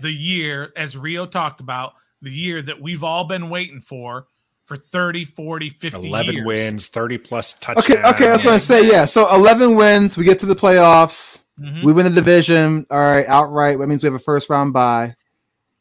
the 0.00 0.10
year, 0.12 0.72
as 0.76 0.96
Rio 0.96 1.26
talked 1.26 1.60
about, 1.60 1.94
the 2.20 2.30
year 2.30 2.62
that 2.62 2.80
we've 2.80 3.02
all 3.02 3.24
been 3.24 3.48
waiting 3.48 3.80
for 3.80 4.26
for 4.64 4.76
30, 4.76 5.24
40, 5.24 5.70
50 5.70 6.08
11 6.08 6.34
years. 6.34 6.46
wins, 6.46 6.86
30 6.86 7.18
plus 7.18 7.54
touchdowns. 7.54 7.90
Okay, 7.90 8.08
okay, 8.08 8.28
I 8.28 8.32
was 8.32 8.42
going 8.42 8.56
to 8.56 8.64
say, 8.64 8.88
yeah. 8.88 9.04
So 9.06 9.32
11 9.34 9.74
wins, 9.74 10.16
we 10.16 10.24
get 10.24 10.38
to 10.40 10.46
the 10.46 10.54
playoffs, 10.54 11.42
mm-hmm. 11.58 11.84
we 11.84 11.92
win 11.92 12.04
the 12.04 12.10
division. 12.10 12.86
All 12.90 13.00
right, 13.00 13.26
outright. 13.26 13.78
That 13.78 13.88
means 13.88 14.02
we 14.02 14.06
have 14.06 14.14
a 14.14 14.20
first 14.20 14.50
round 14.50 14.72
bye. 14.72 15.16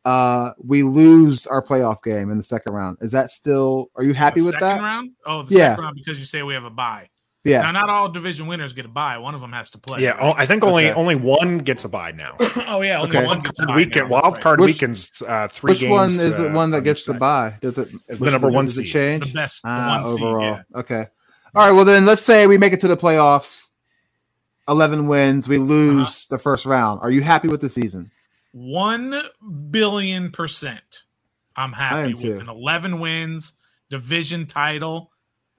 Uh, 0.04 0.52
we 0.58 0.84
lose 0.84 1.46
our 1.46 1.62
playoff 1.64 2.02
game 2.04 2.32
in 2.32 2.38
the 2.38 2.44
second 2.44 2.74
round. 2.74 2.98
Is 3.02 3.12
that 3.12 3.30
still? 3.30 3.92
Are 3.96 4.04
you 4.04 4.14
happy 4.14 4.42
with 4.42 4.60
that? 4.60 4.82
round? 4.82 5.12
Oh, 5.26 5.44
the 5.44 5.56
yeah. 5.56 5.72
second 5.72 5.84
round 5.84 5.96
because 5.96 6.20
you 6.20 6.26
say 6.26 6.42
we 6.42 6.54
have 6.54 6.64
a 6.64 6.70
bye. 6.72 7.10
Yeah. 7.44 7.62
Now, 7.62 7.72
not 7.72 7.90
all 7.90 8.10
division 8.10 8.46
winners 8.46 8.74
get 8.74 8.86
a 8.86 8.88
bye. 8.90 9.18
One 9.18 9.34
of 9.34 9.42
them 9.42 9.52
has 9.52 9.72
to 9.72 9.80
play. 9.80 10.02
Yeah, 10.02 10.12
right? 10.12 10.36
I 10.38 10.46
think 10.46 10.64
only 10.64 10.90
okay. 10.90 11.00
only 11.00 11.16
one 11.16 11.60
gets 11.60 11.86
a 11.86 11.90
bye 11.90 12.12
now. 12.12 12.36
oh 12.40 12.82
yeah, 12.82 13.02
only 13.02 13.18
okay. 13.18 13.26
one 13.26 13.40
gets 13.40 13.60
a 13.60 13.66
bye 13.66 13.76
weekend. 13.76 14.10
Now. 14.10 14.22
Wild 14.22 14.42
card 14.42 14.60
which, 14.60 14.76
weekends. 14.76 15.22
Uh, 15.28 15.48
three. 15.48 15.74
Which 15.74 15.80
games, 15.80 15.92
one 15.92 16.08
is 16.08 16.36
uh, 16.36 16.44
the 16.44 16.52
one 16.52 16.70
that 16.72 16.82
gets 16.82 17.06
the 17.06 17.16
bye? 17.16 17.58
Does 17.62 17.80
it? 17.80 17.90
the 18.08 18.30
number 18.30 18.50
one 18.50 18.66
does 18.66 18.76
seed. 18.76 18.88
change? 18.88 19.28
The 19.28 19.34
best. 19.34 19.64
The 19.64 19.70
ah, 19.70 20.04
overall. 20.06 20.58
Seed, 20.58 20.66
yeah. 20.72 20.80
Okay. 20.80 21.08
All 21.56 21.66
right. 21.68 21.72
Well, 21.72 21.86
then 21.86 22.06
let's 22.06 22.22
say 22.22 22.46
we 22.46 22.60
make 22.60 22.74
it 22.74 22.82
to 22.82 22.88
the 22.88 22.98
playoffs. 22.98 23.70
Eleven 24.68 25.08
wins. 25.08 25.48
We 25.48 25.58
lose 25.58 26.28
uh-huh. 26.28 26.36
the 26.36 26.38
first 26.38 26.68
round. 26.68 27.02
Are 27.02 27.10
you 27.10 27.22
happy 27.22 27.48
with 27.48 27.62
the 27.62 27.70
season? 27.70 28.12
One 28.52 29.22
billion 29.70 30.32
percent. 30.32 31.04
I'm 31.56 31.74
happy 31.74 32.14
with 32.14 32.40
an 32.40 32.50
eleven 32.50 33.00
wins 33.00 33.54
division 33.90 34.46
title. 34.46 35.12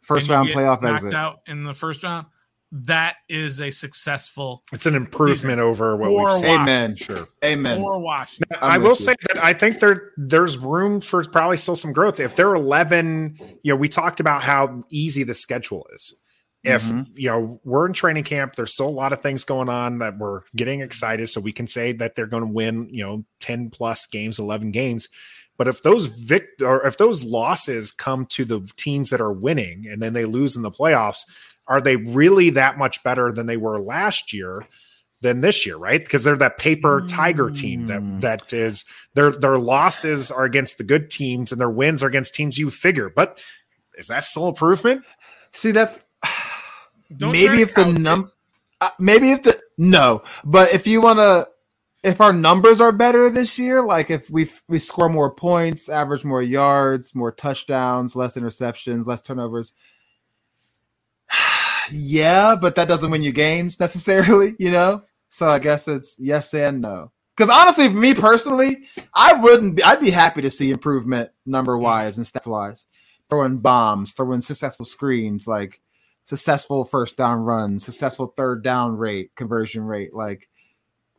First 0.03 0.29
round 0.29 0.49
playoff 0.49 0.83
knocked 0.83 1.05
exit. 1.05 1.15
out 1.15 1.41
in 1.47 1.63
the 1.63 1.75
first 1.75 2.03
round 2.03 2.27
that 2.73 3.17
is 3.29 3.61
a 3.61 3.71
successful. 3.71 4.63
It's 4.73 4.87
an 4.87 4.95
improvement 4.95 5.61
over 5.61 5.95
what 5.95 6.11
we've 6.11 6.33
seen. 6.33 6.61
Amen. 6.61 6.97
Sure. 6.97 7.27
Amen. 7.45 7.81
Or 7.81 8.01
Washington. 8.01 8.59
I 8.63 8.79
will 8.79 8.95
say 8.95 9.15
that 9.29 9.45
I 9.45 9.53
think 9.53 9.79
there 9.79 10.11
there's 10.17 10.57
room 10.57 11.01
for 11.01 11.23
probably 11.25 11.59
still 11.59 11.77
some 11.77 11.93
growth. 11.93 12.19
If 12.19 12.35
they're 12.35 12.55
11, 12.55 13.37
you 13.63 13.73
know, 13.73 13.77
we 13.77 13.89
talked 13.89 14.21
about 14.21 14.43
how 14.43 14.85
easy 14.89 15.23
the 15.23 15.35
schedule 15.35 15.87
is. 15.93 16.19
If 16.65 16.85
mm-hmm. 16.85 17.03
you 17.15 17.29
know 17.29 17.61
we're 17.65 17.87
in 17.87 17.93
training 17.93 18.25
camp, 18.25 18.55
there's 18.55 18.73
still 18.73 18.89
a 18.89 18.91
lot 18.91 19.13
of 19.13 19.21
things 19.21 19.45
going 19.45 19.69
on 19.69 19.99
that 19.99 20.19
we're 20.19 20.43
getting 20.55 20.81
excited, 20.81 21.29
so 21.29 21.41
we 21.41 21.53
can 21.53 21.67
say 21.67 21.93
that 21.93 22.15
they're 22.15 22.27
going 22.27 22.45
to 22.45 22.53
win, 22.53 22.89
you 22.93 23.05
know, 23.05 23.25
10 23.41 23.71
plus 23.71 24.07
games, 24.07 24.39
11 24.39 24.71
games. 24.71 25.09
But 25.59 25.69
if 25.69 25.83
those 25.83 26.07
vict 26.07 26.63
or 26.63 26.87
if 26.87 26.99
those 26.99 27.25
losses 27.25 27.91
come 27.91 28.27
to 28.27 28.45
the 28.45 28.69
teams 28.77 29.11
that 29.11 29.21
are 29.21 29.33
winning 29.33 29.87
and 29.91 30.01
then 30.01 30.13
they 30.13 30.25
lose 30.25 30.57
in 30.57 30.63
the 30.63 30.71
playoffs, 30.71 31.27
are 31.69 31.81
they 31.81 31.97
really 31.97 32.51
that 32.51 32.79
much 32.79 33.03
better 33.03 33.33
than 33.33 33.47
they 33.47 33.57
were 33.57 33.81
last 33.81 34.33
year 34.33 34.67
than 35.21 35.41
this 35.41 35.65
year, 35.65 35.77
right? 35.77 36.03
Because 36.03 36.25
they're 36.25 36.37
that 36.37 36.59
paper 36.59 37.05
tiger 37.09 37.49
team 37.51 37.87
that 37.87 38.01
hmm. 38.01 38.21
that 38.21 38.53
is 38.53 38.85
their 39.15 39.31
their 39.31 39.59
losses 39.59 40.31
are 40.31 40.45
against 40.45 40.79
the 40.79 40.85
good 40.85 41.11
teams 41.11 41.53
and 41.53 41.61
their 41.61 41.71
wins 41.71 42.03
are 42.03 42.09
against 42.09 42.35
teams 42.35 42.59
you 42.59 42.71
figure. 42.71 43.09
But 43.09 43.41
is 43.97 44.09
that 44.09 44.25
still 44.25 44.49
improvement? 44.49 45.05
See, 45.53 45.71
that's 45.71 46.05
maybe 47.21 47.63
if 47.63 47.75
the 47.75 47.87
num 47.87 48.31
uh, 48.81 48.91
maybe 48.99 49.33
if 49.33 49.43
the 49.43 49.59
no, 49.79 50.23
but 50.45 50.73
if 50.73 50.87
you 50.87 51.01
want 51.01 51.19
to 51.19 51.49
if 52.03 52.21
our 52.21 52.33
numbers 52.33 52.81
are 52.81 52.93
better 52.93 53.31
this 53.31 53.59
year, 53.59 53.83
like 53.85 54.11
if 54.11 54.29
we 54.31 54.49
we 54.69 54.79
score 54.79 55.09
more 55.09 55.31
points, 55.31 55.89
average 55.89 56.25
more 56.25 56.43
yards, 56.43 57.15
more 57.15 57.31
touchdowns, 57.31 58.17
less 58.17 58.37
interceptions, 58.37 59.07
less 59.07 59.23
turnovers, 59.23 59.73
yeah, 61.93 62.57
but 62.61 62.75
that 62.75 62.89
doesn't 62.89 63.11
win 63.11 63.23
you 63.23 63.33
games 63.33 63.79
necessarily, 63.79 64.55
you 64.59 64.71
know? 64.71 65.03
So 65.29 65.49
I 65.49 65.59
guess 65.59 65.89
it's 65.89 66.17
yes 66.19 66.53
and 66.55 66.83
no. 66.83 67.13
Because 67.37 67.49
honestly, 67.49 67.89
for 67.89 67.97
me 67.97 68.15
personally, 68.15 68.87
I 69.15 69.35
wouldn't 69.35 69.77
be, 69.77 69.83
I'd 69.83 70.01
be 70.01 70.11
happy 70.11 70.43
to 70.43 70.51
see 70.51 70.71
improvement 70.71 71.31
number 71.47 71.79
wise 71.79 72.19
and 72.19 72.27
stats 72.27 72.47
wise. 72.47 72.85
Throwing 73.31 73.59
bombs, 73.59 74.13
throwing 74.13 74.43
successful 74.43 74.85
screens, 74.85 75.49
like 75.49 75.81
successful 76.25 76.85
first 76.85 77.17
down 77.17 77.41
runs, 77.41 77.85
successful 77.85 78.33
third 78.37 78.63
down 78.63 78.97
rate, 78.97 79.35
conversion 79.35 79.85
rate. 79.85 80.15
Like, 80.15 80.49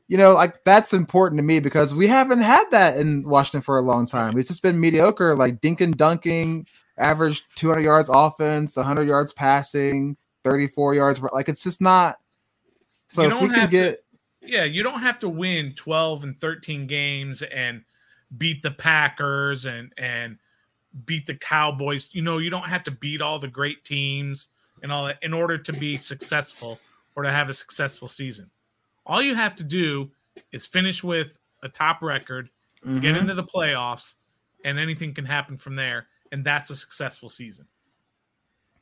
you 0.07 0.17
know, 0.17 0.33
like 0.33 0.63
that's 0.63 0.93
important 0.93 1.39
to 1.39 1.43
me 1.43 1.59
because 1.59 1.93
we 1.93 2.07
haven't 2.07 2.41
had 2.41 2.65
that 2.71 2.97
in 2.97 3.27
Washington 3.27 3.61
for 3.61 3.77
a 3.77 3.81
long 3.81 4.07
time. 4.07 4.37
It's 4.37 4.49
just 4.49 4.61
been 4.61 4.79
mediocre, 4.79 5.35
like 5.35 5.61
dink 5.61 5.81
and 5.81 5.95
dunking, 5.95 6.67
average 6.97 7.43
200 7.55 7.81
yards 7.81 8.09
offense, 8.11 8.75
100 8.75 9.07
yards 9.07 9.33
passing, 9.33 10.17
34 10.43 10.95
yards. 10.95 11.21
Like 11.21 11.49
it's 11.49 11.63
just 11.63 11.81
not. 11.81 12.17
So 13.07 13.23
if 13.23 13.41
we 13.41 13.49
can 13.49 13.69
get. 13.69 13.91
To, 14.41 14.49
yeah, 14.49 14.63
you 14.65 14.83
don't 14.83 14.99
have 14.99 15.19
to 15.19 15.29
win 15.29 15.73
12 15.75 16.23
and 16.23 16.41
13 16.41 16.87
games 16.87 17.41
and 17.43 17.83
beat 18.37 18.61
the 18.61 18.71
Packers 18.71 19.65
and 19.65 19.93
and 19.97 20.37
beat 21.05 21.25
the 21.25 21.35
Cowboys. 21.35 22.09
You 22.11 22.23
know, 22.23 22.39
you 22.39 22.49
don't 22.49 22.67
have 22.67 22.83
to 22.85 22.91
beat 22.91 23.21
all 23.21 23.39
the 23.39 23.47
great 23.47 23.85
teams 23.85 24.49
and 24.83 24.91
all 24.91 25.05
that 25.05 25.17
in 25.23 25.33
order 25.33 25.57
to 25.57 25.73
be 25.73 25.97
successful 25.97 26.79
or 27.15 27.23
to 27.23 27.31
have 27.31 27.49
a 27.49 27.53
successful 27.53 28.07
season. 28.07 28.51
All 29.05 29.21
you 29.21 29.33
have 29.33 29.55
to 29.55 29.63
do 29.63 30.11
is 30.51 30.67
finish 30.67 31.03
with 31.03 31.39
a 31.63 31.69
top 31.69 32.01
record, 32.01 32.49
mm-hmm. 32.85 32.99
get 32.99 33.17
into 33.17 33.33
the 33.33 33.43
playoffs, 33.43 34.15
and 34.63 34.77
anything 34.77 35.13
can 35.13 35.25
happen 35.25 35.57
from 35.57 35.75
there. 35.75 36.07
And 36.31 36.43
that's 36.43 36.69
a 36.69 36.75
successful 36.75 37.29
season. 37.29 37.65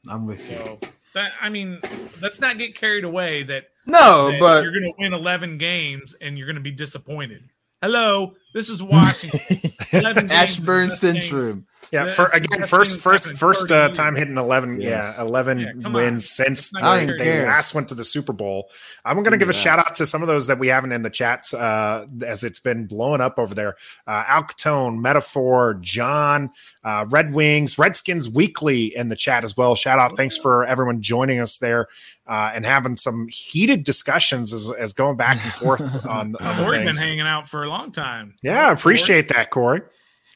I'm 0.09 0.25
with 0.25 0.41
so, 0.41 0.53
you. 0.53 0.89
That 1.13 1.33
I 1.41 1.49
mean, 1.49 1.79
let's 2.21 2.41
not 2.41 2.57
get 2.57 2.75
carried 2.75 3.03
away 3.03 3.43
that 3.43 3.65
no, 3.85 4.31
that 4.31 4.39
but 4.39 4.63
you're 4.63 4.71
going 4.71 4.91
to 4.91 4.93
win 4.97 5.13
11 5.13 5.57
games 5.57 6.15
and 6.21 6.37
you're 6.37 6.47
going 6.47 6.55
to 6.55 6.61
be 6.61 6.71
disappointed. 6.71 7.43
Hello, 7.81 8.35
this 8.53 8.69
is 8.69 8.81
Washington. 8.81 9.71
Ashburn 10.31 10.89
syndrome. 10.89 11.65
Yeah, 11.91 12.07
for, 12.07 12.25
again, 12.33 12.63
first, 12.63 12.99
first, 12.99 13.37
first 13.37 13.71
uh, 13.71 13.89
time 13.89 14.15
hitting 14.15 14.37
eleven. 14.37 14.79
Yes. 14.79 15.15
Yeah, 15.17 15.23
eleven 15.23 15.59
yeah, 15.59 15.89
wins 15.89 16.23
on. 16.39 16.45
since 16.45 16.69
they, 16.69 17.09
they 17.17 17.45
last 17.45 17.73
went 17.73 17.89
to 17.89 17.95
the 17.95 18.03
Super 18.03 18.33
Bowl. 18.33 18.69
I'm 19.03 19.17
going 19.17 19.31
to 19.31 19.37
give 19.37 19.49
a 19.49 19.53
shout 19.53 19.79
out 19.79 19.95
to 19.95 20.05
some 20.05 20.21
of 20.21 20.27
those 20.27 20.47
that 20.47 20.59
we 20.59 20.67
haven't 20.67 20.91
in 20.91 21.01
the 21.01 21.09
chats 21.09 21.53
uh, 21.53 22.05
as 22.25 22.43
it's 22.43 22.59
been 22.59 22.85
blowing 22.85 23.19
up 23.19 23.39
over 23.39 23.53
there. 23.53 23.75
Uh, 24.07 24.23
Alcatone, 24.23 25.01
Metaphor, 25.01 25.75
John, 25.81 26.51
uh, 26.83 27.05
Red 27.09 27.33
Wings, 27.33 27.77
Redskins 27.77 28.29
Weekly 28.29 28.95
in 28.95 29.09
the 29.09 29.15
chat 29.15 29.43
as 29.43 29.57
well. 29.57 29.75
Shout 29.75 29.99
out, 29.99 30.15
thanks 30.15 30.37
for 30.37 30.63
everyone 30.65 31.01
joining 31.01 31.39
us 31.39 31.57
there 31.57 31.87
uh, 32.27 32.51
and 32.53 32.65
having 32.65 32.95
some 32.95 33.27
heated 33.27 33.83
discussions 33.83 34.53
as, 34.53 34.71
as 34.71 34.93
going 34.93 35.17
back 35.17 35.43
and 35.43 35.53
forth 35.53 35.81
on. 36.05 36.35
on 36.37 36.63
Corey's 36.63 36.99
been 36.99 37.07
hanging 37.07 37.27
out 37.27 37.47
for 37.47 37.63
a 37.63 37.69
long 37.69 37.91
time. 37.91 38.35
Yeah, 38.41 38.71
appreciate 38.71 39.27
that, 39.29 39.49
Corey. 39.49 39.81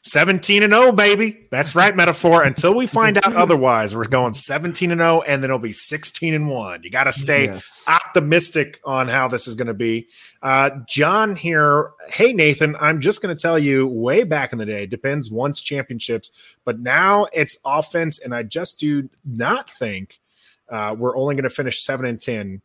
17 0.06 0.62
and 0.62 0.72
0, 0.72 0.92
baby. 0.92 1.46
That's 1.50 1.74
right, 1.74 1.94
metaphor. 1.94 2.44
Until 2.44 2.74
we 2.74 2.86
find 2.86 3.16
out 3.18 3.34
otherwise, 3.34 3.96
we're 3.96 4.06
going 4.06 4.34
17 4.34 4.92
and 4.92 5.00
0, 5.00 5.22
and 5.22 5.42
then 5.42 5.50
it'll 5.50 5.58
be 5.58 5.72
16 5.72 6.32
and 6.32 6.48
1. 6.48 6.82
You 6.84 6.90
got 6.90 7.04
to 7.04 7.12
stay 7.12 7.46
yes. 7.46 7.84
optimistic 7.88 8.80
on 8.84 9.08
how 9.08 9.26
this 9.26 9.48
is 9.48 9.56
going 9.56 9.66
to 9.66 9.74
be. 9.74 10.08
Uh, 10.42 10.70
John 10.88 11.34
here. 11.34 11.90
Hey, 12.08 12.32
Nathan, 12.32 12.76
I'm 12.78 13.00
just 13.00 13.20
going 13.20 13.36
to 13.36 13.40
tell 13.40 13.58
you 13.58 13.88
way 13.88 14.22
back 14.22 14.52
in 14.52 14.58
the 14.58 14.66
day, 14.66 14.86
depends 14.86 15.30
once 15.30 15.60
championships, 15.60 16.30
but 16.64 16.78
now 16.78 17.26
it's 17.32 17.58
offense, 17.64 18.20
and 18.20 18.32
I 18.32 18.44
just 18.44 18.78
do 18.78 19.10
not 19.24 19.68
think 19.68 20.20
uh, 20.68 20.94
we're 20.96 21.16
only 21.16 21.34
going 21.34 21.44
to 21.44 21.50
finish 21.50 21.82
7 21.82 22.06
and 22.06 22.20
10 22.20 22.62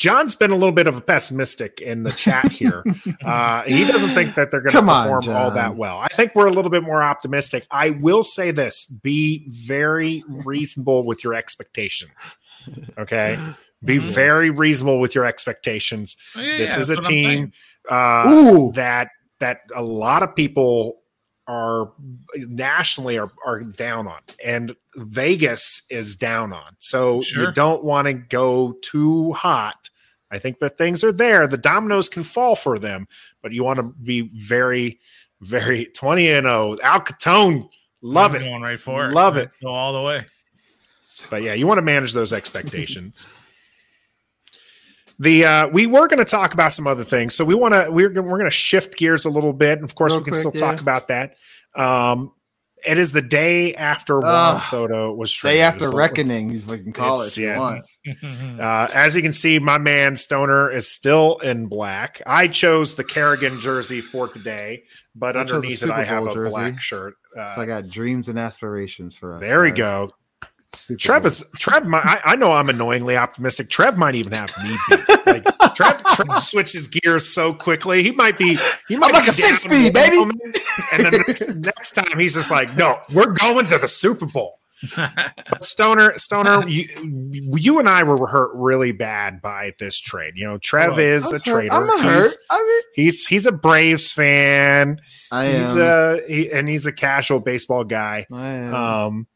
John's 0.00 0.34
been 0.34 0.50
a 0.50 0.56
little 0.56 0.72
bit 0.72 0.86
of 0.86 0.96
a 0.96 1.02
pessimistic 1.02 1.82
in 1.82 2.04
the 2.04 2.12
chat 2.12 2.50
here. 2.50 2.82
uh, 3.24 3.62
he 3.64 3.84
doesn't 3.84 4.08
think 4.08 4.34
that 4.34 4.50
they're 4.50 4.62
going 4.62 4.72
to 4.72 4.80
perform 4.80 5.28
on, 5.28 5.28
all 5.28 5.50
that 5.50 5.76
well. 5.76 5.98
I 5.98 6.08
think 6.08 6.34
we're 6.34 6.46
a 6.46 6.50
little 6.50 6.70
bit 6.70 6.82
more 6.82 7.02
optimistic. 7.02 7.66
I 7.70 7.90
will 7.90 8.22
say 8.22 8.50
this 8.50 8.86
be 8.86 9.46
very 9.50 10.24
reasonable 10.26 11.04
with 11.04 11.22
your 11.22 11.34
expectations. 11.34 12.34
Okay. 12.96 13.38
Be 13.84 13.98
mm-hmm. 13.98 14.08
very 14.08 14.48
reasonable 14.48 15.00
with 15.00 15.14
your 15.14 15.26
expectations. 15.26 16.16
Oh, 16.34 16.40
yeah, 16.40 16.56
this 16.56 16.78
is 16.78 16.88
a 16.88 16.96
team 16.96 17.52
uh, 17.90 18.70
that 18.72 19.10
that 19.38 19.60
a 19.74 19.82
lot 19.82 20.22
of 20.22 20.34
people 20.34 21.00
are 21.46 21.92
nationally 22.36 23.18
are, 23.18 23.32
are 23.44 23.60
down 23.60 24.06
on 24.06 24.20
and 24.42 24.74
Vegas 24.96 25.82
is 25.90 26.16
down 26.16 26.52
on. 26.52 26.76
So 26.78 27.22
sure. 27.22 27.48
you 27.48 27.52
don't 27.52 27.84
want 27.84 28.06
to 28.06 28.14
go 28.14 28.76
too 28.82 29.32
hot. 29.32 29.89
I 30.30 30.38
think 30.38 30.58
that 30.60 30.78
things 30.78 31.02
are 31.02 31.12
there. 31.12 31.46
The 31.46 31.58
dominoes 31.58 32.08
can 32.08 32.22
fall 32.22 32.54
for 32.54 32.78
them, 32.78 33.08
but 33.42 33.52
you 33.52 33.64
want 33.64 33.78
to 33.78 33.94
be 34.04 34.22
very, 34.22 35.00
very 35.40 35.86
20 35.86 36.30
and 36.30 36.46
0. 36.46 36.76
Alcatone, 36.76 37.68
love 38.02 38.34
I'm 38.34 38.42
it. 38.42 38.44
Going 38.44 38.62
right 38.62 38.80
for 38.80 39.06
it. 39.06 39.12
Love 39.12 39.36
it. 39.36 39.50
Go 39.62 39.68
all 39.68 39.92
the 39.92 40.02
way. 40.02 40.22
But 41.28 41.42
yeah, 41.42 41.54
you 41.54 41.66
want 41.66 41.78
to 41.78 41.82
manage 41.82 42.12
those 42.12 42.32
expectations. 42.32 43.26
The 45.18 45.44
uh, 45.44 45.68
we 45.68 45.86
were 45.86 46.08
going 46.08 46.18
to 46.18 46.24
talk 46.24 46.54
about 46.54 46.72
some 46.72 46.86
other 46.86 47.04
things, 47.04 47.34
so 47.34 47.44
we 47.44 47.54
want 47.54 47.74
to 47.74 47.90
we're 47.90 48.10
we're 48.10 48.38
going 48.38 48.44
to 48.44 48.50
shift 48.50 48.96
gears 48.96 49.26
a 49.26 49.30
little 49.30 49.52
bit. 49.52 49.82
Of 49.82 49.94
course, 49.94 50.12
Real 50.12 50.20
we 50.20 50.24
can 50.24 50.32
quick, 50.32 50.40
still 50.40 50.52
yeah. 50.54 50.72
talk 50.72 50.80
about 50.80 51.08
that. 51.08 51.36
Um, 51.74 52.32
it 52.88 52.98
is 52.98 53.12
the 53.12 53.20
day 53.20 53.74
after 53.74 54.18
Juan 54.20 54.56
uh, 54.56 54.58
Soto 54.60 55.12
was 55.12 55.30
traded. 55.30 55.58
Day 55.58 55.62
after 55.62 55.90
reckoning, 55.90 56.50
you 56.50 56.60
can 56.60 56.94
call 56.94 57.20
it. 57.20 57.36
Yeah. 57.36 57.80
Uh, 58.06 58.88
as 58.94 59.14
you 59.14 59.22
can 59.22 59.32
see, 59.32 59.58
my 59.58 59.78
man 59.78 60.16
Stoner 60.16 60.70
is 60.70 60.88
still 60.88 61.36
in 61.38 61.66
black. 61.66 62.22
I 62.26 62.48
chose 62.48 62.94
the 62.94 63.04
Kerrigan 63.04 63.60
jersey 63.60 64.00
for 64.00 64.28
today, 64.28 64.84
but 65.14 65.36
I 65.36 65.40
underneath 65.40 65.82
it, 65.82 65.90
I 65.90 66.04
have 66.04 66.26
a 66.26 66.32
jersey. 66.32 66.50
black 66.50 66.80
shirt. 66.80 67.14
Uh, 67.38 67.54
so 67.54 67.60
I 67.60 67.66
got 67.66 67.88
dreams 67.88 68.28
and 68.28 68.38
aspirations 68.38 69.16
for 69.16 69.34
us. 69.34 69.42
There 69.42 69.62
guys. 69.64 69.72
we 69.72 69.76
go. 69.76 70.10
Super 70.72 70.98
Trev 71.00 71.26
is 71.26 71.44
Trev. 71.56 71.86
My, 71.86 71.98
I, 71.98 72.20
I, 72.24 72.36
know 72.36 72.52
I'm 72.52 72.68
annoyingly 72.68 73.16
optimistic. 73.16 73.70
Trev 73.70 73.98
might 73.98 74.14
even 74.14 74.32
have 74.32 74.50
me. 74.62 74.76
Beat. 74.88 75.00
Like 75.26 75.74
Trev, 75.76 76.02
Trev 76.04 76.42
switches 76.42 76.88
gears 76.88 77.26
so 77.26 77.52
quickly. 77.52 78.02
He 78.02 78.10
might 78.10 78.36
be. 78.36 78.58
He 78.88 78.96
might 78.96 79.08
I'm 79.08 79.12
like 79.12 79.28
a 79.28 79.32
six 79.32 79.62
speed 79.62 79.92
baby. 79.92 80.16
Moment, 80.16 80.58
and 80.92 81.04
then 81.04 81.12
the 81.12 81.24
next, 81.26 81.54
next 81.56 81.92
time 81.92 82.18
he's 82.18 82.34
just 82.34 82.50
like, 82.50 82.76
no, 82.76 82.98
we're 83.12 83.32
going 83.32 83.66
to 83.66 83.78
the 83.78 83.86
Super 83.86 84.26
Bowl. 84.26 84.59
Stoner, 85.60 86.16
Stoner, 86.18 86.64
you, 86.68 86.86
you 87.56 87.78
and 87.78 87.88
I 87.88 88.02
were 88.02 88.26
hurt 88.26 88.52
really 88.54 88.92
bad 88.92 89.42
by 89.42 89.72
this 89.78 89.98
trade. 89.98 90.34
You 90.36 90.46
know, 90.46 90.58
Trev 90.58 90.98
oh, 90.98 91.00
is 91.00 91.30
a 91.30 91.34
hurt. 91.34 91.44
trader. 91.44 91.72
I'm 91.72 91.86
not 91.86 92.22
he's. 92.22 92.38
I 92.50 92.58
mean, 92.58 92.82
he's 92.94 93.26
he's 93.26 93.46
a 93.46 93.52
Braves 93.52 94.12
fan. 94.12 95.00
I 95.30 95.46
he's 95.48 95.76
am. 95.76 95.82
a 95.82 96.20
he, 96.26 96.50
and 96.50 96.68
he's 96.68 96.86
a 96.86 96.92
casual 96.92 97.40
baseball 97.40 97.84
guy. 97.84 98.26
I 98.32 98.46
am. 98.48 98.74
Um, 98.74 99.26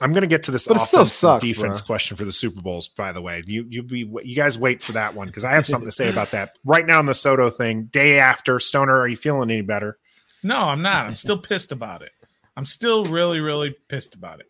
I'm 0.00 0.12
going 0.12 0.22
to 0.22 0.28
get 0.28 0.44
to 0.44 0.50
this 0.50 0.66
offense 0.68 1.12
sucks, 1.12 1.42
defense 1.42 1.80
bro. 1.80 1.86
question 1.86 2.16
for 2.16 2.24
the 2.24 2.32
Super 2.32 2.62
Bowls. 2.62 2.88
By 2.88 3.12
the 3.12 3.20
way, 3.20 3.42
you 3.46 3.66
you 3.68 3.82
be 3.82 4.10
you 4.22 4.36
guys 4.36 4.58
wait 4.58 4.80
for 4.80 4.92
that 4.92 5.14
one 5.14 5.26
because 5.26 5.44
I 5.44 5.52
have 5.52 5.66
something 5.66 5.88
to 5.88 5.92
say 5.92 6.08
about 6.08 6.30
that 6.32 6.58
right 6.64 6.86
now. 6.86 7.00
In 7.00 7.06
the 7.06 7.14
Soto 7.14 7.50
thing, 7.50 7.84
day 7.86 8.18
after 8.18 8.58
Stoner, 8.58 8.96
are 8.96 9.08
you 9.08 9.16
feeling 9.16 9.50
any 9.50 9.62
better? 9.62 9.98
No, 10.42 10.56
I'm 10.56 10.82
not. 10.82 11.06
I'm 11.06 11.16
still 11.16 11.38
pissed 11.38 11.72
about 11.72 12.02
it. 12.02 12.12
I'm 12.56 12.64
still 12.64 13.04
really 13.06 13.40
really 13.40 13.74
pissed 13.88 14.14
about 14.14 14.40
it. 14.40 14.47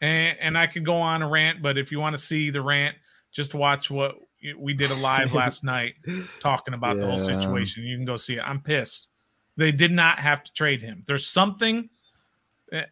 And 0.00 0.36
and 0.40 0.58
I 0.58 0.66
could 0.66 0.84
go 0.84 0.96
on 0.96 1.22
a 1.22 1.28
rant, 1.28 1.62
but 1.62 1.78
if 1.78 1.92
you 1.92 2.00
want 2.00 2.14
to 2.14 2.22
see 2.22 2.50
the 2.50 2.62
rant, 2.62 2.96
just 3.32 3.54
watch 3.54 3.90
what 3.90 4.16
we 4.58 4.74
did 4.74 4.90
a 4.90 4.94
live 4.94 5.32
last 5.34 5.64
night 5.64 5.94
talking 6.40 6.74
about 6.74 6.96
yeah. 6.96 7.02
the 7.02 7.10
whole 7.10 7.18
situation. 7.18 7.84
You 7.84 7.96
can 7.96 8.04
go 8.04 8.16
see 8.16 8.36
it. 8.36 8.42
I'm 8.44 8.60
pissed. 8.60 9.08
They 9.56 9.72
did 9.72 9.92
not 9.92 10.18
have 10.18 10.42
to 10.44 10.52
trade 10.52 10.82
him. 10.82 11.04
There's 11.06 11.26
something 11.26 11.88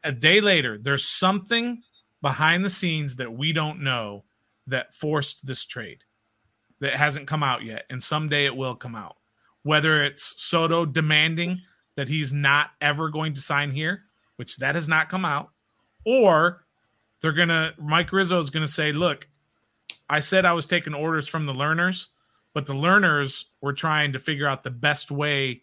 a 0.04 0.12
day 0.12 0.40
later, 0.40 0.78
there's 0.78 1.06
something 1.06 1.82
behind 2.20 2.64
the 2.64 2.70
scenes 2.70 3.16
that 3.16 3.32
we 3.32 3.52
don't 3.52 3.82
know 3.82 4.24
that 4.66 4.94
forced 4.94 5.44
this 5.44 5.64
trade 5.64 6.04
that 6.80 6.94
hasn't 6.94 7.26
come 7.26 7.42
out 7.42 7.64
yet. 7.64 7.84
And 7.90 8.02
someday 8.02 8.46
it 8.46 8.56
will 8.56 8.76
come 8.76 8.94
out. 8.94 9.16
Whether 9.64 10.04
it's 10.04 10.42
Soto 10.42 10.84
demanding 10.84 11.60
that 11.96 12.08
he's 12.08 12.32
not 12.32 12.70
ever 12.80 13.08
going 13.08 13.34
to 13.34 13.40
sign 13.40 13.70
here, 13.70 14.04
which 14.36 14.56
that 14.58 14.74
has 14.74 14.88
not 14.88 15.08
come 15.08 15.24
out, 15.24 15.50
or 16.04 16.61
they're 17.22 17.32
going 17.32 17.48
to, 17.48 17.72
Mike 17.78 18.12
Rizzo 18.12 18.38
is 18.38 18.50
going 18.50 18.66
to 18.66 18.70
say, 18.70 18.92
look, 18.92 19.26
I 20.10 20.20
said 20.20 20.44
I 20.44 20.52
was 20.52 20.66
taking 20.66 20.92
orders 20.92 21.26
from 21.26 21.46
the 21.46 21.54
Lerners, 21.54 22.08
but 22.52 22.66
the 22.66 22.74
Lerners 22.74 23.46
were 23.62 23.72
trying 23.72 24.12
to 24.12 24.18
figure 24.18 24.46
out 24.46 24.62
the 24.62 24.70
best 24.70 25.10
way 25.10 25.62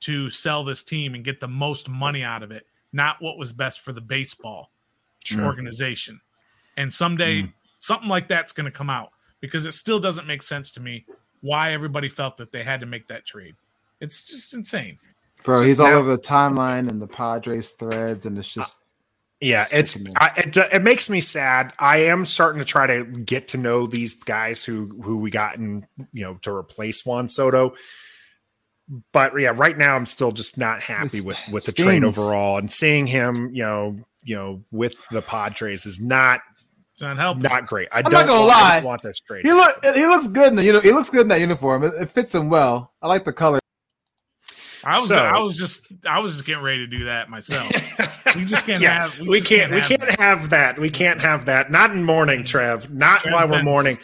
to 0.00 0.30
sell 0.30 0.64
this 0.64 0.82
team 0.82 1.14
and 1.14 1.24
get 1.24 1.40
the 1.40 1.48
most 1.48 1.88
money 1.88 2.22
out 2.22 2.42
of 2.42 2.50
it 2.50 2.66
not 2.94 3.20
what 3.20 3.36
was 3.36 3.52
best 3.52 3.80
for 3.80 3.92
the 3.92 4.00
baseball 4.00 4.70
sure. 5.24 5.44
organization. 5.44 6.20
And 6.78 6.90
someday 6.90 7.42
mm. 7.42 7.52
something 7.76 8.08
like 8.08 8.28
that's 8.28 8.52
going 8.52 8.64
to 8.64 8.70
come 8.70 8.88
out 8.88 9.10
because 9.40 9.66
it 9.66 9.72
still 9.72 10.00
doesn't 10.00 10.26
make 10.26 10.42
sense 10.42 10.70
to 10.72 10.80
me 10.80 11.04
why 11.42 11.72
everybody 11.72 12.08
felt 12.08 12.38
that 12.38 12.52
they 12.52 12.62
had 12.62 12.80
to 12.80 12.86
make 12.86 13.08
that 13.08 13.26
trade. 13.26 13.56
It's 14.00 14.24
just 14.24 14.54
insane. 14.54 14.98
Bro, 15.42 15.64
he's 15.64 15.78
all 15.78 15.92
over 15.92 16.10
the 16.10 16.22
timeline 16.22 16.88
and 16.88 17.02
the 17.02 17.06
Padres 17.06 17.72
threads, 17.72 18.24
and 18.24 18.38
it's 18.38 18.52
just. 18.54 18.83
Yeah, 19.44 19.64
it's 19.72 19.96
I, 20.16 20.30
it, 20.36 20.56
it 20.56 20.82
makes 20.82 21.10
me 21.10 21.20
sad. 21.20 21.72
I 21.78 22.04
am 22.04 22.24
starting 22.26 22.60
to 22.60 22.64
try 22.64 22.86
to 22.86 23.04
get 23.04 23.48
to 23.48 23.58
know 23.58 23.86
these 23.86 24.14
guys 24.14 24.64
who 24.64 25.00
who 25.02 25.18
we 25.18 25.30
got 25.30 25.56
in, 25.56 25.86
you 26.12 26.24
know, 26.24 26.34
to 26.42 26.54
replace 26.54 27.04
Juan 27.04 27.28
Soto 27.28 27.74
but 29.12 29.38
yeah, 29.38 29.52
right 29.54 29.76
now 29.76 29.96
I'm 29.96 30.06
still 30.06 30.32
just 30.32 30.58
not 30.58 30.82
happy 30.82 31.20
with 31.20 31.38
with 31.50 31.64
the 31.64 31.70
stings. 31.70 31.86
trade 31.86 32.04
overall, 32.04 32.58
and 32.58 32.70
seeing 32.70 33.06
him, 33.06 33.50
you 33.54 33.62
know, 33.62 33.98
you 34.22 34.36
know, 34.36 34.64
with 34.70 34.96
the 35.10 35.22
Padres 35.22 35.86
is 35.86 36.00
not 36.00 36.40
not 37.00 37.16
helping. 37.16 37.42
Not 37.42 37.66
great. 37.66 37.88
I 37.92 37.98
am 37.98 38.04
don't 38.04 38.12
not 38.12 38.26
gonna 38.26 38.40
want, 38.40 38.50
lie. 38.50 38.80
want 38.84 39.02
this 39.02 39.20
trade. 39.20 39.44
He 39.44 39.52
look 39.52 39.84
he 39.84 40.06
looks 40.06 40.28
good 40.28 40.48
in 40.48 40.56
the 40.56 40.64
you 40.64 40.72
know 40.72 40.80
he 40.80 40.92
looks 40.92 41.10
good 41.10 41.22
in 41.22 41.28
that 41.28 41.40
uniform. 41.40 41.82
It, 41.84 41.94
it 42.00 42.10
fits 42.10 42.34
him 42.34 42.50
well. 42.50 42.92
I 43.00 43.08
like 43.08 43.24
the 43.24 43.32
color. 43.32 43.58
I 44.84 44.98
was 44.98 45.08
so, 45.08 45.16
I 45.16 45.38
was 45.38 45.56
just 45.56 45.86
I 46.06 46.18
was 46.18 46.32
just 46.32 46.44
getting 46.44 46.62
ready 46.62 46.78
to 46.78 46.86
do 46.86 47.04
that 47.04 47.30
myself. 47.30 47.70
we 48.36 48.44
just 48.44 48.66
can't 48.66 48.80
yeah, 48.80 49.02
have 49.02 49.20
we, 49.20 49.28
we 49.28 49.40
can't, 49.40 49.70
can't, 49.70 49.90
we 49.90 49.96
can't 49.96 50.10
have, 50.10 50.40
have 50.40 50.50
that. 50.50 50.78
We 50.78 50.90
can't 50.90 51.20
have 51.20 51.46
that. 51.46 51.70
Not 51.70 51.90
in 51.92 52.04
mourning, 52.04 52.44
Trev. 52.44 52.92
Not 52.92 53.20
Trev 53.20 53.32
while 53.32 53.48
we're 53.48 53.62
mourning. 53.62 53.96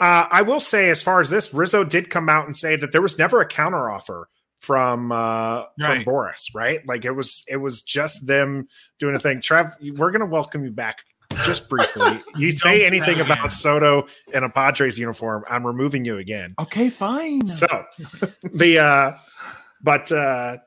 Uh, 0.00 0.26
I 0.30 0.42
will 0.42 0.60
say, 0.60 0.90
as 0.90 1.02
far 1.02 1.20
as 1.20 1.30
this, 1.30 1.52
Rizzo 1.52 1.84
did 1.84 2.10
come 2.10 2.28
out 2.28 2.46
and 2.46 2.56
say 2.56 2.76
that 2.76 2.92
there 2.92 3.02
was 3.02 3.18
never 3.18 3.40
a 3.40 3.46
counter 3.46 3.90
offer 3.90 4.28
from 4.62 5.10
uh 5.10 5.64
right. 5.80 6.04
from 6.04 6.04
Boras, 6.04 6.54
right? 6.54 6.86
Like 6.86 7.04
it 7.04 7.10
was 7.10 7.44
it 7.48 7.56
was 7.56 7.82
just 7.82 8.26
them 8.26 8.68
doing 8.98 9.16
a 9.16 9.18
thing. 9.18 9.40
Trev, 9.40 9.74
we're 9.96 10.12
gonna 10.12 10.26
welcome 10.26 10.64
you 10.64 10.70
back 10.70 10.98
just 11.44 11.68
briefly. 11.68 12.18
You 12.36 12.50
say 12.50 12.86
anything 12.86 13.20
about 13.20 13.52
Soto 13.52 14.06
in 14.32 14.42
a 14.44 14.48
Padres 14.48 14.98
uniform, 14.98 15.44
I'm 15.48 15.66
removing 15.66 16.04
you 16.04 16.18
again. 16.18 16.54
Okay, 16.58 16.88
fine. 16.88 17.46
So 17.46 17.66
the 18.54 18.78
uh 18.78 19.16
but 19.82 20.10
uh, 20.12 20.58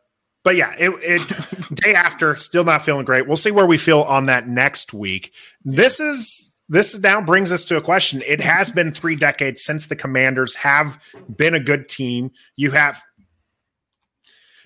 but 0.44 0.56
yeah, 0.56 0.74
it, 0.78 0.92
it 1.02 1.76
day 1.76 1.96
after, 1.96 2.36
still 2.36 2.64
not 2.64 2.84
feeling 2.84 3.06
great. 3.06 3.28
We'll 3.28 3.38
see 3.38 3.52
where 3.52 3.66
we 3.66 3.78
feel 3.78 4.02
on 4.02 4.28
that 4.28 4.48
next 4.48 4.94
week. 4.94 5.34
This 5.64 6.00
is 6.00 6.52
this 6.70 6.98
now 7.00 7.22
brings 7.22 7.54
us 7.54 7.66
to 7.66 7.78
a 7.78 7.82
question. 7.82 8.24
It 8.26 8.42
has 8.42 8.72
been 8.72 8.92
three 8.92 9.16
decades 9.16 9.64
since 9.64 9.88
the 9.88 9.96
Commanders 9.96 10.56
have 10.56 11.02
been 11.36 11.54
a 11.54 11.60
good 11.60 11.88
team. 11.90 12.32
You 12.56 12.72
have 12.72 13.04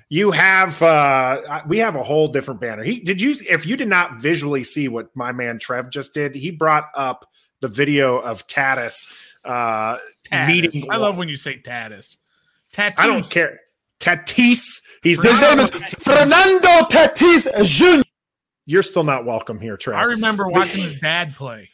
You 0.10 0.32
have 0.32 0.82
uh 0.82 1.62
we 1.68 1.80
have 1.80 1.96
a 1.96 2.04
whole 2.04 2.28
different 2.28 2.62
banner. 2.62 2.84
He 2.84 3.00
did 3.00 3.22
you 3.22 3.36
if 3.50 3.66
you 3.66 3.78
did 3.78 3.88
not 3.88 4.22
visually 4.22 4.64
see 4.64 4.88
what 4.88 5.16
my 5.16 5.32
man 5.32 5.60
Trev 5.60 5.90
just 5.90 6.14
did, 6.14 6.36
he 6.36 6.52
brought 6.52 6.90
up 6.96 7.26
the 7.62 7.68
video 7.68 8.18
of 8.18 8.48
Tatis 8.48 9.14
uh 9.46 9.98
Tatis. 10.32 10.48
meeting. 10.48 10.88
I 10.90 10.98
love 10.98 11.18
when 11.18 11.30
you 11.30 11.38
say 11.38 11.58
Tatis. 11.58 12.18
Tatis. 12.74 12.96
I 12.98 13.08
don't 13.08 13.30
care. 13.30 13.60
Tatis. 14.00 14.82
He's 15.04 15.22
his 15.22 15.40
name 15.40 15.60
is 15.60 15.70
Fernando 16.00 16.88
Tatis 16.88 17.48
Jr. 17.66 18.02
You're 18.66 18.84
still 18.84 19.04
not 19.04 19.26
welcome 19.26 19.60
here, 19.60 19.78
Trev. 19.78 19.98
I 19.98 20.04
remember 20.04 20.48
watching 20.48 20.84
his 20.84 21.00
dad 21.00 21.36
play. 21.36 21.70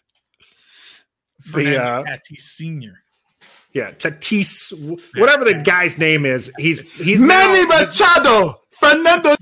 The 1.53 1.81
uh, 1.81 2.03
Tatis 2.03 2.41
Senior. 2.41 3.01
Yeah, 3.73 3.91
Tatis, 3.91 4.71
whatever 5.15 5.43
the 5.43 5.55
guy's 5.55 5.97
name 5.97 6.25
is. 6.25 6.51
He's 6.57 6.79
he's 6.97 7.21
Manny 7.21 7.65
Machado, 7.65 8.55
Fernando. 8.71 9.35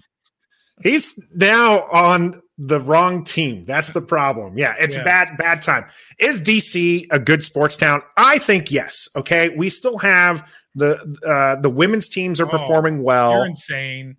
He's 0.82 1.20
now 1.34 1.84
on 1.84 2.42
the 2.58 2.80
wrong 2.80 3.24
team. 3.24 3.66
That's 3.66 3.92
the 3.92 4.02
problem. 4.02 4.58
Yeah, 4.58 4.76
it's 4.80 4.96
yeah. 4.96 5.04
bad 5.04 5.38
bad 5.38 5.62
time. 5.62 5.86
Is 6.20 6.42
DC 6.42 7.08
a 7.12 7.20
good 7.20 7.44
sports 7.44 7.78
town? 7.78 8.02
I 8.18 8.38
think 8.38 8.72
yes. 8.72 9.10
Okay, 9.16 9.50
we 9.50 9.70
still 9.70 9.98
have 9.98 10.52
the 10.76 10.98
uh, 11.28 11.62
the 11.62 11.70
women's 11.70 12.08
teams 12.08 12.40
are 12.40 12.48
oh, 12.48 12.50
performing 12.50 13.04
well. 13.04 13.38
You're 13.38 13.48
insane. 13.48 14.18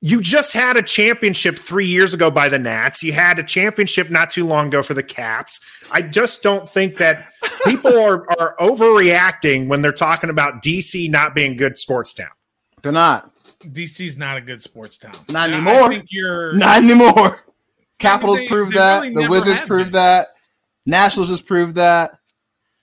You 0.00 0.20
just 0.20 0.52
had 0.52 0.76
a 0.76 0.82
championship 0.82 1.58
three 1.58 1.86
years 1.86 2.14
ago 2.14 2.30
by 2.30 2.48
the 2.48 2.58
Nats. 2.58 3.02
You 3.02 3.12
had 3.12 3.40
a 3.40 3.42
championship 3.42 4.10
not 4.10 4.30
too 4.30 4.46
long 4.46 4.68
ago 4.68 4.80
for 4.80 4.94
the 4.94 5.02
Caps. 5.02 5.58
I 5.90 6.02
just 6.02 6.40
don't 6.40 6.68
think 6.68 6.98
that 6.98 7.32
people 7.64 7.98
are, 7.98 8.24
are 8.38 8.54
overreacting 8.60 9.66
when 9.66 9.80
they're 9.80 9.90
talking 9.90 10.30
about 10.30 10.62
DC 10.62 11.10
not 11.10 11.34
being 11.34 11.56
good 11.56 11.78
sports 11.78 12.14
town. 12.14 12.30
They're 12.82 12.92
not. 12.92 13.32
DC's 13.60 14.16
not 14.16 14.36
a 14.36 14.40
good 14.40 14.62
sports 14.62 14.98
town. 14.98 15.14
Not 15.28 15.50
anymore. 15.50 15.84
I 15.84 15.88
think 15.88 16.06
you're 16.10 16.54
not 16.54 16.82
anymore. 16.82 17.44
Capitals 17.98 18.38
they, 18.38 18.48
proved 18.48 18.72
they 18.72 18.78
that. 18.78 19.02
Really 19.02 19.14
the 19.14 19.30
Wizards 19.30 19.60
proved 19.62 19.86
been. 19.86 20.00
that. 20.00 20.28
Nationals 20.86 21.28
just 21.28 21.46
proved 21.46 21.74
that. 21.74 22.18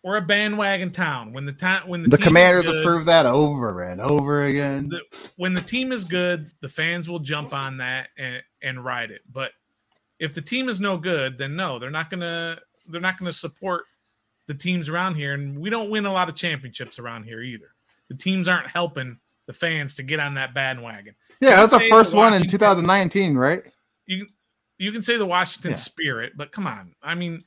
We're 0.03 0.17
a 0.17 0.21
bandwagon 0.21 0.91
town. 0.91 1.33
When 1.33 1.45
the 1.45 1.53
time 1.53 1.87
when 1.87 2.03
the, 2.03 2.09
the 2.09 2.17
Commanders 2.17 2.67
good, 2.67 2.75
have 2.75 2.85
proved 2.85 3.07
that 3.07 3.25
over 3.25 3.81
and 3.81 3.99
over 3.99 4.43
again. 4.43 4.89
The, 4.89 5.01
when 5.37 5.53
the 5.55 5.61
team 5.61 5.91
is 5.91 6.03
good, 6.03 6.51
the 6.61 6.69
fans 6.69 7.09
will 7.09 7.19
jump 7.19 7.53
on 7.53 7.77
that 7.77 8.09
and 8.17 8.43
and 8.61 8.83
ride 8.85 9.09
it. 9.09 9.21
But 9.31 9.51
if 10.19 10.33
the 10.33 10.41
team 10.41 10.69
is 10.69 10.79
no 10.79 10.97
good, 10.97 11.37
then 11.37 11.55
no, 11.55 11.79
they're 11.79 11.89
not 11.89 12.09
gonna 12.09 12.59
they're 12.87 13.01
not 13.01 13.17
gonna 13.17 13.33
support 13.33 13.85
the 14.47 14.53
teams 14.53 14.89
around 14.89 15.15
here. 15.15 15.33
And 15.33 15.59
we 15.59 15.71
don't 15.71 15.89
win 15.89 16.05
a 16.05 16.13
lot 16.13 16.29
of 16.29 16.35
championships 16.35 16.99
around 16.99 17.23
here 17.23 17.41
either. 17.41 17.71
The 18.09 18.15
teams 18.15 18.47
aren't 18.47 18.67
helping 18.67 19.17
the 19.47 19.53
fans 19.53 19.95
to 19.95 20.03
get 20.03 20.19
on 20.19 20.35
that 20.35 20.53
bandwagon. 20.53 21.15
Yeah, 21.39 21.55
that 21.55 21.61
was 21.61 21.71
the 21.71 21.89
first 21.89 22.11
the 22.11 22.17
one 22.17 22.33
in 22.33 22.47
2019, 22.47 23.35
right? 23.35 23.63
You 24.05 24.27
you 24.77 24.91
can 24.91 25.01
say 25.01 25.17
the 25.17 25.25
Washington 25.25 25.71
yeah. 25.71 25.77
Spirit, 25.77 26.33
but 26.35 26.51
come 26.51 26.67
on, 26.67 26.93
I 27.01 27.15
mean, 27.15 27.41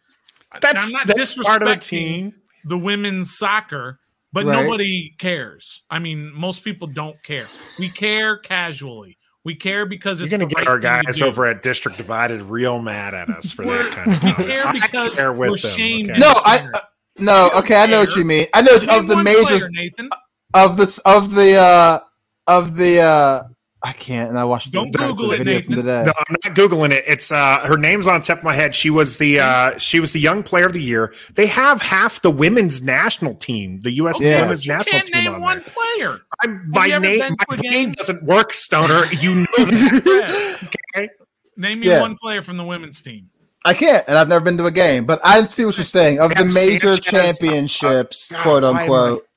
that's 0.60 0.86
I'm 0.86 0.92
not 0.92 1.06
that's 1.06 1.36
disrespecting 1.36 1.44
part 1.44 1.62
of 1.62 1.68
the 1.68 1.76
team 1.76 2.34
the 2.64 2.78
women's 2.78 3.36
soccer, 3.36 3.98
but 4.32 4.44
right. 4.44 4.62
nobody 4.62 5.14
cares. 5.18 5.82
I 5.90 5.98
mean, 5.98 6.32
most 6.34 6.64
people 6.64 6.88
don't 6.88 7.20
care. 7.22 7.46
We 7.78 7.88
care 7.88 8.36
casually. 8.36 9.16
We 9.44 9.54
care 9.54 9.86
because 9.86 10.20
it's 10.20 10.30
You're 10.30 10.38
going 10.38 10.48
to 10.48 10.54
get 10.54 10.60
right 10.62 10.68
our 10.68 10.78
guys 10.78 11.22
over 11.22 11.46
at 11.46 11.62
District 11.62 11.96
Divided 11.96 12.42
real 12.42 12.82
mad 12.82 13.14
at 13.14 13.30
us 13.30 13.52
for 13.52 13.64
that 13.64 13.92
kind 13.92 14.12
of. 14.12 14.22
we 14.22 14.44
care 14.44 14.72
because 14.72 15.16
care 15.16 15.32
with 15.32 15.50
we're 15.50 15.56
them, 15.56 15.72
okay? 15.72 16.18
No, 16.18 16.32
I 16.44 16.68
uh, 16.74 16.80
no. 17.18 17.50
Okay, 17.54 17.76
I 17.76 17.86
know 17.86 18.00
what 18.00 18.14
you 18.14 18.24
mean. 18.24 18.46
I 18.52 18.60
know 18.60 18.74
of 18.74 19.06
the 19.06 19.22
majors. 19.22 19.70
Nathan. 19.70 20.10
Of 20.54 20.76
this 20.76 20.98
of 20.98 21.34
the 21.34 21.56
uh 21.56 22.00
of 22.46 22.76
the 22.76 23.00
uh 23.00 23.42
I 23.80 23.92
can't, 23.92 24.28
and 24.28 24.38
I 24.38 24.44
watched. 24.44 24.72
Don't 24.72 24.90
the, 24.90 24.98
Google 24.98 25.28
the 25.28 25.40
it, 25.40 25.44
Nathan. 25.44 25.76
today. 25.76 26.02
No, 26.04 26.12
I'm 26.16 26.36
not 26.44 26.56
googling 26.56 26.90
it. 26.90 27.04
It's 27.06 27.30
uh, 27.30 27.60
her 27.60 27.76
name's 27.76 28.08
on 28.08 28.22
top 28.22 28.38
of 28.38 28.44
my 28.44 28.52
head. 28.52 28.74
She 28.74 28.90
was 28.90 29.18
the 29.18 29.38
uh, 29.38 29.78
she 29.78 30.00
was 30.00 30.10
the 30.10 30.18
young 30.18 30.42
player 30.42 30.66
of 30.66 30.72
the 30.72 30.82
year. 30.82 31.14
They 31.34 31.46
have 31.46 31.80
half 31.80 32.20
the 32.20 32.30
women's 32.30 32.82
national 32.82 33.34
team, 33.34 33.78
the 33.80 33.92
U.S. 33.92 34.20
Yeah. 34.20 34.42
women's 34.42 34.66
you 34.66 34.72
national 34.72 34.92
can't 34.92 35.06
team. 35.06 35.24
Name 35.24 35.34
on 35.34 35.40
one 35.40 35.58
there. 35.58 35.68
player. 35.68 36.20
I'm, 36.42 36.68
my 36.68 36.86
name, 36.86 37.36
my 37.48 37.56
name 37.56 37.92
doesn't 37.92 38.24
work, 38.24 38.52
Stoner. 38.52 39.02
You 39.20 39.34
know 39.34 39.46
that. 39.64 40.68
okay. 40.96 41.08
Name 41.56 41.80
me 41.80 41.88
yeah. 41.88 42.00
one 42.00 42.16
player 42.16 42.42
from 42.42 42.56
the 42.56 42.64
women's 42.64 43.00
team. 43.00 43.30
I 43.64 43.74
can't, 43.74 44.04
and 44.08 44.16
I've 44.16 44.28
never 44.28 44.44
been 44.44 44.56
to 44.58 44.66
a 44.66 44.70
game, 44.70 45.04
but 45.04 45.20
I 45.24 45.44
see 45.44 45.64
what 45.64 45.76
you're 45.76 45.84
saying. 45.84 46.20
Of 46.20 46.34
the 46.34 46.44
major 46.54 46.92
Sanchez, 46.92 47.38
championships, 47.38 48.32
uh, 48.32 48.42
quote 48.42 48.64
unquote, 48.64 49.27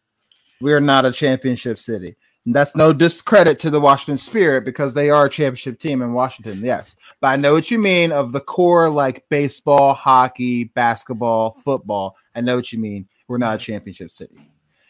we're 0.62 0.80
not 0.80 1.06
a 1.06 1.12
championship 1.12 1.78
city. 1.78 2.16
And 2.46 2.56
that's 2.56 2.76
no 2.76 2.92
discredit 2.92 3.60
to 3.60 3.70
the 3.70 3.80
Washington 3.80 4.18
Spirit 4.18 4.66
because 4.66 4.94
they 4.94 5.10
are 5.10 5.26
a 5.26 5.30
championship 5.30 5.80
team 5.80 6.02
in 6.02 6.14
Washington. 6.14 6.60
Yes. 6.64 6.96
But 7.20 7.28
I 7.28 7.36
know 7.36 7.54
what 7.54 7.70
you 7.70 7.78
mean 7.78 8.12
of 8.12 8.32
the 8.32 8.40
core 8.40 8.90
like 8.90 9.24
baseball, 9.30 9.94
hockey, 9.94 10.66
basketball, 10.66 11.52
football. 11.52 12.16
I 12.34 12.42
know 12.42 12.56
what 12.56 12.74
you 12.74 12.80
mean. 12.80 13.08
We're 13.28 13.38
not 13.38 13.56
a 13.56 13.64
championship 13.64 14.12
city. 14.12 14.40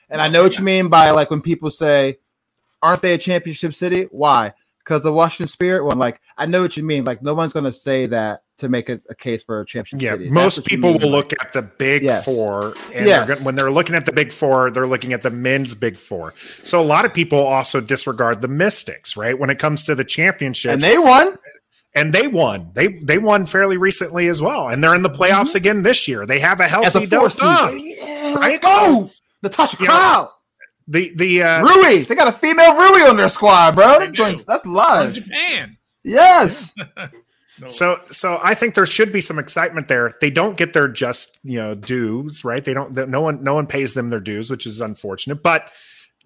And 0.10 0.22
I 0.22 0.30
know 0.30 0.44
what 0.44 0.58
you 0.58 0.64
mean 0.64 0.88
by 0.88 1.12
like 1.12 1.30
when 1.30 1.42
people 1.42 1.70
say, 1.70 2.20
aren't 2.82 3.02
they 3.02 3.14
a 3.14 3.18
championship 3.18 3.74
city? 3.74 4.04
Why? 4.12 4.54
Because 4.84 5.04
the 5.04 5.14
Washington 5.14 5.48
Spirit 5.48 5.86
one, 5.86 6.00
like 6.00 6.20
I 6.38 6.46
know 6.46 6.62
what 6.62 6.76
you 6.78 6.84
mean. 6.84 7.06
Like 7.06 7.22
no 7.22 7.34
one's 7.34 7.54
gonna 7.54 7.72
say 7.72 8.08
that 8.08 8.44
to 8.62 8.70
make 8.70 8.90
a, 8.90 9.00
a 9.10 9.16
case 9.16 9.44
for 9.44 9.62
a 9.62 9.66
championship. 9.66 10.06
Yeah, 10.06 10.18
city. 10.18 10.30
most 10.30 10.66
people 10.66 10.94
will 10.94 11.10
look 11.10 11.34
at 11.34 11.54
the 11.54 11.62
big 11.62 12.04
yes. 12.04 12.26
four, 12.26 12.74
and 12.94 13.06
yes. 13.06 13.28
they're, 13.28 13.46
when 13.46 13.56
they're 13.56 13.72
looking 13.72 13.96
at 13.96 14.06
the 14.06 14.14
big 14.14 14.32
four, 14.32 14.72
they're 14.72 14.88
looking 14.88 15.14
at 15.14 15.24
the 15.24 15.32
men's 15.32 15.76
big 15.76 15.98
four. 15.98 16.34
So 16.60 16.80
a 16.80 16.84
lot 16.84 17.06
of 17.06 17.14
people 17.14 17.40
also 17.40 17.82
disregard 17.82 18.42
the 18.42 18.48
Mystics, 18.48 19.18
right? 19.18 19.38
When 19.38 19.50
it 19.50 19.60
comes 19.60 19.84
to 19.86 19.96
the 19.96 20.04
championship, 20.06 20.72
and 20.72 20.82
they 20.82 20.98
won. 20.98 21.36
And 21.94 22.14
they 22.14 22.28
won. 22.28 22.72
They 22.74 22.88
they 22.88 23.18
won 23.18 23.46
fairly 23.46 23.78
recently 23.78 24.28
as 24.28 24.42
well, 24.42 24.70
and 24.70 24.84
they're 24.84 24.96
in 24.96 25.02
the 25.02 25.10
playoffs 25.10 25.50
mm-hmm. 25.50 25.58
again 25.58 25.84
this 25.84 26.08
year. 26.08 26.26
They 26.26 26.40
have 26.40 26.60
a 26.60 26.68
healthy 26.68 27.06
Delta. 27.06 27.72
Yeah, 27.76 28.36
right? 28.36 28.64
Let's 28.64 28.66
go, 28.66 29.10
Natasha 29.44 29.78
Cloud. 29.78 30.30
The 30.92 31.14
the 31.16 31.42
uh, 31.42 31.64
Rui, 31.64 32.00
they 32.04 32.16
got 32.16 32.28
a 32.28 32.34
female 32.34 32.76
Rui 32.76 33.08
on 33.08 33.16
their 33.16 33.30
squad, 33.30 33.76
bro. 33.76 34.00
That 34.00 34.12
joins, 34.12 34.44
that's 34.44 34.66
live. 34.66 35.14
Japan. 35.14 35.78
Yes. 36.04 36.76
So 37.68 37.98
so 38.10 38.40
I 38.42 38.56
think 38.56 38.74
there 38.74 38.86
should 38.86 39.12
be 39.14 39.22
some 39.22 39.38
excitement 39.38 39.88
there. 39.88 40.10
They 40.20 40.32
don't 40.32 40.58
get 40.58 40.74
their 40.74 40.88
just 40.88 41.38
you 41.44 41.60
know 41.60 41.76
dues, 41.76 42.44
right? 42.44 42.64
They 42.64 42.74
don't. 42.74 42.96
No 43.10 43.22
one 43.22 43.44
no 43.44 43.54
one 43.54 43.68
pays 43.68 43.94
them 43.94 44.10
their 44.10 44.20
dues, 44.20 44.50
which 44.50 44.66
is 44.66 44.82
unfortunate. 44.82 45.44
But 45.44 45.70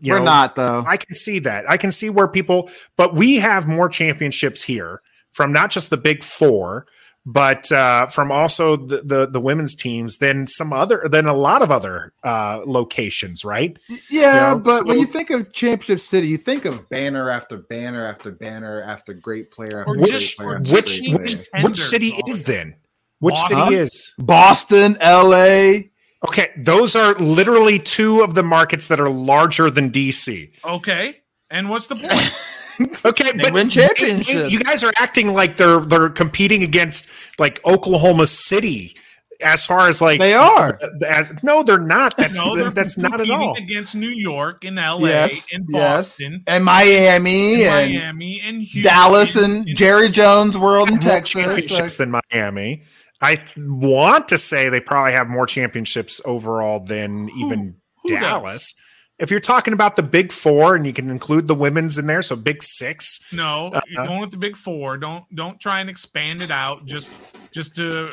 we're 0.01 0.19
know, 0.19 0.25
not 0.25 0.56
though. 0.56 0.86
I 0.88 0.95
can 0.95 1.13
see 1.13 1.39
that. 1.39 1.69
I 1.69 1.75
can 1.75 1.91
see 1.91 2.10
where 2.10 2.30
people. 2.30 2.69
But 2.95 3.15
we 3.15 3.38
have 3.38 3.67
more 3.67 3.89
championships 3.89 4.63
here 4.63 5.01
from 5.32 5.51
not 5.51 5.71
just 5.71 5.89
the 5.89 5.97
big 5.97 6.23
four, 6.23 6.88
but 7.25 7.71
uh, 7.71 8.05
from 8.07 8.31
also 8.31 8.75
the, 8.75 9.01
the, 9.01 9.27
the 9.27 9.39
women's 9.39 9.73
teams 9.73 10.17
than 10.17 10.47
some 10.47 10.71
other 10.71 11.07
than 11.09 11.25
a 11.25 11.33
lot 11.33 11.63
of 11.63 11.71
other 11.71 12.13
uh, 12.23 12.61
locations, 12.65 13.43
right? 13.43 13.77
Yeah, 14.09 14.51
you 14.51 14.57
know, 14.57 14.63
but 14.63 14.79
so, 14.79 14.85
when 14.85 14.99
you 14.99 15.07
think 15.07 15.31
of 15.31 15.51
Championship 15.51 15.99
City, 15.99 16.27
you 16.27 16.38
think 16.38 16.65
of 16.65 16.88
banner 16.89 17.29
after 17.29 17.57
banner 17.57 18.05
after 18.05 18.31
banner 18.31 18.81
after 18.83 19.13
great 19.13 19.51
player 19.51 19.79
after 19.79 19.97
which, 19.97 20.38
great 20.38 20.38
player. 20.38 20.59
Which 20.59 21.01
which, 21.01 21.38
which 21.61 21.77
city 21.77 22.13
is 22.27 22.43
then? 22.43 22.75
Which 23.19 23.35
Boston? 23.35 23.57
city 23.57 23.75
is 23.75 24.13
Boston, 24.19 24.97
L.A. 24.99 25.91
Okay, 26.27 26.49
those 26.57 26.95
are 26.95 27.13
literally 27.15 27.79
two 27.79 28.21
of 28.21 28.35
the 28.35 28.43
markets 28.43 28.88
that 28.88 28.99
are 28.99 29.09
larger 29.09 29.71
than 29.71 29.91
DC. 29.91 30.51
Okay, 30.63 31.21
and 31.49 31.69
what's 31.69 31.88
the 31.88 31.95
point? 31.95 32.11
okay, 33.05 33.31
they 33.31 33.43
but 33.43 33.53
win 33.53 33.69
championships. 33.69 34.51
You 34.51 34.59
guys 34.59 34.83
are 34.83 34.93
acting 34.97 35.33
like 35.33 35.57
they're 35.57 35.79
they're 35.79 36.09
competing 36.09 36.63
against 36.63 37.09
like 37.39 37.63
Oklahoma 37.65 38.27
City 38.27 38.95
as 39.41 39.65
far 39.65 39.88
as 39.88 40.01
like 40.01 40.19
they 40.19 40.33
are. 40.33 40.79
As, 41.05 41.31
no, 41.43 41.63
they're 41.63 41.79
not. 41.79 42.17
That's 42.17 42.39
no, 42.39 42.55
they're 42.55 42.71
that's 42.71 42.97
not 42.97 43.19
at 43.19 43.29
all 43.29 43.55
against 43.57 43.95
New 43.95 44.09
York 44.09 44.63
and 44.63 44.79
L.A. 44.79 45.07
yes, 45.07 45.47
and 45.53 45.65
Boston 45.67 46.31
yes. 46.33 46.41
and 46.47 46.65
Miami 46.65 47.63
and, 47.65 47.73
and 47.73 47.93
Miami 47.93 48.41
and 48.43 48.61
Houston, 48.61 48.81
Dallas 48.83 49.35
and, 49.35 49.67
and 49.67 49.77
Jerry 49.77 50.09
Jones 50.09 50.57
World 50.57 50.89
in 50.89 50.99
Texas 50.99 51.29
championships 51.29 51.79
like, 51.79 51.93
than 51.93 52.21
Miami. 52.31 52.83
I 53.21 53.43
want 53.57 54.27
to 54.29 54.38
say 54.38 54.69
they 54.69 54.81
probably 54.81 55.13
have 55.13 55.29
more 55.29 55.45
championships 55.45 56.21
overall 56.25 56.79
than 56.79 57.29
even 57.38 57.75
who, 58.03 58.09
who 58.09 58.19
Dallas. 58.19 58.73
Does? 58.73 58.81
If 59.17 59.32
you're 59.32 59.39
talking 59.39 59.73
about 59.73 59.95
the 59.95 60.04
big 60.04 60.32
four 60.32 60.75
and 60.75 60.86
you 60.86 60.93
can 60.93 61.10
include 61.10 61.47
the 61.47 61.56
women's 61.56 61.97
in 61.97 62.08
there, 62.08 62.21
so 62.21 62.36
big 62.36 62.62
six. 62.63 63.19
No, 63.32 63.67
uh, 63.67 63.82
you're 63.88 64.06
going 64.06 64.19
with 64.21 64.32
the 64.32 64.38
big 64.38 64.58
four. 64.58 64.97
Don't 64.97 65.23
don't 65.36 65.60
try 65.60 65.80
and 65.80 65.89
expand 65.89 66.41
it 66.41 66.51
out 66.51 66.86
just 66.86 67.12
just 67.51 67.75
to 67.78 68.10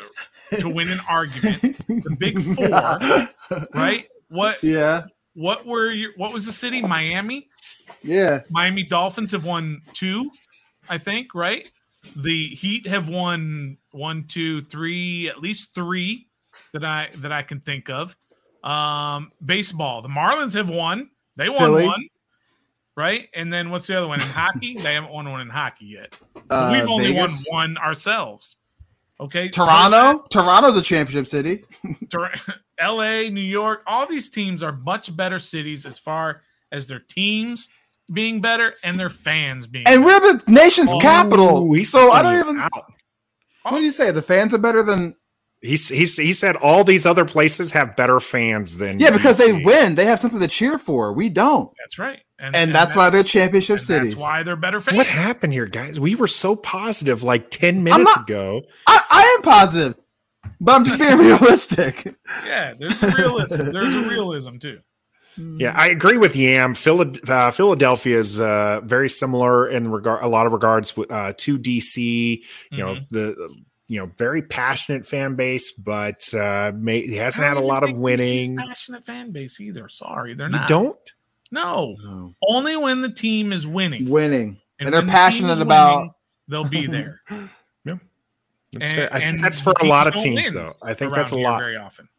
to 0.59 0.69
win 0.69 0.89
an 0.89 0.99
argument. 1.09 1.61
The 1.61 2.15
big 2.17 2.41
four, 3.49 3.67
right? 3.73 4.07
What? 4.29 4.63
Yeah. 4.63 5.03
What 5.35 5.65
were 5.65 5.89
your? 5.89 6.11
What 6.15 6.31
was 6.31 6.45
the 6.45 6.51
city? 6.51 6.81
Miami. 6.81 7.49
Yeah. 8.01 8.41
Miami 8.49 8.83
Dolphins 8.83 9.31
have 9.31 9.45
won 9.45 9.81
two, 9.93 10.31
I 10.89 10.97
think. 10.97 11.35
Right. 11.35 11.69
The 12.15 12.47
Heat 12.49 12.87
have 12.87 13.09
won 13.09 13.77
one, 13.91 14.25
two, 14.27 14.61
three, 14.61 15.27
at 15.29 15.39
least 15.39 15.73
three 15.73 16.27
that 16.73 16.83
I 16.83 17.09
that 17.17 17.31
I 17.31 17.43
can 17.43 17.59
think 17.59 17.89
of. 17.89 18.15
Um, 18.63 19.31
baseball. 19.45 20.01
The 20.01 20.09
Marlins 20.09 20.55
have 20.55 20.69
won. 20.69 21.09
They 21.35 21.49
won 21.49 21.59
Philly. 21.59 21.85
one. 21.87 22.07
right? 22.95 23.27
And 23.33 23.51
then 23.51 23.69
what's 23.71 23.87
the 23.87 23.97
other 23.97 24.07
one 24.07 24.21
in 24.21 24.27
hockey? 24.29 24.77
They 24.77 24.93
haven't 24.93 25.11
won 25.11 25.29
one 25.29 25.41
in 25.41 25.49
hockey 25.49 25.85
yet. 25.85 26.19
Uh, 26.49 26.69
We've 26.71 26.87
only 26.87 27.13
Vegas. 27.13 27.45
won 27.51 27.73
one 27.75 27.77
ourselves. 27.77 28.57
Okay, 29.19 29.47
Toronto. 29.47 30.25
Toronto's 30.29 30.75
a 30.75 30.81
championship 30.81 31.27
city. 31.27 31.63
L.A., 32.79 33.29
New 33.31 33.41
York, 33.41 33.83
all 33.87 34.05
these 34.05 34.29
teams 34.29 34.63
are 34.63 34.71
much 34.73 35.15
better 35.15 35.39
cities 35.39 35.85
as 35.85 35.99
far 35.99 36.41
as 36.71 36.87
their 36.87 36.99
teams 36.99 37.69
being 38.11 38.41
better 38.41 38.73
and 38.83 38.99
their 38.99 39.09
fans 39.09 39.67
being. 39.67 39.85
And 39.87 40.03
better. 40.03 40.25
we're 40.25 40.37
the 40.37 40.51
nation's 40.51 40.91
oh, 40.93 40.99
capital. 40.99 41.83
So 41.83 42.11
I 42.11 42.21
don't 42.21 42.39
even. 42.39 42.59
Out. 42.59 42.71
What 43.63 43.77
do 43.77 43.83
you 43.83 43.91
say? 43.91 44.11
The 44.11 44.21
fans 44.21 44.53
are 44.53 44.57
better 44.57 44.83
than 44.83 45.15
He's, 45.63 45.87
he's 45.87 46.17
he 46.17 46.33
said 46.33 46.57
all 46.57 46.83
these 46.83 47.05
other 47.05 47.23
places 47.23 47.71
have 47.71 47.95
better 47.95 48.19
fans 48.19 48.75
than 48.75 48.99
yeah 48.99 49.11
because 49.11 49.39
DC. 49.39 49.45
they 49.45 49.63
win. 49.63 49.95
They 49.95 50.03
have 50.05 50.19
something 50.19 50.41
to 50.41 50.47
cheer 50.49 50.77
for. 50.77 51.13
We 51.13 51.29
don't. 51.29 51.71
That's 51.79 51.97
right. 51.97 52.19
And, 52.37 52.47
and, 52.47 52.55
and 52.55 52.75
that's, 52.75 52.87
that's, 52.87 52.97
why 52.97 53.09
they're 53.09 53.23
championship 53.23 53.79
cities 53.79 54.11
that's 54.11 54.21
why 54.21 54.43
they're 54.43 54.57
better 54.57 54.81
fans. 54.81 54.97
What 54.97 55.07
happened 55.07 55.53
here 55.53 55.65
guys? 55.65 56.01
We 56.01 56.15
were 56.15 56.27
so 56.27 56.57
positive 56.57 57.23
like 57.23 57.49
10 57.49 57.81
minutes 57.81 58.13
not, 58.13 58.29
ago. 58.29 58.63
I, 58.85 59.01
I, 59.09 59.35
am 59.37 59.41
positive 59.41 59.95
but 60.59 60.75
I'm 60.75 60.83
just 60.83 60.99
being 60.99 61.17
realistic. 61.17 62.13
Yeah 62.45 62.73
there's 62.77 63.01
a 63.01 63.07
realism 63.15 63.71
there's 63.71 63.95
a 63.95 64.09
realism 64.09 64.57
too. 64.57 64.79
Yeah, 65.37 65.73
I 65.75 65.87
agree 65.87 66.17
with 66.17 66.35
Yam. 66.35 66.75
Uh, 66.75 67.51
Philadelphia 67.51 68.17
is 68.17 68.39
uh, 68.39 68.81
very 68.83 69.09
similar 69.09 69.67
in 69.67 69.89
regard, 69.89 70.23
a 70.23 70.27
lot 70.27 70.45
of 70.45 70.53
regards 70.53 70.93
uh, 71.09 71.33
to 71.35 71.57
DC. 71.57 71.97
You 71.97 72.37
mm-hmm. 72.71 72.77
know, 72.77 72.99
the 73.09 73.49
you 73.93 73.99
know 73.99 74.11
very 74.17 74.41
passionate 74.41 75.05
fan 75.05 75.35
base, 75.35 75.71
but 75.71 76.33
uh, 76.33 76.71
may, 76.75 77.01
he 77.01 77.15
hasn't 77.15 77.45
had 77.45 77.57
a 77.57 77.61
lot 77.61 77.87
of 77.87 77.99
winning. 77.99 78.57
Passionate 78.57 79.05
fan 79.05 79.29
base 79.29 79.61
either. 79.61 79.87
Sorry, 79.87 80.33
they're 80.33 80.49
not. 80.49 80.55
you 80.55 80.59
not. 80.61 80.67
Don't. 80.67 81.13
No. 81.51 81.95
no. 82.03 82.33
only 82.49 82.75
when 82.75 83.01
the 83.01 83.11
team 83.11 83.53
is 83.53 83.67
winning. 83.67 84.09
Winning, 84.09 84.59
and, 84.79 84.87
and 84.87 84.93
they're 84.93 85.03
passionate 85.03 85.57
the 85.57 85.61
about. 85.61 85.97
Winning, 85.97 86.13
they'll 86.47 86.63
be 86.63 86.87
there. 86.87 87.21
yeah, 87.29 87.97
that's 88.71 88.73
and, 88.73 88.91
fair. 88.91 89.13
I 89.13 89.19
think 89.19 89.41
that's 89.41 89.61
for 89.61 89.75
a 89.79 89.85
lot 89.85 90.07
of 90.07 90.15
teams, 90.15 90.51
though. 90.51 90.73
I 90.81 90.95
think 90.95 91.13
that's 91.13 91.31
a 91.31 91.37
lot 91.37 91.59
very 91.59 91.77
often. 91.77 92.09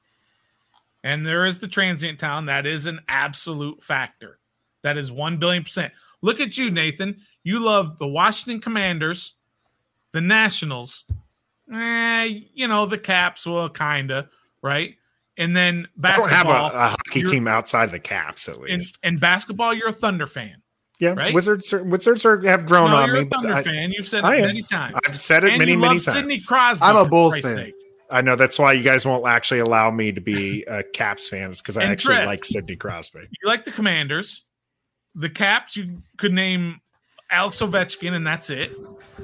And 1.03 1.27
there 1.27 1.45
is 1.45 1.59
the 1.59 1.67
transient 1.67 2.21
town. 2.21 2.47
That 2.47 2.67
is 2.67 2.87
an 2.87 3.01
absolute 3.09 3.83
factor. 3.83 4.39
That 4.83 4.97
is 4.97 5.11
one 5.11 5.39
billion 5.39 5.65
percent. 5.65 5.93
Look 6.23 6.39
at 6.39 6.57
you, 6.57 6.71
Nathan. 6.71 7.21
You 7.43 7.59
love 7.59 7.99
the 7.99 8.07
Washington 8.07 8.61
Commanders, 8.61 9.35
the 10.13 10.21
Nationals, 10.21 11.05
eh, 11.73 12.41
you 12.55 12.69
know, 12.69 12.87
the 12.87 12.99
Caps 12.99 13.47
will 13.47 13.69
kind 13.69 14.11
of, 14.11 14.29
right? 14.63 14.97
And 15.37 15.57
then 15.57 15.89
basketball. 15.97 16.39
I 16.39 16.43
don't 16.43 16.53
have 16.53 16.75
a, 16.75 16.77
a 16.77 16.89
hockey 16.89 17.23
team 17.23 17.49
outside 17.49 17.85
of 17.85 17.93
the 17.93 17.99
Caps, 17.99 18.49
at 18.49 18.61
least. 18.61 18.99
And, 19.03 19.15
and, 19.15 19.21
basketball, 19.21 19.75
you're 19.75 19.89
a 19.89 19.93
Thunder 19.93 20.27
fan. 20.27 20.63
Yeah, 21.01 21.15
right? 21.15 21.35
Wizards. 21.35 21.73
Are, 21.73 21.83
Wizards 21.83 22.25
are, 22.25 22.41
have 22.47 22.67
grown 22.67 22.91
no, 22.91 22.97
on 22.97 23.09
you're 23.09 23.21
me. 23.21 23.27
A 23.27 23.31
Thunder 23.31 23.63
fan. 23.63 23.91
You've 23.91 24.07
said 24.07 24.21
it 24.21 24.27
I 24.27 24.41
many 24.41 24.63
times. 24.63 24.97
I've 25.07 25.17
said 25.17 25.45
it 25.45 25.51
and 25.51 25.59
many, 25.59 25.77
many 25.77 25.95
times. 25.95 26.05
Sidney 26.05 26.37
Crosby. 26.47 26.85
I'm 26.85 26.97
a 26.97 27.09
Bulls 27.09 27.41
fan. 27.41 27.57
Sake. 27.57 27.75
I 28.11 28.21
know 28.21 28.37
that's 28.37 28.59
why 28.59 28.75
you 28.75 28.83
guys 28.85 29.05
won't 29.05 29.27
actually 29.27 29.61
allow 29.61 29.91
me 29.91 30.13
to 30.13 30.21
be 30.21 30.63
a 30.69 30.85
Caps 30.85 31.29
fan, 31.29 31.51
because 31.51 31.77
I 31.77 31.85
actually 31.85 32.17
Trev, 32.17 32.27
like 32.27 32.45
Sidney 32.45 32.77
Crosby. 32.77 33.21
You 33.21 33.49
like 33.49 33.65
the 33.65 33.73
Commanders, 33.73 34.45
the 35.17 35.29
Caps. 35.29 35.77
You 35.77 36.03
could 36.17 36.33
name 36.33 36.81
Alex 37.31 37.61
Ovechkin, 37.61 38.13
and 38.13 38.25
that's 38.25 38.51
it. 38.51 38.73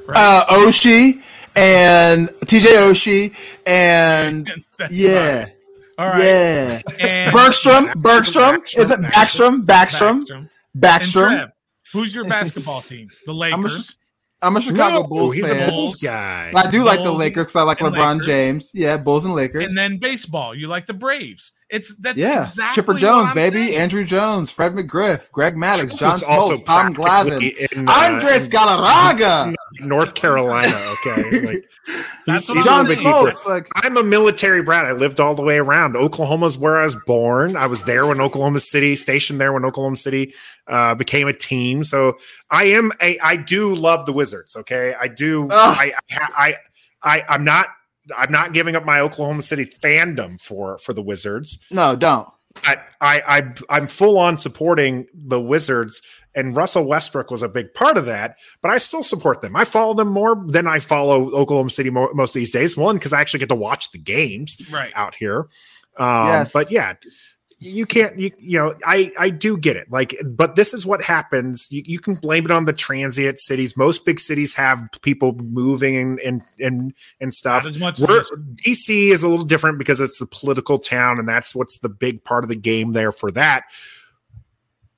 Right? 0.06 0.16
Uh, 0.16 0.44
Oshie 0.46 1.22
and 1.56 2.28
TJ 2.46 2.64
Oshie 2.90 3.34
and 3.66 4.50
yeah. 4.90 5.38
Right. 5.38 5.54
All 5.98 6.06
right. 6.06 6.24
Yeah. 6.24 6.80
And 6.98 7.32
Bergstrom. 7.32 7.90
Bergstrom. 7.96 8.62
Is 8.76 8.90
it 8.90 9.00
Backstrom? 9.00 9.66
Backstrom. 9.66 10.22
Backstrom. 10.24 10.48
Backstrom. 10.76 11.52
Who's 11.92 12.14
your 12.14 12.24
basketball 12.24 12.82
team? 12.82 13.08
The 13.26 13.34
Lakers. 13.34 13.96
I'm 14.42 14.56
a 14.56 14.60
Chicago 14.60 15.02
no, 15.02 15.06
Bulls 15.06 15.34
he's 15.34 15.50
fan. 15.50 15.68
a 15.68 15.70
Bulls 15.70 15.96
guy. 15.96 16.50
I 16.54 16.70
do 16.70 16.78
Bulls 16.78 16.86
like 16.86 17.02
the 17.02 17.12
Lakers 17.12 17.44
because 17.44 17.56
I 17.56 17.62
like 17.62 17.78
LeBron 17.78 18.14
Lakers. 18.14 18.26
James. 18.26 18.70
Yeah, 18.72 18.96
Bulls 18.96 19.26
and 19.26 19.34
Lakers. 19.34 19.64
And 19.64 19.76
then 19.76 19.98
baseball, 19.98 20.54
you 20.54 20.66
like 20.66 20.86
the 20.86 20.94
Braves. 20.94 21.52
It's 21.70 21.94
that's 21.96 22.18
yeah. 22.18 22.40
Exactly 22.40 22.74
Chipper 22.74 22.94
Jones, 22.94 23.32
baby. 23.32 23.68
Saying. 23.68 23.90
Andruw 23.90 24.04
Jones, 24.04 24.50
Fred 24.50 24.72
McGriff, 24.72 25.30
Greg 25.30 25.54
Maddux, 25.54 25.96
John 25.96 26.12
Smoltz, 26.16 26.64
Tom 26.64 26.92
Glavine, 26.92 27.54
in, 27.72 27.88
uh, 27.88 27.92
Andres 27.92 28.48
Galarraga, 28.48 29.54
North 29.78 30.14
Carolina. 30.14 30.74
Okay, 31.06 31.46
like, 31.46 31.64
he's, 32.26 32.48
he's 32.48 32.64
John 32.64 32.86
Smoltz. 32.86 33.46
Like, 33.46 33.68
I'm 33.76 33.96
a 33.96 34.02
military 34.02 34.62
brat. 34.62 34.84
I 34.84 34.92
lived 34.92 35.20
all 35.20 35.36
the 35.36 35.42
way 35.42 35.58
around. 35.58 35.96
Oklahoma's 35.96 36.58
where 36.58 36.76
I 36.76 36.82
was 36.82 36.96
born. 37.06 37.54
I 37.54 37.66
was 37.66 37.84
there 37.84 38.04
when 38.04 38.20
Oklahoma 38.20 38.58
City, 38.58 38.96
stationed 38.96 39.40
there 39.40 39.52
when 39.52 39.64
Oklahoma 39.64 39.96
City 39.96 40.34
uh, 40.66 40.96
became 40.96 41.28
a 41.28 41.32
team. 41.32 41.84
So 41.84 42.18
I 42.50 42.64
am 42.64 42.90
a. 43.00 43.16
I 43.20 43.36
do 43.36 43.76
love 43.76 44.06
the 44.06 44.12
Wizards. 44.12 44.56
Okay, 44.56 44.94
I 45.00 45.06
do. 45.06 45.48
I, 45.52 45.92
I, 46.10 46.28
I, 46.36 46.56
I, 47.02 47.24
I'm 47.28 47.44
not 47.44 47.68
I'm 48.16 48.32
not 48.32 48.52
giving 48.52 48.76
up 48.76 48.84
my 48.84 49.00
Oklahoma 49.00 49.42
City 49.42 49.64
fandom 49.64 50.40
for 50.40 50.78
for 50.78 50.92
the 50.92 51.02
Wizards. 51.02 51.64
No, 51.70 51.96
don't. 51.96 52.28
I 52.64 52.76
I, 53.00 53.22
I 53.26 53.54
I'm 53.68 53.86
full 53.86 54.18
on 54.18 54.36
supporting 54.36 55.06
the 55.14 55.40
Wizards, 55.40 56.02
and 56.34 56.56
Russell 56.56 56.84
Westbrook 56.84 57.30
was 57.30 57.42
a 57.42 57.48
big 57.48 57.72
part 57.74 57.96
of 57.96 58.06
that. 58.06 58.36
But 58.62 58.70
I 58.70 58.78
still 58.78 59.02
support 59.02 59.40
them. 59.40 59.56
I 59.56 59.64
follow 59.64 59.94
them 59.94 60.08
more 60.08 60.44
than 60.46 60.66
I 60.66 60.78
follow 60.78 61.30
Oklahoma 61.30 61.70
City 61.70 61.90
most 61.90 62.34
these 62.34 62.50
days. 62.50 62.76
One 62.76 62.96
because 62.96 63.12
I 63.12 63.20
actually 63.20 63.40
get 63.40 63.48
to 63.50 63.54
watch 63.54 63.92
the 63.92 63.98
games 63.98 64.56
right 64.70 64.92
out 64.94 65.14
here. 65.14 65.48
Um, 65.98 66.26
yes. 66.28 66.52
But 66.52 66.70
yeah, 66.70 66.94
you 67.62 67.84
can't 67.84 68.18
you, 68.18 68.30
you 68.38 68.58
know 68.58 68.74
i 68.86 69.12
i 69.18 69.28
do 69.28 69.56
get 69.56 69.76
it. 69.76 69.90
Like 69.90 70.16
but 70.24 70.56
this 70.56 70.72
is 70.72 70.86
what 70.86 71.02
happens. 71.02 71.68
You, 71.70 71.82
you 71.84 71.98
can 71.98 72.14
blame 72.14 72.46
it 72.46 72.50
on 72.50 72.64
the 72.64 72.72
transient 72.72 73.38
cities. 73.38 73.76
Most 73.76 74.06
big 74.06 74.18
cities 74.18 74.54
have 74.54 74.82
people 75.02 75.34
moving 75.34 75.96
and 75.96 76.18
and 76.20 76.42
and, 76.58 76.94
and 77.20 77.34
stuff. 77.34 77.66
As 77.66 77.78
much 77.78 78.00
We're, 78.00 78.22
dc 78.64 78.88
is 78.88 79.22
a 79.22 79.28
little 79.28 79.44
different 79.44 79.78
because 79.78 80.00
it's 80.00 80.18
the 80.18 80.26
political 80.26 80.78
town 80.78 81.18
and 81.18 81.28
that's 81.28 81.54
what's 81.54 81.78
the 81.78 81.90
big 81.90 82.24
part 82.24 82.44
of 82.44 82.48
the 82.48 82.56
game 82.56 82.92
there 82.92 83.12
for 83.12 83.30
that 83.32 83.64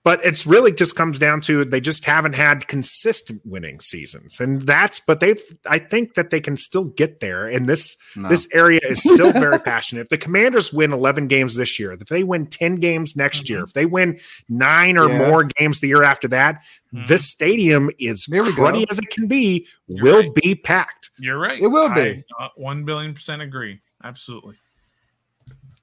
but 0.05 0.25
it's 0.25 0.47
really 0.47 0.73
just 0.73 0.97
comes 0.97 1.19
down 1.19 1.41
to 1.41 1.65
they 1.65 1.81
just 1.81 2.05
haven't 2.05 2.35
had 2.35 2.67
consistent 2.69 3.41
winning 3.45 3.81
seasons 3.81 4.41
and 4.41 4.63
that's 4.63 5.01
but 5.01 5.21
they've 5.21 5.41
i 5.67 5.79
think 5.79 6.15
that 6.15 6.31
they 6.31 6.41
can 6.41 6.57
still 6.57 6.85
get 6.85 7.21
there 7.21 7.47
and 7.47 7.69
this 7.69 7.97
no. 8.17 8.29
this 8.29 8.49
area 8.55 8.81
is 8.85 9.03
still 9.03 9.33
very 9.33 9.59
passionate 9.59 10.03
if 10.03 10.09
the 10.09 10.19
commanders 10.19 10.73
win 10.73 10.93
11 10.93 11.29
games 11.29 11.57
this 11.57 11.79
year 11.79 11.93
if 11.93 12.01
they 12.01 12.25
win 12.25 12.47
10 12.47 12.77
games 12.77 13.17
next 13.17 13.45
mm-hmm. 13.45 13.55
year 13.55 13.63
if 13.63 13.73
they 13.73 13.87
win 13.87 14.19
nine 14.49 14.99
or 14.99 15.09
yeah. 15.09 15.29
more 15.29 15.45
games 15.45 15.81
the 15.81 15.89
year 15.89 16.03
after 16.03 16.29
that 16.29 16.63
mm-hmm. 16.95 17.05
this 17.07 17.29
stadium 17.29 17.91
is 17.99 18.27
cruddy 18.27 18.85
as 18.91 18.99
it 18.99 19.11
can 19.11 19.27
be 19.27 19.67
You're 19.87 20.05
will 20.05 20.23
right. 20.23 20.35
be 20.35 20.55
packed 20.55 21.03
You're 21.19 21.39
right. 21.39 21.61
It 21.61 21.69
will 21.69 21.89
be. 21.95 22.25
I, 22.39 22.45
uh, 22.47 22.49
1 22.57 22.85
billion 22.85 23.15
percent 23.15 23.43
agree. 23.43 23.81
Absolutely. 24.03 24.57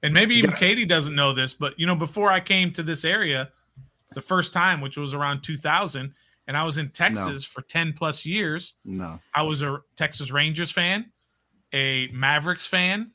And 0.02 0.14
maybe 0.14 0.34
even 0.36 0.50
yeah. 0.50 0.56
Katie 0.56 0.86
doesn't 0.86 1.14
know 1.14 1.32
this, 1.32 1.54
but 1.54 1.78
you 1.78 1.86
know, 1.86 1.96
before 1.96 2.30
I 2.30 2.40
came 2.40 2.72
to 2.72 2.82
this 2.82 3.04
area, 3.04 3.50
the 4.14 4.20
first 4.20 4.52
time, 4.52 4.80
which 4.80 4.96
was 4.96 5.14
around 5.14 5.42
2000, 5.42 6.14
and 6.46 6.56
I 6.56 6.64
was 6.64 6.78
in 6.78 6.90
Texas 6.90 7.26
no. 7.26 7.38
for 7.38 7.62
10 7.62 7.92
plus 7.92 8.26
years. 8.26 8.74
No. 8.84 9.20
I 9.34 9.42
was 9.42 9.62
a 9.62 9.80
Texas 9.96 10.30
Rangers 10.30 10.70
fan, 10.70 11.12
a 11.72 12.08
Mavericks 12.08 12.66
fan, 12.66 13.12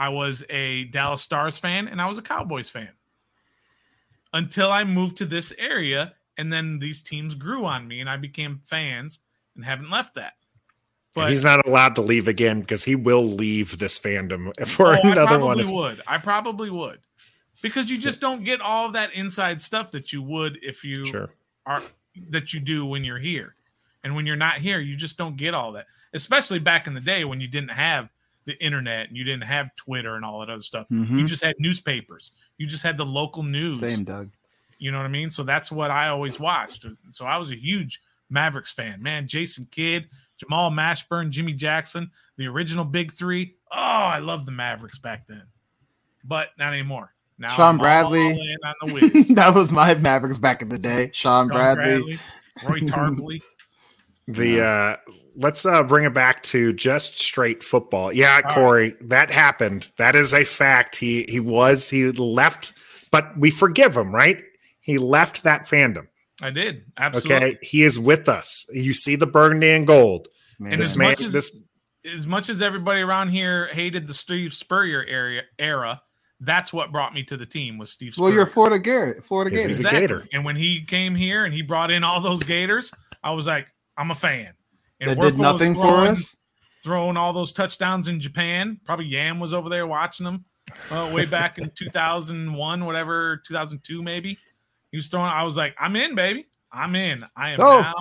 I 0.00 0.08
was 0.08 0.42
a 0.48 0.84
Dallas 0.84 1.20
Stars 1.20 1.58
fan, 1.58 1.86
and 1.86 2.00
I 2.00 2.08
was 2.08 2.16
a 2.16 2.22
Cowboys 2.22 2.70
fan. 2.70 2.88
Until 4.32 4.70
I 4.70 4.84
moved 4.84 5.18
to 5.18 5.26
this 5.26 5.52
area, 5.58 6.14
and 6.38 6.50
then 6.50 6.78
these 6.78 7.02
teams 7.02 7.34
grew 7.34 7.66
on 7.66 7.86
me, 7.86 8.00
and 8.00 8.08
I 8.08 8.16
became 8.16 8.62
fans 8.64 9.20
and 9.54 9.64
haven't 9.64 9.90
left 9.90 10.14
that. 10.14 10.34
But 11.14 11.28
he's 11.28 11.44
not 11.44 11.66
allowed 11.66 11.96
to 11.96 12.02
leave 12.02 12.28
again 12.28 12.60
because 12.60 12.84
he 12.84 12.94
will 12.94 13.24
leave 13.24 13.78
this 13.78 13.98
fandom 13.98 14.52
for 14.66 14.94
oh, 14.94 15.00
another 15.02 15.34
I 15.34 15.36
one. 15.36 15.60
I 15.60 15.64
probably 15.64 15.74
would. 15.74 16.00
I 16.06 16.18
probably 16.18 16.70
would 16.70 17.00
because 17.62 17.90
you 17.90 17.98
just 17.98 18.20
don't 18.20 18.44
get 18.44 18.60
all 18.60 18.86
of 18.86 18.92
that 18.94 19.14
inside 19.14 19.60
stuff 19.60 19.90
that 19.92 20.12
you 20.12 20.22
would 20.22 20.58
if 20.62 20.84
you 20.84 21.04
sure. 21.04 21.30
are 21.66 21.82
that 22.28 22.52
you 22.52 22.60
do 22.60 22.86
when 22.86 23.04
you're 23.04 23.18
here. 23.18 23.54
And 24.02 24.14
when 24.16 24.26
you're 24.26 24.36
not 24.36 24.54
here, 24.54 24.80
you 24.80 24.96
just 24.96 25.18
don't 25.18 25.36
get 25.36 25.54
all 25.54 25.72
that. 25.72 25.86
Especially 26.14 26.58
back 26.58 26.86
in 26.86 26.94
the 26.94 27.00
day 27.00 27.24
when 27.24 27.40
you 27.40 27.48
didn't 27.48 27.70
have 27.70 28.08
the 28.46 28.58
internet 28.64 29.08
and 29.08 29.16
you 29.16 29.24
didn't 29.24 29.44
have 29.44 29.74
Twitter 29.76 30.16
and 30.16 30.24
all 30.24 30.40
that 30.40 30.50
other 30.50 30.62
stuff. 30.62 30.86
Mm-hmm. 30.90 31.18
You 31.18 31.26
just 31.26 31.44
had 31.44 31.54
newspapers. 31.58 32.32
You 32.56 32.66
just 32.66 32.82
had 32.82 32.96
the 32.96 33.04
local 33.04 33.42
news. 33.42 33.78
Same, 33.78 34.04
Doug. 34.04 34.30
You 34.78 34.90
know 34.90 34.96
what 34.96 35.04
I 35.04 35.10
mean? 35.10 35.28
So 35.28 35.42
that's 35.42 35.70
what 35.70 35.90
I 35.90 36.08
always 36.08 36.40
watched. 36.40 36.86
So 37.10 37.26
I 37.26 37.36
was 37.36 37.50
a 37.50 37.56
huge 37.56 38.00
Mavericks 38.30 38.72
fan. 38.72 39.02
Man, 39.02 39.28
Jason 39.28 39.68
Kidd, 39.70 40.08
Jamal 40.38 40.70
Mashburn, 40.70 41.30
Jimmy 41.30 41.52
Jackson, 41.52 42.10
the 42.38 42.46
original 42.46 42.84
Big 42.84 43.12
Three. 43.12 43.56
Oh, 43.70 43.76
I 43.76 44.20
love 44.20 44.46
the 44.46 44.52
Mavericks 44.52 44.98
back 44.98 45.26
then, 45.26 45.42
but 46.24 46.48
not 46.58 46.72
anymore. 46.72 47.12
Now 47.40 47.48
Shawn 47.48 47.78
Bradley. 47.78 48.32
that 49.34 49.52
was 49.54 49.72
my 49.72 49.94
Mavericks 49.94 50.36
back 50.38 50.60
in 50.60 50.68
the 50.68 50.78
day. 50.78 51.10
Shawn, 51.14 51.48
Shawn 51.48 51.48
Bradley. 51.48 52.18
Bradley. 52.62 52.80
Roy 52.80 52.80
Tarpley. 52.86 53.42
the 54.28 54.62
uh 54.62 54.96
let's 55.36 55.64
uh 55.64 55.82
bring 55.82 56.04
it 56.04 56.12
back 56.12 56.42
to 56.44 56.74
just 56.74 57.18
straight 57.18 57.62
football. 57.62 58.12
Yeah, 58.12 58.42
All 58.44 58.54
Corey, 58.54 58.90
right. 58.90 59.08
that 59.08 59.30
happened. 59.30 59.90
That 59.96 60.14
is 60.14 60.34
a 60.34 60.44
fact. 60.44 60.96
He 60.96 61.24
he 61.28 61.40
was 61.40 61.88
he 61.88 62.12
left, 62.12 62.74
but 63.10 63.36
we 63.38 63.50
forgive 63.50 63.96
him, 63.96 64.14
right? 64.14 64.42
He 64.82 64.98
left 64.98 65.42
that 65.44 65.62
fandom. 65.62 66.08
I 66.42 66.50
did. 66.50 66.84
Absolutely. 66.98 67.34
Okay. 67.34 67.58
He 67.62 67.82
is 67.82 67.98
with 67.98 68.28
us. 68.28 68.66
You 68.70 68.92
see 68.92 69.16
the 69.16 69.26
burgundy 69.26 69.70
and 69.70 69.86
gold. 69.86 70.28
Man. 70.58 70.72
And 70.72 70.80
this 70.80 70.90
as 70.90 70.96
man, 70.98 71.08
much 71.08 71.22
as 71.22 71.32
this 71.32 71.56
as 72.04 72.26
much 72.26 72.50
as 72.50 72.60
everybody 72.60 73.00
around 73.00 73.28
here 73.28 73.68
hated 73.68 74.06
the 74.06 74.14
Steve 74.14 74.52
Spurrier 74.52 75.04
area 75.06 75.42
era, 75.58 76.02
that's 76.40 76.72
what 76.72 76.90
brought 76.90 77.12
me 77.12 77.22
to 77.24 77.36
the 77.36 77.46
team 77.46 77.78
was 77.78 77.90
Steve. 77.90 78.14
Spurrier. 78.14 78.28
Well, 78.28 78.34
you're 78.34 78.46
Florida 78.46 78.78
Gator, 78.78 79.20
Florida 79.20 79.50
Gator. 79.50 79.68
He's 79.68 79.78
exactly. 79.78 79.98
a 79.98 80.00
Gator. 80.00 80.24
And 80.32 80.44
when 80.44 80.56
he 80.56 80.82
came 80.82 81.14
here 81.14 81.44
and 81.44 81.52
he 81.52 81.62
brought 81.62 81.90
in 81.90 82.02
all 82.02 82.20
those 82.20 82.42
Gators, 82.42 82.90
I 83.22 83.32
was 83.32 83.46
like, 83.46 83.66
I'm 83.96 84.10
a 84.10 84.14
fan. 84.14 84.54
And 85.00 85.10
that 85.10 85.20
did 85.20 85.38
nothing 85.38 85.74
throwing, 85.74 85.88
for 85.88 86.12
us. 86.12 86.36
Throwing 86.82 87.16
all 87.16 87.32
those 87.32 87.52
touchdowns 87.52 88.08
in 88.08 88.20
Japan. 88.20 88.80
Probably 88.84 89.06
Yam 89.06 89.38
was 89.38 89.52
over 89.52 89.68
there 89.68 89.86
watching 89.86 90.24
them 90.24 90.44
uh, 90.90 91.10
way 91.14 91.26
back 91.26 91.58
in 91.58 91.70
2001, 91.74 92.84
whatever, 92.84 93.42
2002 93.46 94.02
maybe. 94.02 94.38
He 94.90 94.96
was 94.96 95.08
throwing. 95.08 95.26
I 95.26 95.42
was 95.42 95.56
like, 95.56 95.74
I'm 95.78 95.94
in, 95.96 96.14
baby. 96.14 96.46
I'm 96.72 96.94
in. 96.94 97.24
I 97.36 97.50
am 97.50 97.60
oh. 97.60 97.80
now 97.80 97.94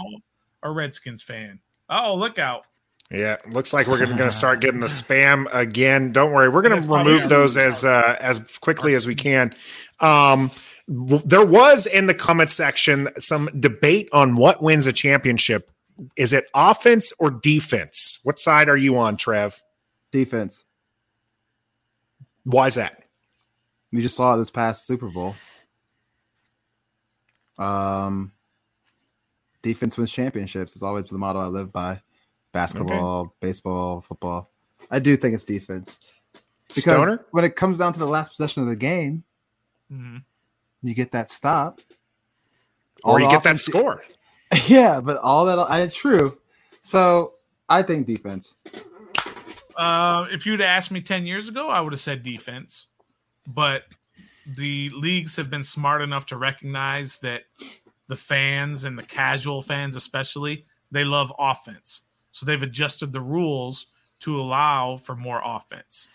a 0.63 0.71
Redskins 0.71 1.21
fan. 1.21 1.59
Oh, 1.89 2.15
look 2.15 2.39
out! 2.39 2.65
Yeah, 3.11 3.37
looks 3.49 3.73
like 3.73 3.87
we're 3.87 4.05
going 4.05 4.17
to 4.17 4.31
start 4.31 4.61
getting 4.61 4.81
the 4.81 4.87
spam 4.87 5.47
again. 5.51 6.11
Don't 6.11 6.31
worry, 6.31 6.47
we're 6.49 6.61
going 6.61 6.79
to 6.79 6.87
remove 6.87 7.27
those 7.27 7.57
as 7.57 7.83
uh, 7.83 8.17
as 8.19 8.57
quickly 8.59 8.93
as 8.93 9.07
we 9.07 9.15
can. 9.15 9.53
Um, 9.99 10.51
there 10.87 11.45
was 11.45 11.85
in 11.87 12.07
the 12.07 12.13
comment 12.13 12.49
section 12.51 13.09
some 13.17 13.49
debate 13.59 14.09
on 14.13 14.35
what 14.35 14.61
wins 14.61 14.87
a 14.87 14.93
championship. 14.93 15.71
Is 16.15 16.33
it 16.33 16.45
offense 16.55 17.11
or 17.19 17.29
defense? 17.31 18.19
What 18.23 18.39
side 18.39 18.69
are 18.69 18.77
you 18.77 18.97
on, 18.97 19.17
Trev? 19.17 19.61
Defense. 20.11 20.63
Why 22.43 22.67
is 22.67 22.75
that? 22.75 23.03
We 23.91 24.01
just 24.01 24.15
saw 24.15 24.37
this 24.37 24.51
past 24.51 24.85
Super 24.85 25.09
Bowl. 25.09 25.35
Um, 27.57 28.31
defense 29.61 29.97
wins 29.97 30.11
championships. 30.11 30.75
It's 30.75 30.83
always 30.83 31.07
the 31.07 31.17
motto 31.17 31.39
I 31.39 31.47
live 31.47 31.71
by 31.71 32.01
basketball, 32.51 33.21
okay. 33.21 33.31
baseball, 33.41 34.01
football. 34.01 34.49
I 34.91 34.99
do 34.99 35.15
think 35.15 35.33
it's 35.33 35.43
defense. 35.43 35.99
Because 36.67 36.83
Stoner? 36.83 37.25
when 37.31 37.43
it 37.43 37.55
comes 37.55 37.79
down 37.79 37.93
to 37.93 37.99
the 37.99 38.07
last 38.07 38.29
possession 38.31 38.61
of 38.61 38.69
the 38.69 38.75
game, 38.75 39.23
mm-hmm. 39.91 40.17
you 40.83 40.93
get 40.93 41.11
that 41.11 41.29
stop. 41.29 41.81
Or 43.03 43.19
you 43.19 43.29
get 43.29 43.43
that 43.43 43.59
score. 43.59 44.03
Yeah, 44.65 44.99
but 44.99 45.17
all 45.17 45.45
that 45.45 45.59
I 45.59 45.85
true. 45.89 46.39
So 46.81 47.33
I 47.69 47.83
think 47.83 48.07
defense. 48.07 48.55
Uh, 49.75 50.25
if 50.31 50.43
you'd 50.43 50.59
asked 50.59 50.89
me 50.89 51.01
10 51.01 51.27
years 51.27 51.47
ago, 51.47 51.69
I 51.69 51.81
would 51.81 51.93
have 51.93 51.99
said 51.99 52.23
defense. 52.23 52.87
But 53.45 53.83
the 54.57 54.89
leagues 54.89 55.35
have 55.35 55.51
been 55.51 55.63
smart 55.63 56.01
enough 56.01 56.25
to 56.27 56.37
recognize 56.37 57.19
that 57.19 57.43
the 58.07 58.15
fans 58.15 58.85
and 58.85 58.97
the 58.97 59.03
casual 59.03 59.61
fans, 59.61 59.95
especially, 59.95 60.65
they 60.91 61.03
love 61.03 61.31
offense. 61.37 62.01
So 62.39 62.45
they've 62.45 62.63
adjusted 62.63 63.11
the 63.11 63.19
rules 63.19 63.87
to 64.21 64.39
allow 64.39 64.95
for 64.95 65.13
more 65.13 65.41
offense, 65.43 66.07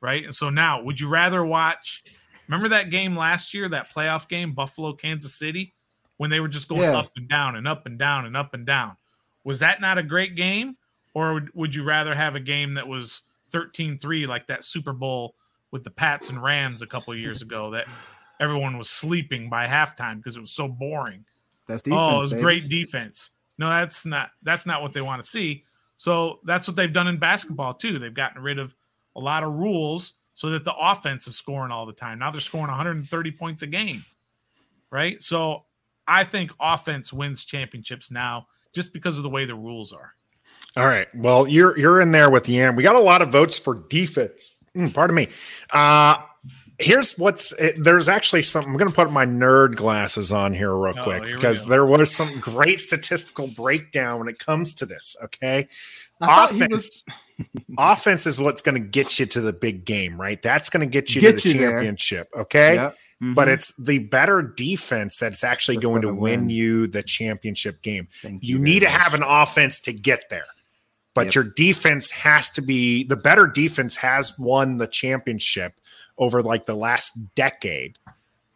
right? 0.00 0.24
And 0.24 0.34
so 0.34 0.48
now, 0.50 0.80
would 0.82 1.00
you 1.00 1.08
rather 1.08 1.44
watch? 1.44 2.04
Remember 2.46 2.68
that 2.68 2.90
game 2.90 3.16
last 3.16 3.52
year, 3.52 3.68
that 3.70 3.92
playoff 3.92 4.28
game, 4.28 4.52
Buffalo, 4.52 4.92
Kansas 4.92 5.34
City, 5.34 5.74
when 6.18 6.30
they 6.30 6.38
were 6.38 6.48
just 6.48 6.68
going 6.68 6.82
yeah. 6.82 6.96
up 6.96 7.10
and 7.16 7.28
down 7.28 7.56
and 7.56 7.66
up 7.66 7.86
and 7.86 7.98
down 7.98 8.24
and 8.24 8.36
up 8.36 8.54
and 8.54 8.64
down? 8.64 8.96
Was 9.42 9.58
that 9.58 9.80
not 9.80 9.98
a 9.98 10.02
great 10.04 10.36
game? 10.36 10.76
Or 11.12 11.34
would, 11.34 11.54
would 11.54 11.74
you 11.74 11.82
rather 11.82 12.14
have 12.14 12.36
a 12.36 12.40
game 12.40 12.74
that 12.74 12.86
was 12.86 13.22
13 13.50 13.98
3 13.98 14.26
like 14.26 14.46
that 14.46 14.62
Super 14.62 14.92
Bowl 14.92 15.34
with 15.72 15.82
the 15.82 15.90
Pats 15.90 16.28
and 16.28 16.40
Rams 16.40 16.82
a 16.82 16.86
couple 16.86 17.16
years 17.16 17.42
ago 17.42 17.72
that 17.72 17.86
everyone 18.40 18.78
was 18.78 18.90
sleeping 18.90 19.50
by 19.50 19.66
halftime 19.66 20.18
because 20.18 20.36
it 20.36 20.40
was 20.40 20.52
so 20.52 20.68
boring? 20.68 21.24
That's 21.66 21.82
defense, 21.82 22.00
oh, 22.00 22.18
it 22.18 22.22
was 22.22 22.32
baby. 22.32 22.42
great 22.42 22.68
defense. 22.68 23.30
No, 23.58 23.68
that's 23.68 24.04
not 24.04 24.30
that's 24.42 24.66
not 24.66 24.82
what 24.82 24.92
they 24.92 25.00
want 25.00 25.22
to 25.22 25.28
see. 25.28 25.64
So 25.96 26.40
that's 26.44 26.66
what 26.66 26.76
they've 26.76 26.92
done 26.92 27.06
in 27.06 27.18
basketball 27.18 27.74
too. 27.74 27.98
They've 27.98 28.12
gotten 28.12 28.42
rid 28.42 28.58
of 28.58 28.74
a 29.16 29.20
lot 29.20 29.44
of 29.44 29.52
rules 29.52 30.14
so 30.34 30.50
that 30.50 30.64
the 30.64 30.74
offense 30.74 31.28
is 31.28 31.36
scoring 31.36 31.70
all 31.70 31.86
the 31.86 31.92
time. 31.92 32.18
Now 32.18 32.30
they're 32.30 32.40
scoring 32.40 32.66
130 32.66 33.30
points 33.32 33.62
a 33.62 33.66
game. 33.66 34.04
Right? 34.90 35.22
So 35.22 35.64
I 36.06 36.24
think 36.24 36.52
offense 36.60 37.12
wins 37.12 37.44
championships 37.44 38.10
now 38.10 38.48
just 38.74 38.92
because 38.92 39.16
of 39.16 39.22
the 39.22 39.30
way 39.30 39.44
the 39.44 39.54
rules 39.54 39.92
are. 39.92 40.14
All 40.76 40.86
right. 40.86 41.06
Well, 41.14 41.46
you're 41.46 41.78
you're 41.78 42.00
in 42.00 42.10
there 42.10 42.30
with 42.30 42.44
the 42.44 42.58
end. 42.58 42.76
We 42.76 42.82
got 42.82 42.96
a 42.96 43.00
lot 43.00 43.22
of 43.22 43.30
votes 43.30 43.58
for 43.58 43.86
defense. 43.88 44.56
Mm, 44.76 44.92
pardon 44.92 45.14
me. 45.14 45.28
Uh 45.70 46.16
here's 46.78 47.16
what's 47.18 47.52
it, 47.52 47.82
there's 47.82 48.08
actually 48.08 48.42
something 48.42 48.72
i'm 48.72 48.78
going 48.78 48.88
to 48.88 48.94
put 48.94 49.10
my 49.10 49.24
nerd 49.24 49.76
glasses 49.76 50.32
on 50.32 50.52
here 50.52 50.74
real 50.74 50.94
oh, 50.98 51.02
quick 51.02 51.22
because 51.22 51.66
there 51.66 51.86
was 51.86 52.10
some 52.10 52.40
great 52.40 52.80
statistical 52.80 53.46
breakdown 53.48 54.18
when 54.18 54.28
it 54.28 54.38
comes 54.38 54.74
to 54.74 54.86
this 54.86 55.16
okay 55.22 55.68
offense 56.20 56.72
was... 56.72 57.04
offense 57.78 58.26
is 58.26 58.40
what's 58.40 58.62
going 58.62 58.80
to 58.80 58.88
get 58.88 59.18
you 59.18 59.26
to 59.26 59.40
the 59.40 59.52
big 59.52 59.84
game 59.84 60.20
right 60.20 60.42
that's 60.42 60.70
going 60.70 60.86
to 60.86 60.90
get 60.90 61.14
you 61.14 61.20
get 61.20 61.38
to 61.38 61.48
the 61.48 61.54
you 61.54 61.60
championship 61.60 62.28
there. 62.32 62.42
okay 62.42 62.74
yep. 62.74 62.92
mm-hmm. 62.92 63.34
but 63.34 63.48
it's 63.48 63.72
the 63.76 63.98
better 63.98 64.42
defense 64.42 65.16
that's 65.18 65.44
actually 65.44 65.76
that's 65.76 65.86
going 65.86 66.02
to 66.02 66.08
win, 66.08 66.40
win, 66.40 66.50
you 66.50 66.86
the 66.86 67.02
championship 67.02 67.82
game 67.82 68.08
Thank 68.22 68.42
you, 68.42 68.56
you 68.56 68.62
need 68.62 68.80
to 68.80 68.88
have 68.88 69.14
an 69.14 69.22
offense 69.22 69.80
to 69.80 69.92
get 69.92 70.24
there 70.30 70.46
but 71.14 71.26
yep. 71.26 71.34
your 71.34 71.44
defense 71.44 72.10
has 72.10 72.50
to 72.50 72.62
be 72.62 73.04
the 73.04 73.16
better 73.16 73.46
defense 73.46 73.96
has 73.96 74.36
won 74.38 74.78
the 74.78 74.88
championship 74.88 75.80
over 76.18 76.42
like 76.42 76.66
the 76.66 76.74
last 76.74 77.12
decade 77.34 77.98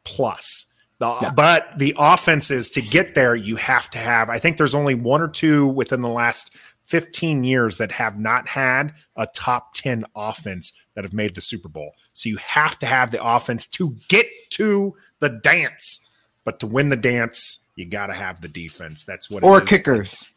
plus. 0.05 0.75
The, 0.99 1.17
yeah. 1.23 1.31
But 1.31 1.79
the 1.79 1.95
offenses 1.99 2.71
to 2.71 2.83
get 2.83 3.15
there, 3.15 3.37
you 3.37 3.57
have 3.57 3.89
to 3.91 3.99
have. 3.99 4.31
I 4.31 4.39
think 4.39 4.57
there's 4.57 4.75
only 4.75 4.95
one 4.95 5.21
or 5.21 5.29
two 5.29 5.67
within 5.69 6.03
the 6.03 6.09
last 6.09 6.57
15 6.87 7.45
years 7.45 7.77
that 7.79 7.93
have 7.93 8.19
not 8.19 8.49
had 8.49 8.95
a 9.17 9.27
top 9.27 9.75
10 9.75 10.07
offense 10.17 10.73
that 10.95 11.05
have 11.05 11.13
made 11.13 11.35
the 11.35 11.41
Super 11.41 11.69
Bowl. 11.69 11.93
So 12.15 12.29
you 12.29 12.39
have 12.39 12.79
to 12.81 12.87
have 12.87 13.11
the 13.11 13.25
offense 13.25 13.67
to 13.69 13.97
get 14.09 14.27
to 14.51 14.95
the 15.21 15.29
dance. 15.29 16.11
But 16.45 16.61
to 16.61 16.67
win 16.67 16.89
the 16.89 16.97
dance, 16.97 17.71
you 17.77 17.89
got 17.89 18.07
to 18.07 18.15
have 18.15 18.41
the 18.41 18.49
defense. 18.49 19.05
That's 19.05 19.31
what 19.31 19.45
it's 19.45 19.47
or 19.47 19.61
kickers. 19.61 20.31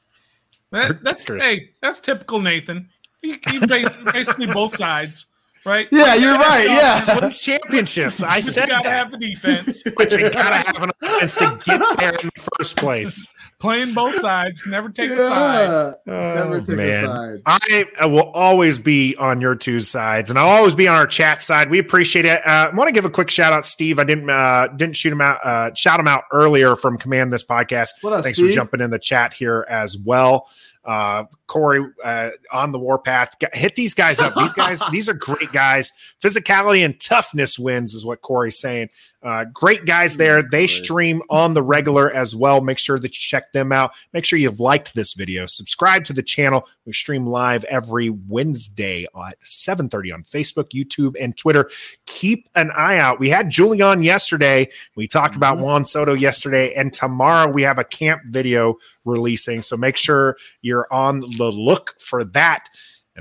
That, 0.71 1.01
that's 1.03 1.25
kickers. 1.25 1.43
hey, 1.43 1.69
that's 1.81 1.99
typical 1.99 2.39
Nathan. 2.39 2.89
You, 3.21 3.37
you 3.51 3.65
basically 4.11 4.47
both 4.47 4.75
sides 4.75 5.27
right? 5.65 5.87
Yeah, 5.91 6.15
you're 6.15 6.35
right. 6.35 6.65
Yeah, 6.67 7.19
wins 7.19 7.39
championships. 7.39 8.21
I 8.21 8.39
said 8.39 8.63
you 8.63 8.69
gotta 8.69 8.83
that. 8.89 8.97
have 8.97 9.11
the 9.11 9.17
defense, 9.17 9.83
but 9.97 10.11
you 10.11 10.29
gotta 10.29 10.67
have 10.67 10.83
an 10.83 10.91
offense 11.01 11.35
to 11.35 11.59
get 11.65 11.97
there 11.97 12.11
in 12.11 12.29
the 12.33 12.49
first 12.57 12.77
place. 12.77 13.33
Playing 13.59 13.93
both 13.93 14.15
sides, 14.15 14.59
never 14.65 14.89
take 14.89 15.11
yeah. 15.11 15.19
a 15.19 15.27
side. 15.27 15.69
Oh, 16.07 16.33
never 16.33 16.61
take 16.61 16.77
man. 16.77 17.03
a 17.03 17.07
side. 17.07 17.41
I, 17.45 17.85
I, 18.01 18.05
will 18.07 18.31
always 18.31 18.79
be 18.79 19.15
on 19.17 19.39
your 19.39 19.53
two 19.53 19.79
sides, 19.79 20.31
and 20.31 20.39
I'll 20.39 20.49
always 20.49 20.73
be 20.73 20.87
on 20.87 20.95
our 20.95 21.05
chat 21.05 21.43
side. 21.43 21.69
We 21.69 21.77
appreciate 21.77 22.25
it. 22.25 22.39
Uh, 22.43 22.71
I 22.71 22.75
want 22.75 22.87
to 22.87 22.91
give 22.91 23.05
a 23.05 23.09
quick 23.09 23.29
shout 23.29 23.53
out, 23.53 23.67
Steve. 23.67 23.99
I 23.99 24.03
didn't 24.03 24.31
uh, 24.31 24.67
didn't 24.75 24.97
shoot 24.97 25.13
him 25.13 25.21
out, 25.21 25.45
uh, 25.45 25.71
shout 25.75 25.99
him 25.99 26.07
out 26.07 26.23
earlier 26.31 26.75
from 26.75 26.97
Command 26.97 27.31
This 27.31 27.45
Podcast. 27.45 28.03
Up, 28.03 28.23
Thanks 28.23 28.39
Steve? 28.39 28.49
for 28.49 28.55
jumping 28.55 28.81
in 28.81 28.89
the 28.89 28.97
chat 28.97 29.31
here 29.31 29.67
as 29.69 29.95
well 29.95 30.47
uh, 30.83 31.25
Corey 31.47 31.85
uh, 32.03 32.29
on 32.51 32.71
the 32.71 32.79
warpath. 32.79 33.35
Hit 33.53 33.75
these 33.75 33.93
guys 33.93 34.19
up. 34.19 34.33
These 34.35 34.53
guys, 34.53 34.81
these 34.91 35.09
are 35.09 35.13
great 35.13 35.51
guys. 35.51 35.91
Physicality 36.23 36.83
and 36.83 36.99
toughness 36.99 37.59
wins, 37.59 37.93
is 37.93 38.05
what 38.05 38.21
Corey's 38.21 38.59
saying. 38.59 38.89
Uh, 39.23 39.45
great 39.53 39.85
guys 39.85 40.17
there. 40.17 40.41
They 40.41 40.65
stream 40.65 41.21
on 41.29 41.53
the 41.53 41.61
regular 41.61 42.11
as 42.11 42.35
well. 42.35 42.59
Make 42.59 42.79
sure 42.79 42.97
that 42.97 43.09
you 43.09 43.19
check 43.19 43.51
them 43.51 43.71
out. 43.71 43.93
Make 44.13 44.25
sure 44.25 44.39
you've 44.39 44.59
liked 44.59 44.95
this 44.95 45.13
video. 45.13 45.45
Subscribe 45.45 46.05
to 46.05 46.13
the 46.13 46.23
channel. 46.23 46.67
We 46.85 46.93
stream 46.93 47.27
live 47.27 47.63
every 47.65 48.09
Wednesday 48.09 49.05
at 49.15 49.37
7:30 49.43 50.11
on 50.11 50.23
Facebook, 50.23 50.69
YouTube, 50.73 51.15
and 51.19 51.37
Twitter. 51.37 51.69
Keep 52.07 52.49
an 52.55 52.71
eye 52.71 52.97
out. 52.97 53.19
We 53.19 53.29
had 53.29 53.51
Julian 53.51 54.01
yesterday. 54.01 54.69
We 54.95 55.07
talked 55.07 55.33
mm-hmm. 55.33 55.39
about 55.39 55.59
Juan 55.59 55.85
Soto 55.85 56.13
yesterday, 56.13 56.73
and 56.73 56.91
tomorrow 56.91 57.51
we 57.51 57.61
have 57.61 57.77
a 57.77 57.83
camp 57.83 58.23
video 58.29 58.75
releasing. 59.05 59.61
So 59.61 59.77
make 59.77 59.97
sure 59.97 60.37
you're 60.61 60.87
on 60.91 61.19
the 61.19 61.51
look 61.51 61.93
for 61.99 62.23
that. 62.25 62.69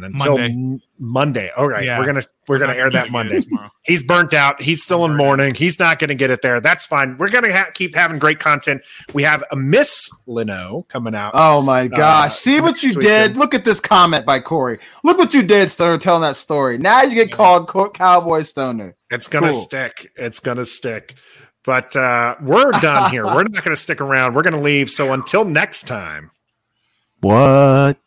And 0.05 0.15
until 0.15 0.39
Monday, 0.39 0.53
m- 0.55 0.83
Monday 0.99 1.51
okay, 1.57 1.87
yeah. 1.87 1.99
we're 1.99 2.07
gonna 2.07 2.23
we're, 2.49 2.59
gonna 2.59 2.75
air 2.75 2.91
that 2.91 3.11
Monday. 3.13 3.43
He's 3.83 4.03
burnt 4.03 4.35
out. 4.35 4.61
He's 4.61 4.83
still 4.83 5.05
in 5.05 5.17
mourning. 5.17 5.55
He's 5.55 5.79
not 5.79 5.99
gonna 5.99 6.15
get 6.15 6.31
it 6.31 6.43
there. 6.43 6.61
That's 6.61 6.87
fine. 6.87 7.17
We're 7.19 7.29
gonna 7.29 7.53
ha- 7.53 7.71
keep 7.75 7.95
having 7.95 8.19
great 8.19 8.39
content. 8.39 8.83
We 9.13 9.23
have 9.23 9.43
a 9.51 9.57
Miss 9.57 10.11
Leno 10.27 10.87
coming 10.89 11.15
out. 11.15 11.33
Oh 11.35 11.63
my 11.63 11.83
uh, 11.83 11.89
gosh! 11.89 12.31
Uh, 12.31 12.31
See 12.31 12.61
what 12.61 12.83
you 12.83 12.95
did. 12.95 13.37
Look 13.37 13.55
at 13.55 13.65
this 13.65 13.81
comment 13.81 14.25
by 14.25 14.41
Corey. 14.41 14.79
Look 15.05 15.19
what 15.19 15.35
you 15.35 15.43
did, 15.43 15.71
Stoner, 15.71 15.99
telling 15.99 16.23
that 16.23 16.37
story. 16.37 16.79
Now 16.79 17.03
you 17.03 17.15
get 17.15 17.31
yeah. 17.31 17.37
called 17.37 17.95
Cowboy 17.95 18.43
Stoner. 18.43 18.97
It's 19.11 19.29
gonna 19.29 19.49
cool. 19.49 19.55
stick. 19.55 20.13
It's 20.17 20.41
gonna 20.41 20.65
stick. 20.65 21.17
But 21.65 21.95
uh, 21.95 22.37
we're 22.41 22.73
done 22.73 23.11
here. 23.11 23.27
we're 23.27 23.43
not 23.43 23.63
going 23.63 23.77
to 23.77 23.77
stick 23.77 24.01
around. 24.01 24.35
We're 24.35 24.43
going 24.43 24.55
to 24.55 24.61
leave. 24.61 24.89
So 24.91 25.13
until 25.13 25.45
next 25.45 25.87
time, 25.87 26.31
what? 27.21 27.99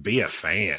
Be 0.00 0.20
a 0.20 0.28
fan. 0.28 0.78